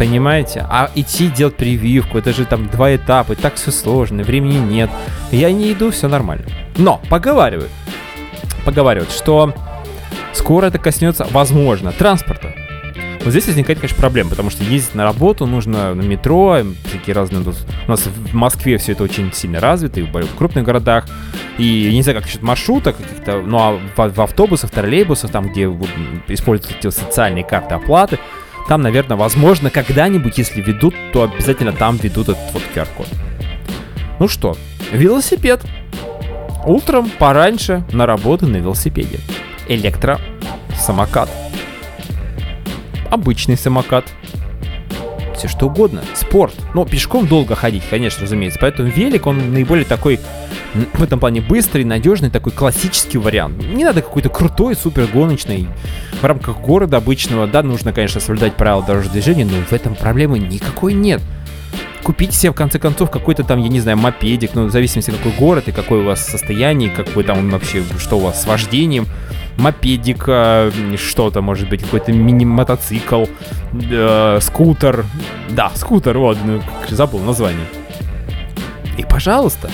Понимаете? 0.00 0.64
А 0.66 0.90
идти 0.94 1.26
делать 1.26 1.56
прививку, 1.56 2.16
это 2.16 2.32
же 2.32 2.46
там 2.46 2.68
два 2.68 2.96
этапа, 2.96 3.34
и 3.34 3.36
так 3.36 3.56
все 3.56 3.70
сложно, 3.70 4.22
времени 4.22 4.56
нет. 4.56 4.88
Я 5.30 5.52
не 5.52 5.74
иду, 5.74 5.90
все 5.90 6.08
нормально. 6.08 6.46
Но 6.78 7.02
поговаривают, 7.10 7.70
поговаривают, 8.64 9.12
что 9.12 9.52
скоро 10.32 10.64
это 10.64 10.78
коснется, 10.78 11.26
возможно, 11.32 11.92
транспорта. 11.92 12.54
Вот 13.22 13.32
здесь 13.32 13.46
возникает, 13.46 13.78
конечно, 13.78 13.98
проблема, 13.98 14.30
потому 14.30 14.48
что 14.48 14.64
ездить 14.64 14.94
на 14.94 15.04
работу 15.04 15.44
нужно 15.44 15.94
на 15.94 16.00
метро, 16.00 16.56
всякие 16.86 17.14
разные... 17.14 17.42
У 17.42 17.90
нас 17.90 18.06
в 18.06 18.34
Москве 18.34 18.78
все 18.78 18.92
это 18.92 19.04
очень 19.04 19.30
сильно 19.34 19.60
развито, 19.60 20.00
и 20.00 20.04
в 20.04 20.34
крупных 20.38 20.64
городах. 20.64 21.04
И 21.58 21.90
не 21.92 22.00
знаю, 22.02 22.16
как 22.16 22.24
насчет 22.24 22.40
маршрута 22.40 22.94
каких-то, 22.94 23.42
ну 23.42 23.58
а 23.58 23.78
в, 23.96 24.14
в 24.14 24.20
автобусах, 24.22 24.70
троллейбусах, 24.70 25.30
там, 25.30 25.50
где 25.50 25.68
вот, 25.68 25.90
м, 25.94 26.22
используют 26.28 26.74
эти 26.78 26.90
социальные 26.90 27.44
карты 27.44 27.74
оплаты, 27.74 28.18
там, 28.68 28.82
наверное, 28.82 29.16
возможно, 29.16 29.70
когда-нибудь, 29.70 30.38
если 30.38 30.60
ведут, 30.60 30.94
то 31.12 31.22
обязательно 31.22 31.72
там 31.72 31.96
ведут 31.96 32.28
этот 32.28 32.52
вот 32.52 32.62
QR-код. 32.74 33.08
Ну 34.18 34.28
что, 34.28 34.56
велосипед. 34.92 35.62
Утром 36.66 37.10
пораньше 37.10 37.84
на 37.92 38.06
работу 38.06 38.46
на 38.46 38.56
велосипеде. 38.58 39.18
Электросамокат. 39.68 41.30
Обычный 43.10 43.56
самокат. 43.56 44.04
Все 45.40 45.48
что 45.48 45.68
угодно. 45.68 46.02
Спорт. 46.12 46.52
Но 46.74 46.84
пешком 46.84 47.26
долго 47.26 47.54
ходить, 47.54 47.82
конечно, 47.88 48.24
разумеется. 48.24 48.58
Поэтому 48.60 48.90
велик, 48.90 49.26
он 49.26 49.54
наиболее 49.54 49.86
такой, 49.86 50.20
в 50.92 51.02
этом 51.02 51.18
плане 51.18 51.40
быстрый, 51.40 51.82
надежный, 51.82 52.28
такой 52.28 52.52
классический 52.52 53.16
вариант. 53.16 53.56
Не 53.64 53.84
надо 53.84 54.02
какой-то 54.02 54.28
крутой, 54.28 54.76
супер 54.76 55.06
гоночный. 55.06 55.66
В 56.20 56.24
рамках 56.26 56.58
города 56.60 56.98
обычного, 56.98 57.46
да, 57.46 57.62
нужно, 57.62 57.94
конечно, 57.94 58.20
соблюдать 58.20 58.54
правила 58.54 58.84
дорожного 58.84 59.14
движения, 59.14 59.46
но 59.46 59.56
в 59.64 59.72
этом 59.72 59.94
проблемы 59.94 60.38
никакой 60.38 60.92
нет. 60.92 61.22
Купите 62.02 62.32
себе, 62.32 62.52
в 62.52 62.54
конце 62.54 62.78
концов, 62.78 63.10
какой-то 63.10 63.42
там, 63.42 63.62
я 63.62 63.68
не 63.68 63.80
знаю, 63.80 63.96
мопедик, 63.96 64.50
ну, 64.52 64.66
в 64.66 64.70
зависимости, 64.70 65.10
какой 65.10 65.32
город 65.32 65.68
и 65.68 65.72
какое 65.72 66.02
у 66.02 66.04
вас 66.04 66.22
состояние, 66.22 66.90
как 66.90 67.16
вы 67.16 67.24
там 67.24 67.48
вообще, 67.48 67.82
что 67.98 68.18
у 68.18 68.20
вас 68.20 68.42
с 68.42 68.46
вождением. 68.46 69.06
Мопедик, 69.60 70.24
э, 70.26 70.70
что-то, 70.96 71.42
может 71.42 71.68
быть, 71.68 71.82
какой-то 71.82 72.12
мини-мотоцикл, 72.12 73.26
э, 73.72 74.38
скутер. 74.40 75.04
Да, 75.50 75.70
скутер, 75.74 76.18
вот, 76.18 76.38
ну, 76.44 76.62
забыл 76.88 77.20
название. 77.20 77.66
И 78.96 79.04
пожалуйста. 79.04 79.70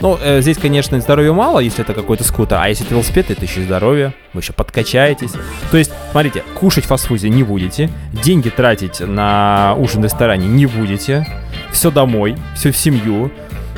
Ну, 0.00 0.18
э, 0.20 0.40
здесь, 0.42 0.58
конечно, 0.58 1.00
здоровья 1.00 1.32
мало, 1.32 1.60
если 1.60 1.82
это 1.82 1.94
какой-то 1.94 2.24
скутер, 2.24 2.58
а 2.60 2.68
если 2.68 2.84
это 2.84 2.94
велосипед, 2.94 3.30
это 3.30 3.44
еще 3.44 3.62
здоровье, 3.62 4.12
вы 4.34 4.40
еще 4.40 4.52
подкачаетесь. 4.52 5.32
То 5.70 5.78
есть, 5.78 5.90
смотрите, 6.10 6.42
кушать 6.54 6.84
в 6.88 7.28
не 7.28 7.42
будете, 7.42 7.90
деньги 8.12 8.50
тратить 8.50 9.00
на 9.00 9.74
ужин 9.78 10.02
в 10.02 10.04
ресторане 10.04 10.46
не 10.46 10.66
будете, 10.66 11.26
все 11.72 11.90
домой, 11.90 12.36
все 12.54 12.72
в 12.72 12.76
семью. 12.76 13.30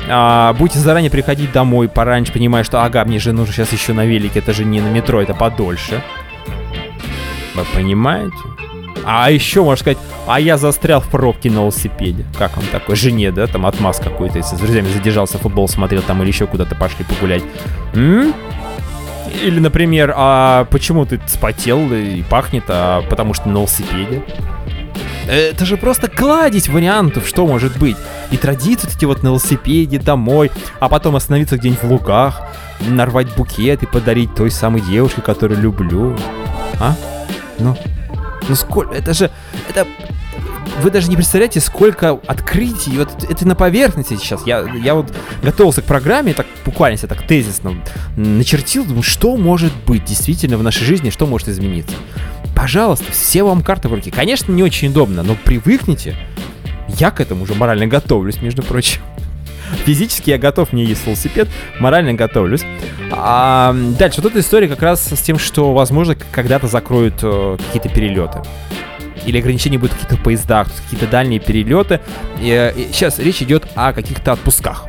А, 0.09 0.53
будете 0.53 0.79
заранее 0.79 1.11
приходить 1.11 1.51
домой 1.51 1.87
пораньше, 1.87 2.33
понимая, 2.33 2.63
что 2.63 2.83
ага, 2.83 3.05
мне 3.05 3.19
же 3.19 3.31
нужно 3.31 3.53
сейчас 3.53 3.71
еще 3.71 3.93
на 3.93 4.05
велике, 4.05 4.39
это 4.39 4.53
же 4.53 4.65
не 4.65 4.81
на 4.81 4.87
метро, 4.87 5.21
это 5.21 5.35
подольше. 5.35 6.01
Вы 7.53 7.63
понимаете? 7.73 8.35
А 9.05 9.31
еще, 9.31 9.63
можно 9.63 9.79
сказать, 9.79 9.97
а 10.27 10.39
я 10.39 10.57
застрял 10.57 10.99
в 11.01 11.07
пробке 11.07 11.49
на 11.49 11.59
велосипеде. 11.59 12.25
Как 12.37 12.55
вам 12.57 12.65
такой? 12.71 12.95
Жене, 12.95 13.31
да, 13.31 13.47
там 13.47 13.65
отмаз 13.65 13.99
какой-то, 13.99 14.37
если 14.37 14.55
с 14.55 14.59
друзьями 14.59 14.87
задержался, 14.87 15.37
футбол 15.37 15.67
смотрел 15.67 16.01
там 16.01 16.21
или 16.21 16.29
еще 16.29 16.47
куда-то 16.47 16.75
пошли 16.75 17.05
погулять. 17.05 17.43
М? 17.93 18.33
Или, 19.43 19.59
например, 19.59 20.13
а 20.15 20.65
почему 20.65 21.05
ты 21.05 21.19
спотел 21.27 21.91
и 21.93 22.23
пахнет, 22.23 22.63
а 22.67 23.03
потому 23.09 23.33
что 23.33 23.47
на 23.47 23.53
велосипеде? 23.53 24.23
Это 25.29 25.63
же 25.63 25.77
просто 25.77 26.07
кладезь 26.07 26.69
вариантов, 26.69 27.27
что 27.27 27.45
может 27.45 27.77
быть. 27.77 27.95
И 28.31 28.37
традиции 28.37 28.89
эти 28.91 29.05
вот 29.05 29.21
на 29.21 29.27
велосипеде 29.27 29.99
домой, 29.99 30.51
а 30.79 30.89
потом 30.89 31.15
остановиться 31.15 31.57
где-нибудь 31.57 31.83
в 31.83 31.91
лугах, 31.91 32.41
нарвать 32.79 33.35
букет 33.35 33.83
и 33.83 33.85
подарить 33.85 34.33
той 34.33 34.49
самой 34.49 34.81
девушке, 34.81 35.21
которую 35.21 35.61
люблю. 35.61 36.17
А? 36.79 36.95
Ну, 37.59 37.77
ну 38.47 38.55
сколько, 38.55 38.95
это 38.95 39.13
же, 39.13 39.29
это, 39.69 39.85
вы 40.81 40.89
даже 40.89 41.09
не 41.09 41.15
представляете, 41.15 41.59
сколько 41.59 42.19
открытий, 42.25 42.97
вот 42.97 43.23
это 43.29 43.47
на 43.47 43.53
поверхности 43.53 44.15
сейчас. 44.15 44.47
Я, 44.47 44.65
я 44.83 44.95
вот 44.95 45.13
готовился 45.43 45.83
к 45.83 45.85
программе, 45.85 46.33
так 46.33 46.47
буквально 46.65 46.97
себе 46.97 47.09
так 47.09 47.27
тезисно 47.27 47.75
начертил, 48.15 48.83
думаю, 48.83 49.03
что 49.03 49.37
может 49.37 49.73
быть 49.85 50.05
действительно 50.05 50.57
в 50.57 50.63
нашей 50.63 50.85
жизни, 50.85 51.11
что 51.11 51.27
может 51.27 51.49
измениться. 51.49 51.93
Пожалуйста, 52.59 53.09
все 53.13 53.43
вам 53.43 53.63
карты 53.63 53.87
в 53.87 53.93
руки. 53.93 54.11
Конечно, 54.11 54.51
не 54.51 54.63
очень 54.63 54.89
удобно, 54.89 55.23
но 55.23 55.35
привыкните. 55.35 56.17
Я 56.89 57.09
к 57.09 57.21
этому 57.21 57.43
уже 57.43 57.55
морально 57.55 57.87
готовлюсь, 57.87 58.41
между 58.41 58.63
прочим. 58.63 58.99
Физически 59.85 60.31
я 60.31 60.37
готов, 60.37 60.73
мне 60.73 60.83
есть 60.83 61.05
велосипед, 61.05 61.47
морально 61.79 62.15
готовлюсь. 62.15 62.63
А, 63.11 63.73
дальше, 63.97 64.21
вот 64.21 64.31
эта 64.31 64.41
история 64.41 64.67
как 64.67 64.81
раз 64.81 65.07
с 65.07 65.21
тем, 65.21 65.39
что, 65.39 65.73
возможно, 65.73 66.17
когда-то 66.31 66.67
закроют 66.67 67.19
э, 67.21 67.57
какие-то 67.67 67.87
перелеты. 67.87 68.41
или 69.25 69.39
ограничения 69.39 69.77
будут 69.77 69.93
в 69.95 69.99
каких-то 70.01 70.21
поездах, 70.21 70.67
какие-то 70.83 71.07
дальние 71.07 71.39
перелеты. 71.39 72.01
И, 72.41 72.49
э, 72.49 72.73
и 72.75 72.91
сейчас 72.91 73.19
речь 73.19 73.41
идет 73.41 73.67
о 73.75 73.93
каких-то 73.93 74.33
отпусках. 74.33 74.85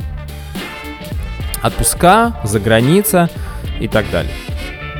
Отпуска, 1.62 2.40
за 2.42 2.58
граница 2.58 3.30
и 3.78 3.86
так 3.86 4.10
далее. 4.10 4.32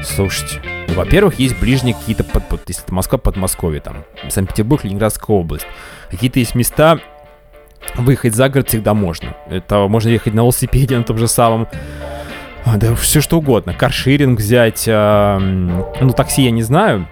Слушайте, 0.04 0.60
ну, 0.90 0.96
во-первых, 0.96 1.38
есть 1.38 1.58
ближние 1.58 1.94
какие-то, 1.94 2.24
под, 2.24 2.46
под, 2.48 2.68
если 2.68 2.84
это 2.84 2.92
Москва, 2.94 3.18
Подмосковье, 3.18 3.80
там, 3.80 4.04
Санкт-Петербург, 4.28 4.84
Ленинградская 4.84 5.36
область. 5.36 5.66
Какие-то 6.10 6.38
есть 6.38 6.54
места, 6.54 6.98
выехать 7.96 8.34
за 8.34 8.48
город 8.48 8.68
всегда 8.68 8.94
можно. 8.94 9.34
Это 9.48 9.86
можно 9.88 10.08
ехать 10.10 10.34
на 10.34 10.40
велосипеде 10.40 10.96
на 10.98 11.04
том 11.04 11.18
же 11.18 11.28
самом. 11.28 11.68
А, 12.64 12.76
Да 12.76 12.94
все 12.94 13.20
что 13.20 13.38
угодно. 13.38 13.72
Каршеринг 13.72 14.38
взять. 14.38 14.84
м, 14.86 15.84
ну, 16.00 16.10
такси 16.12 16.42
я 16.42 16.50
не 16.50 16.62
знаю. 16.62 17.08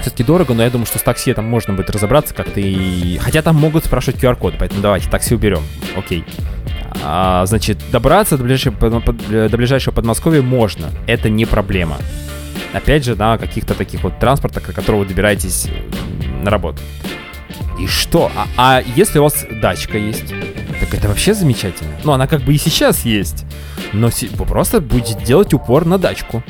Все-таки 0.00 0.24
дорого, 0.24 0.54
но 0.54 0.62
я 0.62 0.70
думаю, 0.70 0.86
что 0.86 0.98
с 0.98 1.02
такси 1.02 1.34
там 1.34 1.44
можно 1.44 1.74
будет 1.74 1.90
разобраться 1.90 2.32
как-то 2.34 2.60
и... 2.60 3.18
Хотя 3.18 3.42
там 3.42 3.56
могут 3.56 3.84
спрашивать 3.84 4.22
QR-код, 4.22 4.54
поэтому 4.58 4.80
давайте 4.80 5.10
такси 5.10 5.34
уберем. 5.34 5.62
Окей. 5.96 6.24
А, 7.04 7.44
значит, 7.46 7.78
добраться 7.90 8.38
до 8.38 8.44
ближайшего, 8.44 8.74
под- 8.74 9.28
до 9.28 9.56
ближайшего 9.56 9.94
Подмосковья 9.94 10.40
можно. 10.40 10.90
Это 11.06 11.28
не 11.28 11.44
проблема. 11.44 11.98
Опять 12.72 13.04
же, 13.04 13.14
на 13.16 13.38
каких-то 13.38 13.74
таких 13.74 14.02
вот 14.02 14.18
транспортах, 14.18 14.68
на 14.68 14.74
которого 14.74 15.00
вы 15.00 15.06
добираетесь 15.06 15.68
на 16.42 16.50
работу. 16.50 16.80
И 17.78 17.86
что? 17.86 18.30
А, 18.36 18.46
а 18.56 18.82
если 18.96 19.18
у 19.18 19.24
вас 19.24 19.44
дачка 19.50 19.98
есть? 19.98 20.28
Так 20.80 20.94
это 20.94 21.08
вообще 21.08 21.34
замечательно. 21.34 21.90
Ну, 22.04 22.12
она 22.12 22.26
как 22.26 22.42
бы 22.42 22.54
и 22.54 22.58
сейчас 22.58 23.04
есть. 23.04 23.44
Но 23.92 24.10
си- 24.10 24.30
вы 24.32 24.44
просто 24.46 24.80
будете 24.80 25.14
делать 25.24 25.52
упор 25.54 25.84
на 25.84 25.98
дачку. 25.98 26.42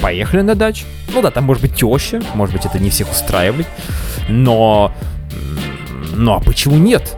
Поехали 0.00 0.42
на 0.42 0.54
дачу. 0.54 0.84
Ну 1.12 1.22
да, 1.22 1.30
там 1.30 1.44
может 1.44 1.62
быть 1.62 1.74
теща, 1.76 2.20
может 2.34 2.54
быть 2.54 2.66
это 2.66 2.78
не 2.78 2.90
всех 2.90 3.10
устраивает. 3.10 3.66
Но... 4.28 4.92
Ну 6.14 6.32
а 6.34 6.40
почему 6.40 6.76
нет? 6.76 7.16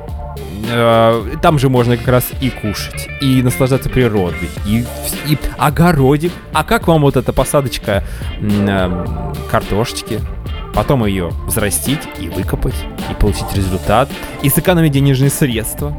Э, 0.69 1.37
Там 1.43 1.59
же 1.59 1.69
можно 1.69 1.97
как 1.97 2.09
раз 2.09 2.31
и 2.41 2.51
кушать, 2.51 3.09
и 3.21 3.43
наслаждаться 3.43 3.89
природой, 3.89 4.49
и, 4.67 4.85
и 5.27 5.39
огородик. 5.59 6.33
А 6.53 6.65
как 6.65 6.89
вам 6.89 7.03
вот 7.03 7.17
эта 7.17 7.33
посадочка 7.33 8.05
э, 8.41 9.07
картошечки? 9.51 10.21
Потом 10.75 11.07
ее 11.07 11.33
взрастить 11.47 12.01
и 12.19 12.29
выкопать, 12.29 12.75
и 13.11 13.15
получить 13.15 13.55
результат, 13.55 14.11
и 14.43 14.51
сэкономить 14.51 14.93
денежные 14.93 15.31
средства. 15.31 15.97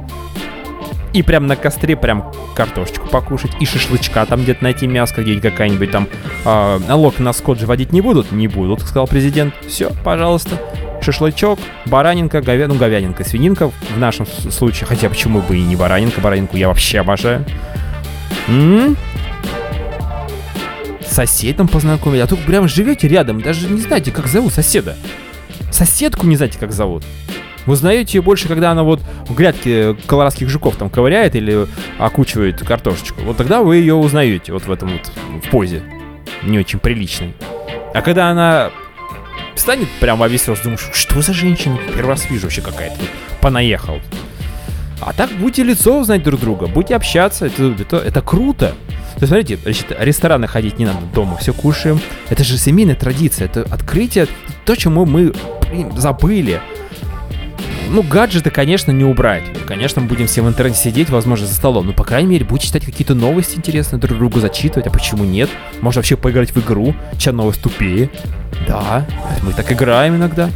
И 1.14 1.24
прям 1.24 1.48
на 1.48 1.56
костре 1.56 1.96
прям 1.96 2.32
картошечку 2.56 3.08
покушать, 3.08 3.52
и 3.60 3.66
шашлычка 3.66 4.24
там 4.28 4.44
где-то 4.44 4.64
найти 4.64 4.86
мяско, 4.86 5.24
где-нибудь 5.24 5.50
какая-нибудь 5.50 5.90
там 5.92 6.08
э, 6.46 6.80
налог 6.88 7.18
на 7.18 7.34
скот 7.34 7.60
же 7.60 7.66
водить 7.66 7.92
не 7.92 8.02
будут? 8.02 8.32
Не 8.32 8.48
будут, 8.48 8.82
сказал 8.82 9.08
президент. 9.08 9.56
Все, 9.68 9.92
пожалуйста. 10.04 10.60
Шашлычок, 11.08 11.58
баранинка, 11.86 12.42
говя... 12.42 12.68
ну 12.68 12.76
говядинка, 12.76 13.24
свининка 13.24 13.70
в 13.70 13.98
нашем 13.98 14.26
случае. 14.26 14.88
Хотя 14.88 15.08
почему 15.08 15.40
бы 15.40 15.56
и 15.56 15.62
не 15.62 15.78
баранинка, 15.78 16.20
баранинку 16.20 16.58
я 16.58 16.68
вообще 16.68 17.00
обожаю. 17.00 17.46
М? 18.50 18.98
С 21.00 21.14
Соседом 21.14 21.70
познакомить, 21.70 22.20
а 22.20 22.28
тут 22.28 22.40
прям 22.42 22.68
живете 22.68 23.08
рядом, 23.08 23.40
даже 23.40 23.70
не 23.70 23.80
знаете, 23.80 24.12
как 24.12 24.28
зовут 24.28 24.52
соседа. 24.52 24.98
Соседку 25.72 26.28
не 26.28 26.36
знаете, 26.36 26.60
как 26.60 26.74
зовут. 26.74 27.06
Вы 27.66 27.74
узнаете 27.74 28.18
ее 28.18 28.22
больше, 28.22 28.50
когда 28.50 28.72
она 28.72 28.84
вот 28.84 29.00
в 29.30 29.34
грядке 29.34 29.96
колорадских 30.08 30.50
жуков 30.50 30.76
там 30.76 30.90
ковыряет 30.90 31.38
или 31.38 31.68
окучивает 32.00 32.60
картошечку. 32.60 33.22
Вот 33.22 33.38
тогда 33.38 33.62
вы 33.62 33.78
ее 33.78 33.94
узнаете 33.94 34.52
вот 34.52 34.66
в 34.66 34.72
этом 34.74 34.90
вот 34.90 35.10
в 35.42 35.50
позе. 35.50 35.84
Не 36.44 36.60
очень 36.60 36.80
приличной. 36.80 37.34
А 37.94 38.02
когда 38.02 38.28
она 38.28 38.72
встанет 39.58 39.88
прямо 40.00 40.22
во 40.22 40.28
весь 40.28 40.48
рост, 40.48 40.64
думаешь, 40.64 40.90
что 40.94 41.22
за 41.22 41.34
женщина? 41.34 41.78
Первый 41.88 42.10
раз 42.10 42.30
вижу 42.30 42.44
вообще 42.44 42.62
какая-то. 42.62 42.98
Понаехал. 43.42 44.00
А 45.02 45.14
так 45.14 45.30
будете 45.32 45.64
лицо 45.64 46.00
узнать 46.00 46.24
друг 46.24 46.40
друга, 46.40 46.68
будете 46.68 46.96
общаться, 46.96 47.46
это, 47.46 47.76
это, 47.80 47.98
это 47.98 48.22
круто. 48.22 48.74
То 49.16 49.22
есть, 49.22 49.28
смотрите, 49.28 49.58
значит, 49.58 49.88
рестораны 50.00 50.48
ходить 50.48 50.80
не 50.80 50.86
надо, 50.86 51.00
дома 51.14 51.38
все 51.38 51.54
кушаем. 51.54 52.00
Это 52.30 52.44
же 52.44 52.58
семейная 52.58 52.96
традиция, 52.96 53.46
это 53.46 53.62
открытие, 53.64 54.28
то, 54.66 54.76
чему 54.76 55.06
мы 55.06 55.34
блин, 55.70 55.92
забыли. 55.98 56.62
Ну, 57.90 58.04
гаджеты, 58.04 58.50
конечно, 58.50 58.92
не 58.92 59.04
убрать. 59.04 59.44
Конечно, 59.66 60.02
мы 60.02 60.08
будем 60.08 60.28
все 60.28 60.42
в 60.42 60.48
интернете 60.48 60.80
сидеть, 60.80 61.10
возможно, 61.10 61.48
за 61.48 61.54
столом. 61.54 61.88
Но, 61.88 61.94
по 61.94 62.04
крайней 62.04 62.30
мере, 62.30 62.46
будете 62.46 62.68
читать 62.68 62.86
какие-то 62.86 63.16
новости 63.16 63.58
интересные, 63.58 64.00
друг 64.00 64.18
другу 64.18 64.40
зачитывать. 64.40 64.88
А 64.88 64.90
почему 64.92 65.24
нет? 65.24 65.50
Можно 65.82 66.00
вообще 66.00 66.18
поиграть 66.18 66.52
в 66.52 66.60
игру, 66.60 66.94
чья 67.18 67.32
новость 67.32 67.62
тупее. 67.62 68.10
Да, 68.68 69.08
мы 69.42 69.54
так 69.54 69.72
играем 69.72 70.16
иногда. 70.16 70.50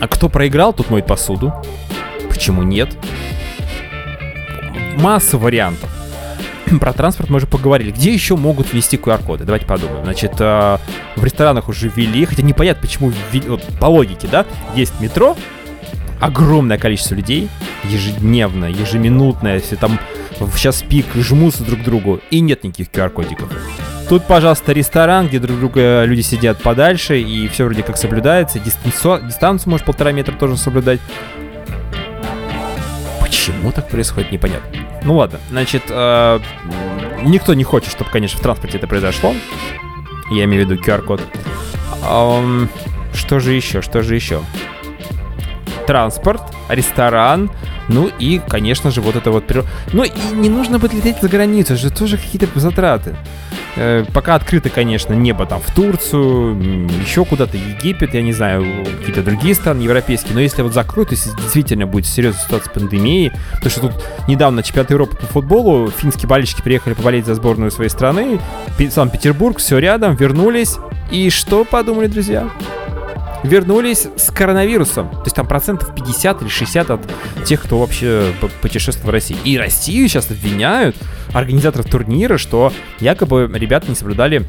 А 0.00 0.08
кто 0.08 0.28
проиграл, 0.28 0.72
тот 0.72 0.90
моет 0.90 1.06
посуду. 1.06 1.52
Почему 2.28 2.62
нет? 2.62 2.96
Масса 4.96 5.36
вариантов. 5.38 5.95
Про 6.80 6.92
транспорт 6.92 7.30
мы 7.30 7.36
уже 7.36 7.46
поговорили. 7.46 7.90
Где 7.90 8.12
еще 8.12 8.36
могут 8.36 8.72
ввести 8.72 8.96
QR-коды? 8.96 9.44
Давайте 9.44 9.66
подумаем. 9.66 10.04
Значит, 10.04 10.32
э, 10.38 10.78
в 11.16 11.24
ресторанах 11.24 11.68
уже 11.68 11.88
ввели, 11.88 12.24
хотя 12.24 12.42
непонятно, 12.42 12.82
почему 12.82 13.12
ввели, 13.32 13.48
вот 13.48 13.62
по 13.80 13.86
логике, 13.86 14.28
да, 14.30 14.44
есть 14.74 15.00
метро, 15.00 15.36
огромное 16.20 16.78
количество 16.78 17.14
людей, 17.14 17.48
ежедневно, 17.84 18.66
ежеминутно, 18.66 19.54
если 19.54 19.76
там 19.76 19.98
в 20.40 20.58
час 20.58 20.82
пик 20.82 21.06
жмутся 21.14 21.64
друг 21.64 21.80
к 21.80 21.84
другу, 21.84 22.20
и 22.30 22.40
нет 22.40 22.64
никаких 22.64 22.88
QR-кодиков. 22.88 23.48
Тут, 24.08 24.24
пожалуйста, 24.26 24.72
ресторан, 24.72 25.26
где 25.26 25.40
друг 25.40 25.58
друга 25.58 26.04
люди 26.04 26.20
сидят 26.20 26.62
подальше, 26.62 27.20
и 27.20 27.48
все 27.48 27.64
вроде 27.64 27.82
как 27.82 27.96
соблюдается. 27.96 28.60
Дистанцию, 28.60 29.26
дистанцию 29.26 29.70
может 29.70 29.86
полтора 29.86 30.12
метра 30.12 30.32
тоже 30.32 30.56
соблюдать. 30.56 31.00
Почему 33.20 33.72
так 33.72 33.88
происходит, 33.88 34.30
непонятно. 34.30 34.85
Ну 35.06 35.14
ладно, 35.14 35.38
значит, 35.50 35.84
э, 35.88 36.40
никто 37.22 37.54
не 37.54 37.62
хочет, 37.62 37.92
чтобы, 37.92 38.10
конечно, 38.10 38.40
в 38.40 38.42
транспорте 38.42 38.78
это 38.78 38.88
произошло. 38.88 39.34
Я 40.32 40.44
имею 40.44 40.66
в 40.66 40.70
виду 40.70 40.82
QR-код. 40.82 41.22
Ам, 42.02 42.68
что 43.14 43.38
же 43.38 43.52
еще, 43.52 43.82
что 43.82 44.02
же 44.02 44.16
еще? 44.16 44.42
Транспорт, 45.86 46.42
ресторан, 46.68 47.52
ну 47.86 48.10
и, 48.18 48.40
конечно 48.48 48.90
же, 48.90 49.00
вот 49.00 49.14
это 49.14 49.30
вот... 49.30 49.44
Ну 49.92 50.02
и 50.02 50.10
не 50.34 50.48
нужно 50.48 50.80
будет 50.80 50.94
лететь 50.94 51.22
за 51.22 51.28
границу, 51.28 51.74
это 51.74 51.82
же 51.82 51.90
тоже 51.90 52.18
какие-то 52.18 52.48
затраты. 52.58 53.16
Э, 53.76 54.04
пока 54.12 54.34
открыто, 54.34 54.70
конечно, 54.70 55.12
небо 55.12 55.44
там 55.44 55.60
в 55.60 55.74
Турцию, 55.74 56.88
еще 57.02 57.24
куда-то, 57.24 57.56
Египет, 57.56 58.14
я 58.14 58.22
не 58.22 58.32
знаю, 58.32 58.64
какие-то 58.98 59.22
другие 59.22 59.54
страны 59.54 59.82
европейские, 59.82 60.34
но 60.34 60.40
если 60.40 60.62
вот 60.62 60.72
закроют, 60.72 61.10
если 61.10 61.30
действительно 61.36 61.86
будет 61.86 62.06
серьезная 62.06 62.42
ситуация 62.42 62.70
с 62.70 62.74
пандемией, 62.74 63.32
потому 63.52 63.70
что 63.70 63.80
тут 63.82 63.92
недавно 64.28 64.62
чемпионат 64.62 64.90
Европы 64.90 65.16
по 65.16 65.26
футболу, 65.26 65.90
финские 65.90 66.28
болельщики 66.28 66.62
приехали 66.62 66.94
поболеть 66.94 67.26
за 67.26 67.34
сборную 67.34 67.70
своей 67.70 67.90
страны, 67.90 68.40
Санкт-Петербург, 68.90 69.58
все 69.58 69.78
рядом, 69.78 70.16
вернулись, 70.16 70.76
и 71.10 71.28
что 71.28 71.64
подумали, 71.64 72.06
друзья? 72.06 72.48
Вернулись 73.42 74.06
с 74.16 74.30
коронавирусом. 74.30 75.08
То 75.10 75.22
есть 75.24 75.36
там 75.36 75.46
процентов 75.46 75.94
50 75.94 76.42
или 76.42 76.48
60 76.48 76.90
от 76.90 77.00
тех, 77.44 77.62
кто 77.62 77.78
вообще 77.78 78.32
п- 78.40 78.48
путешествует 78.60 79.06
в 79.06 79.10
России. 79.10 79.36
И 79.44 79.56
Россию 79.58 80.08
сейчас 80.08 80.30
обвиняют 80.30 80.96
организаторов 81.32 81.86
турнира, 81.86 82.38
что 82.38 82.72
якобы 83.00 83.50
ребята 83.54 83.88
не 83.88 83.94
соблюдали 83.94 84.44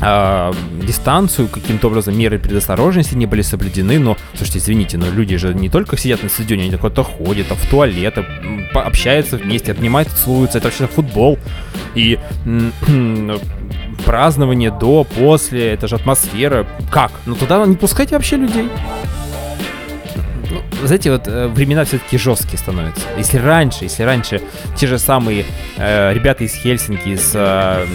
а, 0.00 0.52
дистанцию, 0.82 1.48
каким-то 1.48 1.86
образом 1.88 2.16
меры 2.18 2.38
предосторожности 2.38 3.14
не 3.14 3.26
были 3.26 3.42
соблюдены, 3.42 3.98
но, 4.00 4.16
слушайте, 4.34 4.58
извините, 4.58 4.98
но 4.98 5.06
люди 5.10 5.36
же 5.36 5.54
не 5.54 5.68
только 5.68 5.96
сидят 5.96 6.22
на 6.24 6.28
стадионе, 6.28 6.64
они 6.64 6.76
куда-то 6.76 7.04
ходят, 7.04 7.46
там, 7.48 7.56
в 7.56 7.66
туалет, 7.68 8.16
общаются 8.74 9.36
вместе, 9.36 9.70
обнимают, 9.70 10.08
целуются, 10.08 10.58
это 10.58 10.68
вообще 10.68 10.86
футбол. 10.88 11.38
И 11.94 12.18
м, 12.46 12.72
празднование 14.04 14.70
до, 14.70 15.04
после, 15.04 15.72
это 15.72 15.88
же 15.88 15.96
атмосфера. 15.96 16.66
Как? 16.90 17.12
Ну 17.26 17.34
туда 17.34 17.64
не 17.66 17.76
пускайте 17.76 18.14
вообще 18.14 18.36
людей. 18.36 18.68
Ну, 20.50 20.86
знаете, 20.86 21.10
вот 21.10 21.28
э, 21.28 21.48
времена 21.48 21.84
все-таки 21.84 22.18
жесткие 22.18 22.58
становятся. 22.58 23.06
Если 23.16 23.38
раньше, 23.38 23.84
если 23.84 24.02
раньше 24.02 24.42
те 24.76 24.86
же 24.86 24.98
самые 24.98 25.46
э, 25.78 26.12
ребята 26.12 26.44
из 26.44 26.54
Хельсинки, 26.54 27.08
из 27.08 27.32
э, 27.34 27.86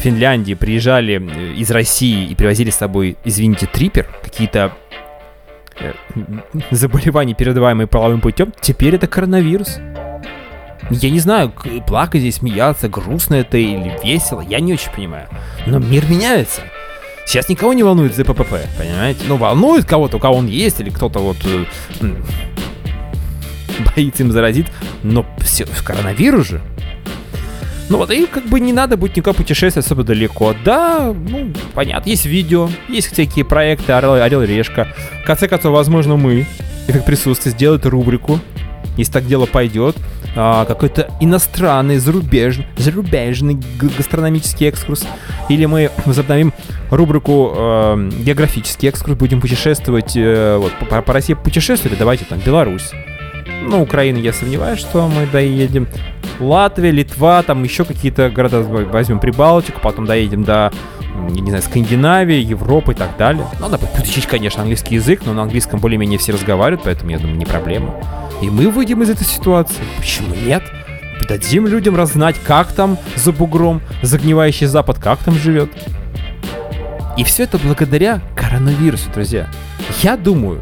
Финляндии 0.00 0.52
приезжали 0.52 1.14
э, 1.14 1.54
из 1.54 1.70
России 1.70 2.26
и 2.26 2.34
привозили 2.34 2.68
с 2.68 2.76
собой, 2.76 3.16
извините, 3.24 3.66
трипер, 3.66 4.06
какие-то 4.22 4.72
э, 5.80 5.92
заболевания, 6.70 7.34
передаваемые 7.34 7.86
половым 7.86 8.20
путем, 8.20 8.52
теперь 8.60 8.96
это 8.96 9.06
коронавирус. 9.06 9.78
Я 10.90 11.10
не 11.10 11.18
знаю, 11.18 11.52
плакать 11.86 12.20
здесь, 12.20 12.36
смеяться, 12.36 12.88
грустно 12.88 13.34
это 13.36 13.56
или 13.56 13.96
весело, 14.04 14.40
я 14.40 14.60
не 14.60 14.74
очень 14.74 14.92
понимаю. 14.92 15.28
Но 15.66 15.78
мир 15.78 16.04
меняется. 16.08 16.62
Сейчас 17.26 17.48
никого 17.48 17.72
не 17.72 17.82
волнует 17.82 18.14
ЗППП, 18.14 18.54
понимаете? 18.78 19.20
Ну, 19.26 19.36
волнует 19.36 19.86
кого-то, 19.86 20.18
у 20.18 20.20
кого 20.20 20.36
он 20.36 20.46
есть, 20.46 20.80
или 20.80 20.90
кто-то 20.90 21.20
вот 21.20 21.38
э, 21.44 21.64
боится 23.96 24.22
им 24.22 24.30
заразить, 24.30 24.66
но 25.02 25.24
все, 25.38 25.66
коронавирус 25.84 26.46
же. 26.46 26.60
Ну 27.90 27.98
вот, 27.98 28.10
и 28.10 28.26
как 28.26 28.46
бы 28.46 28.60
не 28.60 28.72
надо 28.72 28.96
будет 28.96 29.16
никуда 29.16 29.34
путешествовать 29.34 29.86
особо 29.86 30.04
далеко. 30.04 30.54
Да, 30.64 31.14
ну, 31.14 31.52
понятно, 31.74 32.08
есть 32.08 32.24
видео, 32.24 32.70
есть 32.88 33.12
всякие 33.12 33.44
проекты 33.44 33.92
Орел, 33.92 34.14
Орел 34.14 34.42
и 34.42 34.46
Решка. 34.46 34.88
В 35.22 35.26
конце 35.26 35.48
концов, 35.48 35.72
возможно, 35.72 36.16
мы, 36.16 36.46
их 36.88 37.04
присутствие, 37.04 37.52
сделают 37.52 37.84
рубрику, 37.84 38.40
если 38.96 39.12
так 39.12 39.26
дело 39.26 39.46
пойдет, 39.46 39.96
а, 40.36 40.64
какой-то 40.64 41.08
иностранный, 41.20 41.98
зарубежный, 41.98 42.66
зарубежный 42.76 43.58
гастрономический 43.80 44.68
экскурс. 44.68 45.06
Или 45.48 45.66
мы 45.66 45.90
возобновим 46.04 46.52
рубрику 46.90 47.52
э, 47.56 48.10
географический 48.20 48.88
экскурс, 48.88 49.16
будем 49.16 49.40
путешествовать, 49.40 50.16
э, 50.16 50.56
вот, 50.56 50.72
по, 50.88 51.02
по 51.02 51.12
России 51.12 51.34
путешествовали, 51.34 51.96
давайте 51.98 52.24
там, 52.24 52.38
Беларусь. 52.40 52.90
Ну, 53.62 53.82
Украина, 53.82 54.18
я 54.18 54.32
сомневаюсь, 54.32 54.80
что 54.80 55.08
мы 55.08 55.26
доедем. 55.26 55.86
Латвия, 56.40 56.90
Литва, 56.90 57.42
там 57.42 57.62
еще 57.62 57.84
какие-то 57.84 58.28
города 58.28 58.60
возьмем 58.62 59.20
Прибалтику, 59.20 59.80
потом 59.80 60.04
доедем 60.04 60.42
до, 60.42 60.72
я 61.30 61.40
не 61.40 61.50
знаю, 61.50 61.62
Скандинавии, 61.62 62.36
Европы 62.36 62.92
и 62.92 62.94
так 62.94 63.16
далее. 63.16 63.46
Надо 63.60 63.78
будет 63.78 63.98
учить, 64.00 64.26
конечно, 64.26 64.62
английский 64.62 64.96
язык, 64.96 65.22
но 65.24 65.32
на 65.32 65.42
английском 65.42 65.80
более-менее 65.80 66.18
все 66.18 66.32
разговаривают, 66.32 66.82
поэтому, 66.84 67.10
я 67.10 67.18
думаю, 67.18 67.38
не 67.38 67.46
проблема. 67.46 67.94
И 68.44 68.50
мы 68.50 68.68
выйдем 68.68 69.02
из 69.02 69.08
этой 69.08 69.24
ситуации. 69.24 69.82
Почему 69.96 70.34
нет? 70.34 70.62
Дадим 71.26 71.66
людям 71.66 71.96
разнать, 71.96 72.36
как 72.46 72.74
там 72.74 72.98
за 73.16 73.32
бугром 73.32 73.80
загнивающий 74.02 74.66
Запад, 74.66 74.98
как 74.98 75.20
там 75.20 75.34
живет. 75.34 75.70
И 77.16 77.24
все 77.24 77.44
это 77.44 77.56
благодаря 77.56 78.20
коронавирусу, 78.36 79.08
друзья. 79.14 79.48
Я 80.02 80.18
думаю, 80.18 80.60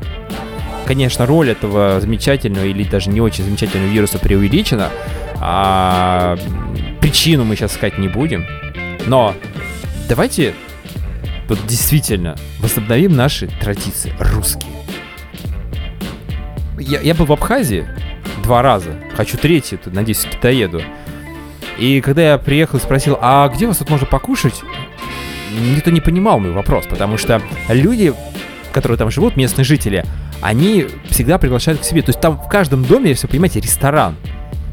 конечно, 0.86 1.26
роль 1.26 1.50
этого 1.50 2.00
замечательного 2.00 2.66
или 2.66 2.84
даже 2.84 3.10
не 3.10 3.20
очень 3.20 3.42
замечательного 3.42 3.90
вируса 3.90 4.20
преувеличена, 4.20 4.90
а 5.40 6.38
причину 7.00 7.42
мы 7.42 7.56
сейчас 7.56 7.72
сказать 7.72 7.98
не 7.98 8.06
будем. 8.06 8.46
Но 9.06 9.34
давайте 10.08 10.54
вот 11.48 11.58
действительно 11.66 12.36
возобновим 12.60 13.16
наши 13.16 13.48
традиции 13.48 14.14
русские. 14.20 14.81
Я, 16.82 17.00
я 17.00 17.14
был 17.14 17.26
в 17.26 17.32
Абхазии 17.32 17.86
два 18.42 18.62
раза. 18.62 18.96
Хочу 19.14 19.38
третий, 19.38 19.78
надеюсь, 19.86 20.18
все-таки 20.18 20.38
доеду. 20.42 20.82
И 21.78 22.00
когда 22.00 22.32
я 22.32 22.38
приехал 22.38 22.78
и 22.78 22.80
спросил, 22.80 23.18
а 23.20 23.48
где 23.48 23.66
вас 23.66 23.78
тут 23.78 23.90
можно 23.90 24.06
покушать? 24.06 24.62
Никто 25.74 25.90
не 25.90 26.00
понимал 26.00 26.40
мой 26.40 26.52
вопрос, 26.52 26.86
потому 26.86 27.16
что 27.18 27.42
люди, 27.68 28.12
которые 28.72 28.98
там 28.98 29.10
живут, 29.10 29.36
местные 29.36 29.64
жители, 29.64 30.04
они 30.40 30.86
всегда 31.08 31.38
приглашают 31.38 31.80
к 31.80 31.84
себе. 31.84 32.02
То 32.02 32.10
есть 32.10 32.20
там 32.20 32.38
в 32.38 32.48
каждом 32.48 32.84
доме, 32.84 33.10
если 33.10 33.26
вы 33.26 33.32
понимаете, 33.32 33.60
ресторан. 33.60 34.16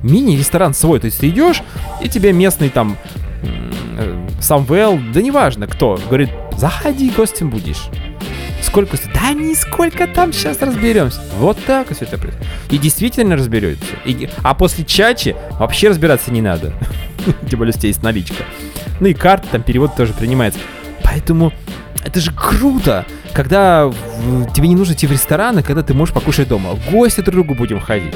Мини-ресторан 0.04 0.74
свой. 0.74 1.00
То 1.00 1.06
есть 1.06 1.20
ты 1.20 1.30
идешь, 1.30 1.62
и 2.02 2.08
тебе 2.10 2.32
местный 2.32 2.70
там 2.70 2.98
э, 3.44 4.28
Самвел, 4.42 5.00
да 5.14 5.22
неважно 5.22 5.68
кто, 5.68 6.00
говорит, 6.08 6.30
заходи, 6.58 7.10
гостем 7.10 7.50
будешь. 7.50 7.90
Сколько 8.70 8.98
стоит? 8.98 9.14
Да 9.14 9.34
нисколько 9.34 10.08
там 10.08 10.32
сейчас 10.32 10.62
разберемся. 10.62 11.20
Вот 11.38 11.58
так 11.66 11.92
все 11.94 12.06
это 12.06 12.18
происходит. 12.18 12.48
И 12.70 12.78
действительно 12.78 13.36
разберетесь. 13.36 13.84
И- 14.06 14.30
а 14.44 14.54
после 14.54 14.86
чачи 14.86 15.36
вообще 15.60 15.90
разбираться 15.90 16.32
не 16.32 16.42
надо. 16.42 16.74
Тем 17.50 17.60
более, 17.60 17.74
если 17.74 17.88
есть 17.88 18.04
наличка. 18.04 18.44
Ну 19.00 19.08
и 19.08 19.14
карты, 19.14 19.48
там 19.52 19.64
перевод 19.64 19.96
тоже 19.96 20.14
принимается. 20.14 20.60
Поэтому 21.04 21.52
это 22.06 22.20
же 22.20 22.32
круто, 22.32 23.06
когда 23.34 23.92
тебе 24.54 24.68
не 24.68 24.76
нужно 24.76 24.94
идти 24.94 25.08
в 25.08 25.12
рестораны, 25.12 25.64
когда 25.64 25.82
ты 25.82 25.94
можешь 25.96 26.14
покушать 26.14 26.48
дома. 26.48 26.78
Гости 26.92 27.22
друг 27.22 27.34
другу 27.36 27.56
будем 27.56 27.80
ходить. 27.80 28.14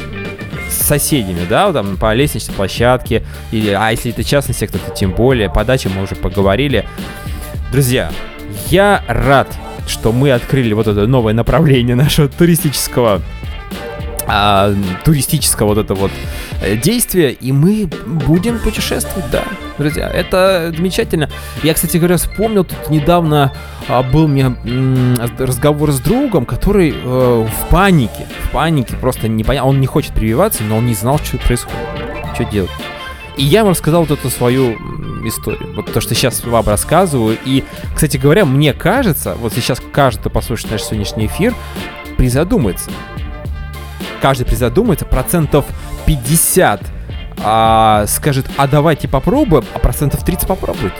С 0.69 0.85
соседями, 0.85 1.45
да, 1.49 1.73
там 1.73 1.97
по 1.97 2.13
лестничной 2.13 2.53
площадке. 2.53 3.23
Или, 3.51 3.71
а 3.71 3.89
если 3.89 4.11
это 4.11 4.23
частный 4.23 4.53
сектор, 4.53 4.79
то 4.79 4.91
тем 4.91 5.11
более. 5.11 5.49
По 5.49 5.63
даче 5.65 5.89
мы 5.89 6.03
уже 6.03 6.15
поговорили. 6.15 6.87
Друзья, 7.71 8.11
я 8.69 9.03
рад, 9.07 9.47
что 9.87 10.11
мы 10.11 10.31
открыли 10.31 10.73
вот 10.73 10.87
это 10.87 11.07
новое 11.07 11.33
направление 11.33 11.95
нашего 11.95 12.27
туристического 12.27 13.21
а, 14.25 14.73
туристического 15.03 15.69
вот 15.69 15.77
это 15.77 15.95
вот 15.95 16.11
э, 16.61 16.77
действия, 16.77 17.31
и 17.31 17.51
мы 17.51 17.89
будем 18.05 18.59
путешествовать, 18.59 19.29
да, 19.31 19.43
друзья, 19.77 20.09
это 20.09 20.73
замечательно. 20.75 21.29
Я, 21.61 21.73
кстати 21.73 21.97
говоря, 21.97 22.17
вспомнил, 22.17 22.63
тут 22.63 22.89
недавно 22.89 23.51
а, 23.89 24.01
был 24.01 24.23
у 24.23 24.27
меня 24.27 24.55
м, 24.63 25.17
разговор 25.37 25.91
с 25.91 25.99
другом, 25.99 26.45
который 26.45 26.91
э, 26.91 26.95
в 26.95 27.69
панике, 27.69 28.27
в 28.45 28.51
панике, 28.51 28.95
просто 28.95 29.27
не 29.27 29.43
понял, 29.43 29.67
он 29.67 29.81
не 29.81 29.87
хочет 29.87 30.13
прививаться, 30.13 30.63
но 30.63 30.77
он 30.77 30.85
не 30.85 30.93
знал, 30.93 31.19
что 31.19 31.37
происходит, 31.37 31.77
что 32.33 32.45
делать. 32.45 32.71
И 33.35 33.43
я 33.43 33.59
ему 33.59 33.71
рассказал 33.71 34.05
вот 34.05 34.17
эту 34.17 34.29
свою 34.29 34.77
историю. 35.29 35.73
Вот 35.75 35.91
то, 35.91 36.01
что 36.01 36.15
сейчас 36.15 36.43
вам 36.43 36.67
рассказываю. 36.67 37.37
И, 37.45 37.63
кстати 37.93 38.17
говоря, 38.17 38.45
мне 38.45 38.73
кажется, 38.73 39.35
вот 39.35 39.53
сейчас 39.53 39.81
каждый, 39.91 40.21
кто 40.21 40.29
послушает 40.29 40.71
наш 40.71 40.83
сегодняшний 40.83 41.27
эфир, 41.27 41.53
призадумается. 42.17 42.91
Каждый 44.21 44.45
призадумается, 44.45 45.05
процентов 45.05 45.65
50 46.05 46.81
а, 47.43 48.05
скажет, 48.07 48.45
а 48.57 48.67
давайте 48.67 49.07
попробуем, 49.07 49.65
а 49.73 49.79
процентов 49.79 50.23
30 50.23 50.47
попробует. 50.47 50.93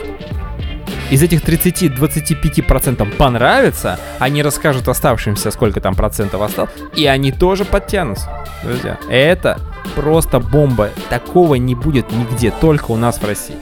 Из 1.10 1.22
этих 1.22 1.42
30-25% 1.42 3.16
понравится, 3.16 4.00
они 4.18 4.42
расскажут 4.42 4.88
оставшимся, 4.88 5.50
сколько 5.50 5.80
там 5.80 5.94
процентов 5.94 6.40
осталось, 6.40 6.72
и 6.96 7.06
они 7.06 7.30
тоже 7.30 7.64
подтянутся. 7.64 8.30
Друзья, 8.62 8.98
это 9.08 9.60
просто 9.94 10.40
бомба. 10.40 10.90
Такого 11.10 11.56
не 11.56 11.74
будет 11.74 12.10
нигде, 12.10 12.50
только 12.50 12.90
у 12.90 12.96
нас 12.96 13.18
в 13.18 13.24
России. 13.24 13.56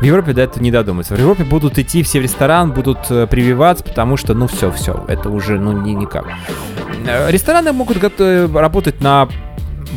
В 0.00 0.04
Европе 0.04 0.32
до 0.32 0.42
этого 0.42 0.62
не 0.62 0.70
додумаются. 0.70 1.14
В 1.14 1.18
Европе 1.18 1.44
будут 1.44 1.78
идти 1.78 2.02
все 2.02 2.18
в 2.20 2.22
ресторан, 2.22 2.72
будут 2.72 2.98
э, 3.10 3.26
прививаться, 3.26 3.84
потому 3.84 4.16
что, 4.16 4.34
ну, 4.34 4.46
все, 4.46 4.70
все, 4.72 5.04
это 5.08 5.30
уже, 5.30 5.58
ну, 5.58 5.72
ни, 5.72 5.92
никак. 5.92 6.26
Э, 7.06 7.30
Рестораны 7.30 7.72
могут 7.72 7.98
гото- 7.98 8.50
работать 8.52 9.00
на 9.00 9.28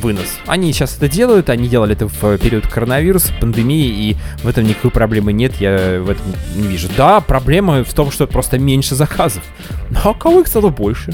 вынос. 0.02 0.38
Они 0.46 0.72
сейчас 0.72 0.96
это 0.98 1.10
делают, 1.10 1.50
они 1.50 1.68
делали 1.68 1.94
это 1.94 2.08
в 2.08 2.38
период 2.38 2.68
коронавируса, 2.68 3.34
пандемии, 3.40 3.88
и 3.88 4.18
в 4.44 4.48
этом 4.48 4.64
никакой 4.66 4.92
проблемы 4.92 5.34
нет, 5.34 5.56
я 5.60 6.00
в 6.02 6.10
этом 6.10 6.26
не 6.56 6.68
вижу. 6.68 6.88
Да, 6.96 7.20
проблема 7.20 7.84
в 7.84 7.94
том, 7.94 8.12
что 8.12 8.28
просто 8.28 8.60
меньше 8.60 8.96
заказов. 8.96 9.44
Но 9.90 10.12
а 10.12 10.14
кого 10.14 10.42
их 10.42 10.48
стало 10.48 10.70
больше? 10.70 11.14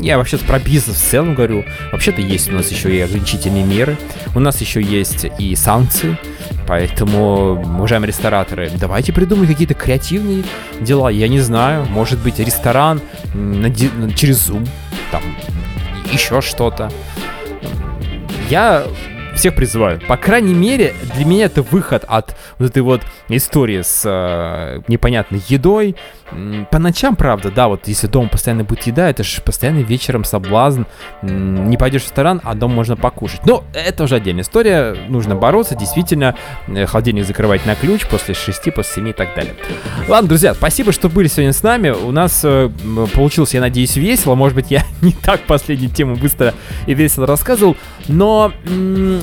Я 0.00 0.18
вообще 0.18 0.38
про 0.38 0.58
бизнес 0.58 0.96
в 0.96 1.10
целом 1.10 1.34
говорю. 1.34 1.64
Вообще-то 1.92 2.20
есть 2.20 2.50
у 2.50 2.52
нас 2.52 2.70
еще 2.70 2.94
и 2.94 3.00
ограничительные 3.00 3.64
меры. 3.64 3.96
У 4.34 4.40
нас 4.40 4.60
еще 4.60 4.82
есть 4.82 5.26
и 5.38 5.54
санкции. 5.54 6.18
Поэтому, 6.70 7.60
уважаемые 7.78 8.06
рестораторы, 8.10 8.70
давайте 8.70 9.12
придумать 9.12 9.48
какие-то 9.48 9.74
креативные 9.74 10.44
дела. 10.80 11.08
Я 11.08 11.26
не 11.26 11.40
знаю, 11.40 11.84
может 11.86 12.20
быть, 12.20 12.38
ресторан 12.38 13.00
через 14.14 14.48
Zoom, 14.48 14.68
там, 15.10 15.20
еще 16.12 16.40
что-то. 16.40 16.88
Я 18.48 18.84
всех 19.34 19.56
призываю. 19.56 20.00
По 20.06 20.16
крайней 20.16 20.54
мере, 20.54 20.94
для 21.16 21.24
меня 21.24 21.46
это 21.46 21.62
выход 21.62 22.04
от 22.06 22.36
вот 22.60 22.70
этой 22.70 22.82
вот 22.82 23.00
истории 23.28 23.82
с 23.82 24.02
э, 24.04 24.82
непонятной 24.86 25.42
едой. 25.48 25.96
По 26.70 26.78
ночам, 26.78 27.16
правда, 27.16 27.50
да, 27.50 27.68
вот 27.68 27.88
если 27.88 28.06
дома 28.06 28.28
постоянно 28.28 28.64
будет 28.64 28.82
еда, 28.84 29.08
это 29.10 29.22
же 29.22 29.40
постоянно 29.42 29.78
вечером 29.78 30.24
соблазн. 30.24 30.82
Не 31.22 31.76
пойдешь 31.76 32.02
в 32.02 32.04
ресторан, 32.06 32.40
а 32.44 32.54
дома 32.54 32.74
можно 32.74 32.96
покушать. 32.96 33.44
Но 33.44 33.64
это 33.74 34.04
уже 34.04 34.16
отдельная 34.16 34.42
история. 34.42 34.96
Нужно 35.08 35.34
бороться, 35.34 35.74
действительно. 35.74 36.34
Э, 36.68 36.86
Холодильник 36.86 37.26
закрывать 37.26 37.66
на 37.66 37.74
ключ 37.74 38.06
после 38.06 38.34
6, 38.34 38.74
после 38.74 38.94
7 38.94 39.08
и 39.08 39.12
так 39.12 39.34
далее. 39.34 39.54
Ладно, 40.08 40.28
друзья, 40.28 40.54
спасибо, 40.54 40.92
что 40.92 41.08
были 41.08 41.28
сегодня 41.28 41.52
с 41.52 41.62
нами. 41.62 41.90
У 41.90 42.12
нас 42.12 42.40
э, 42.44 42.70
получилось, 43.14 43.54
я 43.54 43.60
надеюсь, 43.60 43.96
весело. 43.96 44.34
Может 44.34 44.54
быть, 44.56 44.70
я 44.70 44.84
не 45.00 45.12
так 45.12 45.40
последнюю 45.42 45.90
тему 45.90 46.16
быстро 46.16 46.54
и 46.86 46.94
весело 46.94 47.26
рассказывал. 47.26 47.76
Но 48.08 48.52
э, 48.64 49.20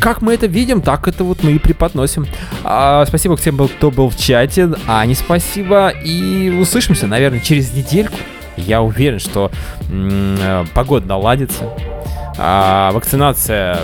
как 0.00 0.22
мы 0.22 0.34
это 0.34 0.46
видим, 0.46 0.80
так 0.82 1.08
это 1.08 1.24
вот 1.24 1.42
мы 1.42 1.52
и 1.52 1.58
преподносим. 1.58 2.26
А, 2.64 3.04
спасибо 3.06 3.36
всем, 3.36 3.56
кто 3.68 3.90
был 3.90 4.10
в 4.10 4.16
чате. 4.16 4.70
Ане 4.86 5.14
спасибо. 5.14 5.88
И 5.88 6.50
услышимся, 6.50 7.06
наверное, 7.06 7.40
через 7.40 7.72
недельку. 7.72 8.16
Я 8.56 8.80
уверен, 8.82 9.18
что 9.18 9.50
м, 9.90 10.36
э, 10.40 10.64
погода 10.74 11.06
наладится. 11.06 11.64
а, 12.38 12.90
вакцинация 12.92 13.80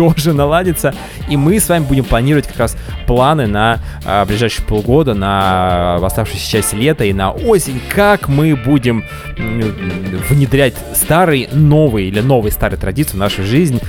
тоже 0.00 0.32
наладится. 0.32 0.94
И 1.28 1.36
мы 1.36 1.60
с 1.60 1.68
вами 1.68 1.84
будем 1.84 2.04
планировать 2.04 2.46
как 2.46 2.58
раз 2.58 2.76
планы 3.06 3.46
на 3.46 3.80
а, 4.06 4.24
ближайшие 4.24 4.64
полгода, 4.66 5.12
на 5.12 5.96
оставшуюся 5.96 6.50
часть 6.50 6.72
лета 6.72 7.04
и 7.04 7.12
на 7.12 7.32
осень, 7.32 7.80
как 7.94 8.28
мы 8.28 8.56
будем 8.56 9.04
внедрять 9.36 10.74
старые, 10.94 11.48
новые 11.52 12.08
или 12.08 12.20
новые 12.20 12.52
старые 12.52 12.78
традиции 12.78 13.16
в 13.16 13.18
нашу 13.18 13.42
жизнь. 13.42 13.80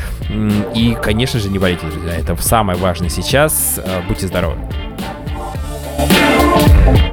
И, 0.75 0.97
конечно 1.01 1.39
же, 1.39 1.49
не 1.49 1.59
болейте, 1.59 1.85
друзья. 1.87 2.15
Это 2.17 2.35
самое 2.41 2.77
важное 2.77 3.09
сейчас. 3.09 3.79
А, 3.79 4.01
Будьте 4.07 4.27
здоровы. 4.27 4.57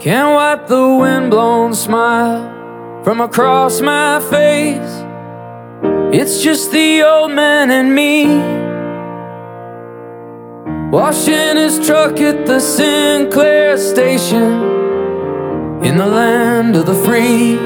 Can't 0.03 0.35
wipe 0.35 0.69
the 0.69 0.97
windblown 0.99 1.75
smile 1.75 2.43
from 3.05 3.21
across 3.21 3.81
my 3.81 4.21
face. 4.31 5.05
It's 6.11 6.43
just 6.43 6.73
the 6.73 7.03
old 7.03 7.33
man 7.33 7.71
and 7.71 7.95
me. 7.95 8.68
Washing 10.91 11.57
his 11.57 11.87
truck 11.87 12.19
at 12.19 12.47
the 12.47 12.59
Sinclair 12.59 13.77
station 13.77 14.53
in 15.85 15.99
the 15.99 16.07
land 16.07 16.77
of 16.77 16.87
the 16.87 16.95
free. 16.95 17.59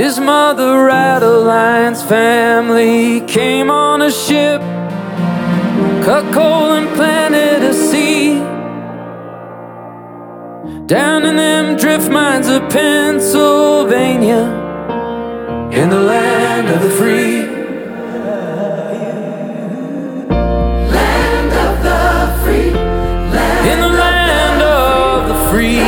His 0.00 0.18
mother, 0.18 0.88
Adeline's 0.88 2.02
family, 2.02 3.20
came 3.26 3.70
on 3.70 4.00
a 4.00 4.10
ship, 4.10 4.62
cut 6.02 6.32
coal 6.32 6.72
and 6.72 6.88
planted 6.96 7.62
a 7.62 7.74
seed. 7.74 8.40
Down 10.86 11.26
in 11.26 11.36
them 11.36 11.76
drift 11.76 12.10
mines 12.10 12.48
of 12.48 12.70
Pennsylvania, 12.70 14.44
in 15.72 15.90
the 15.90 16.00
land 16.00 16.68
of 16.70 16.82
the 16.82 16.90
free. 16.96 17.53
free. 25.54 25.83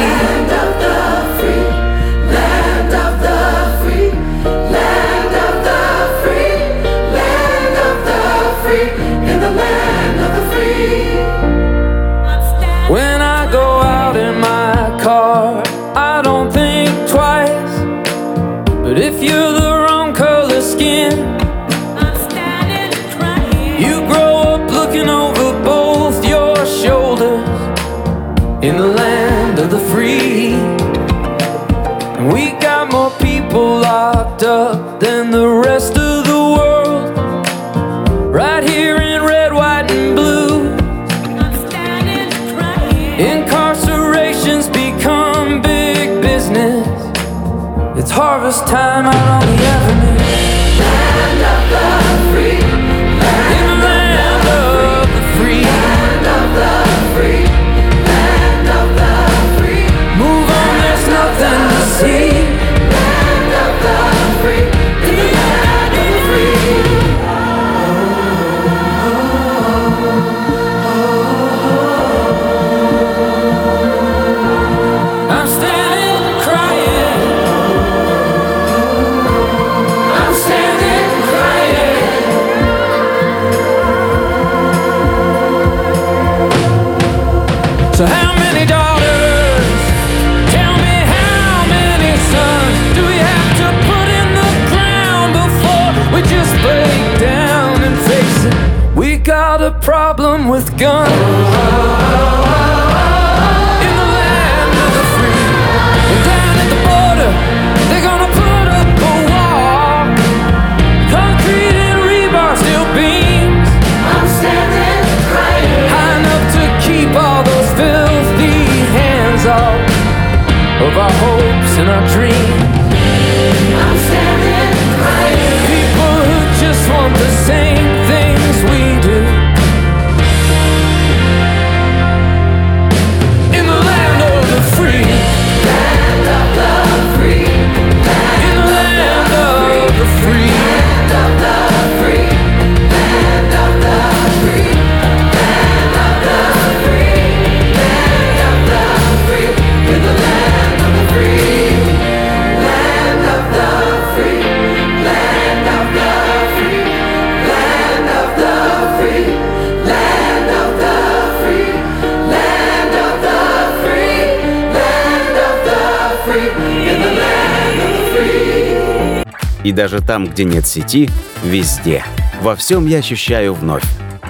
даже 169.77 170.01
там, 170.01 170.27
где 170.27 170.43
нет 170.43 170.67
сети, 170.67 171.09
везде. 171.45 172.03
Во 172.41 172.57
всем 172.57 172.87
я 172.87 172.99
ощущаю 172.99 173.55
вновь 173.55 173.85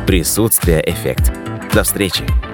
присутствие 0.07 0.83
эффект. 0.87 1.33
До 1.73 1.85
встречи! 1.85 2.46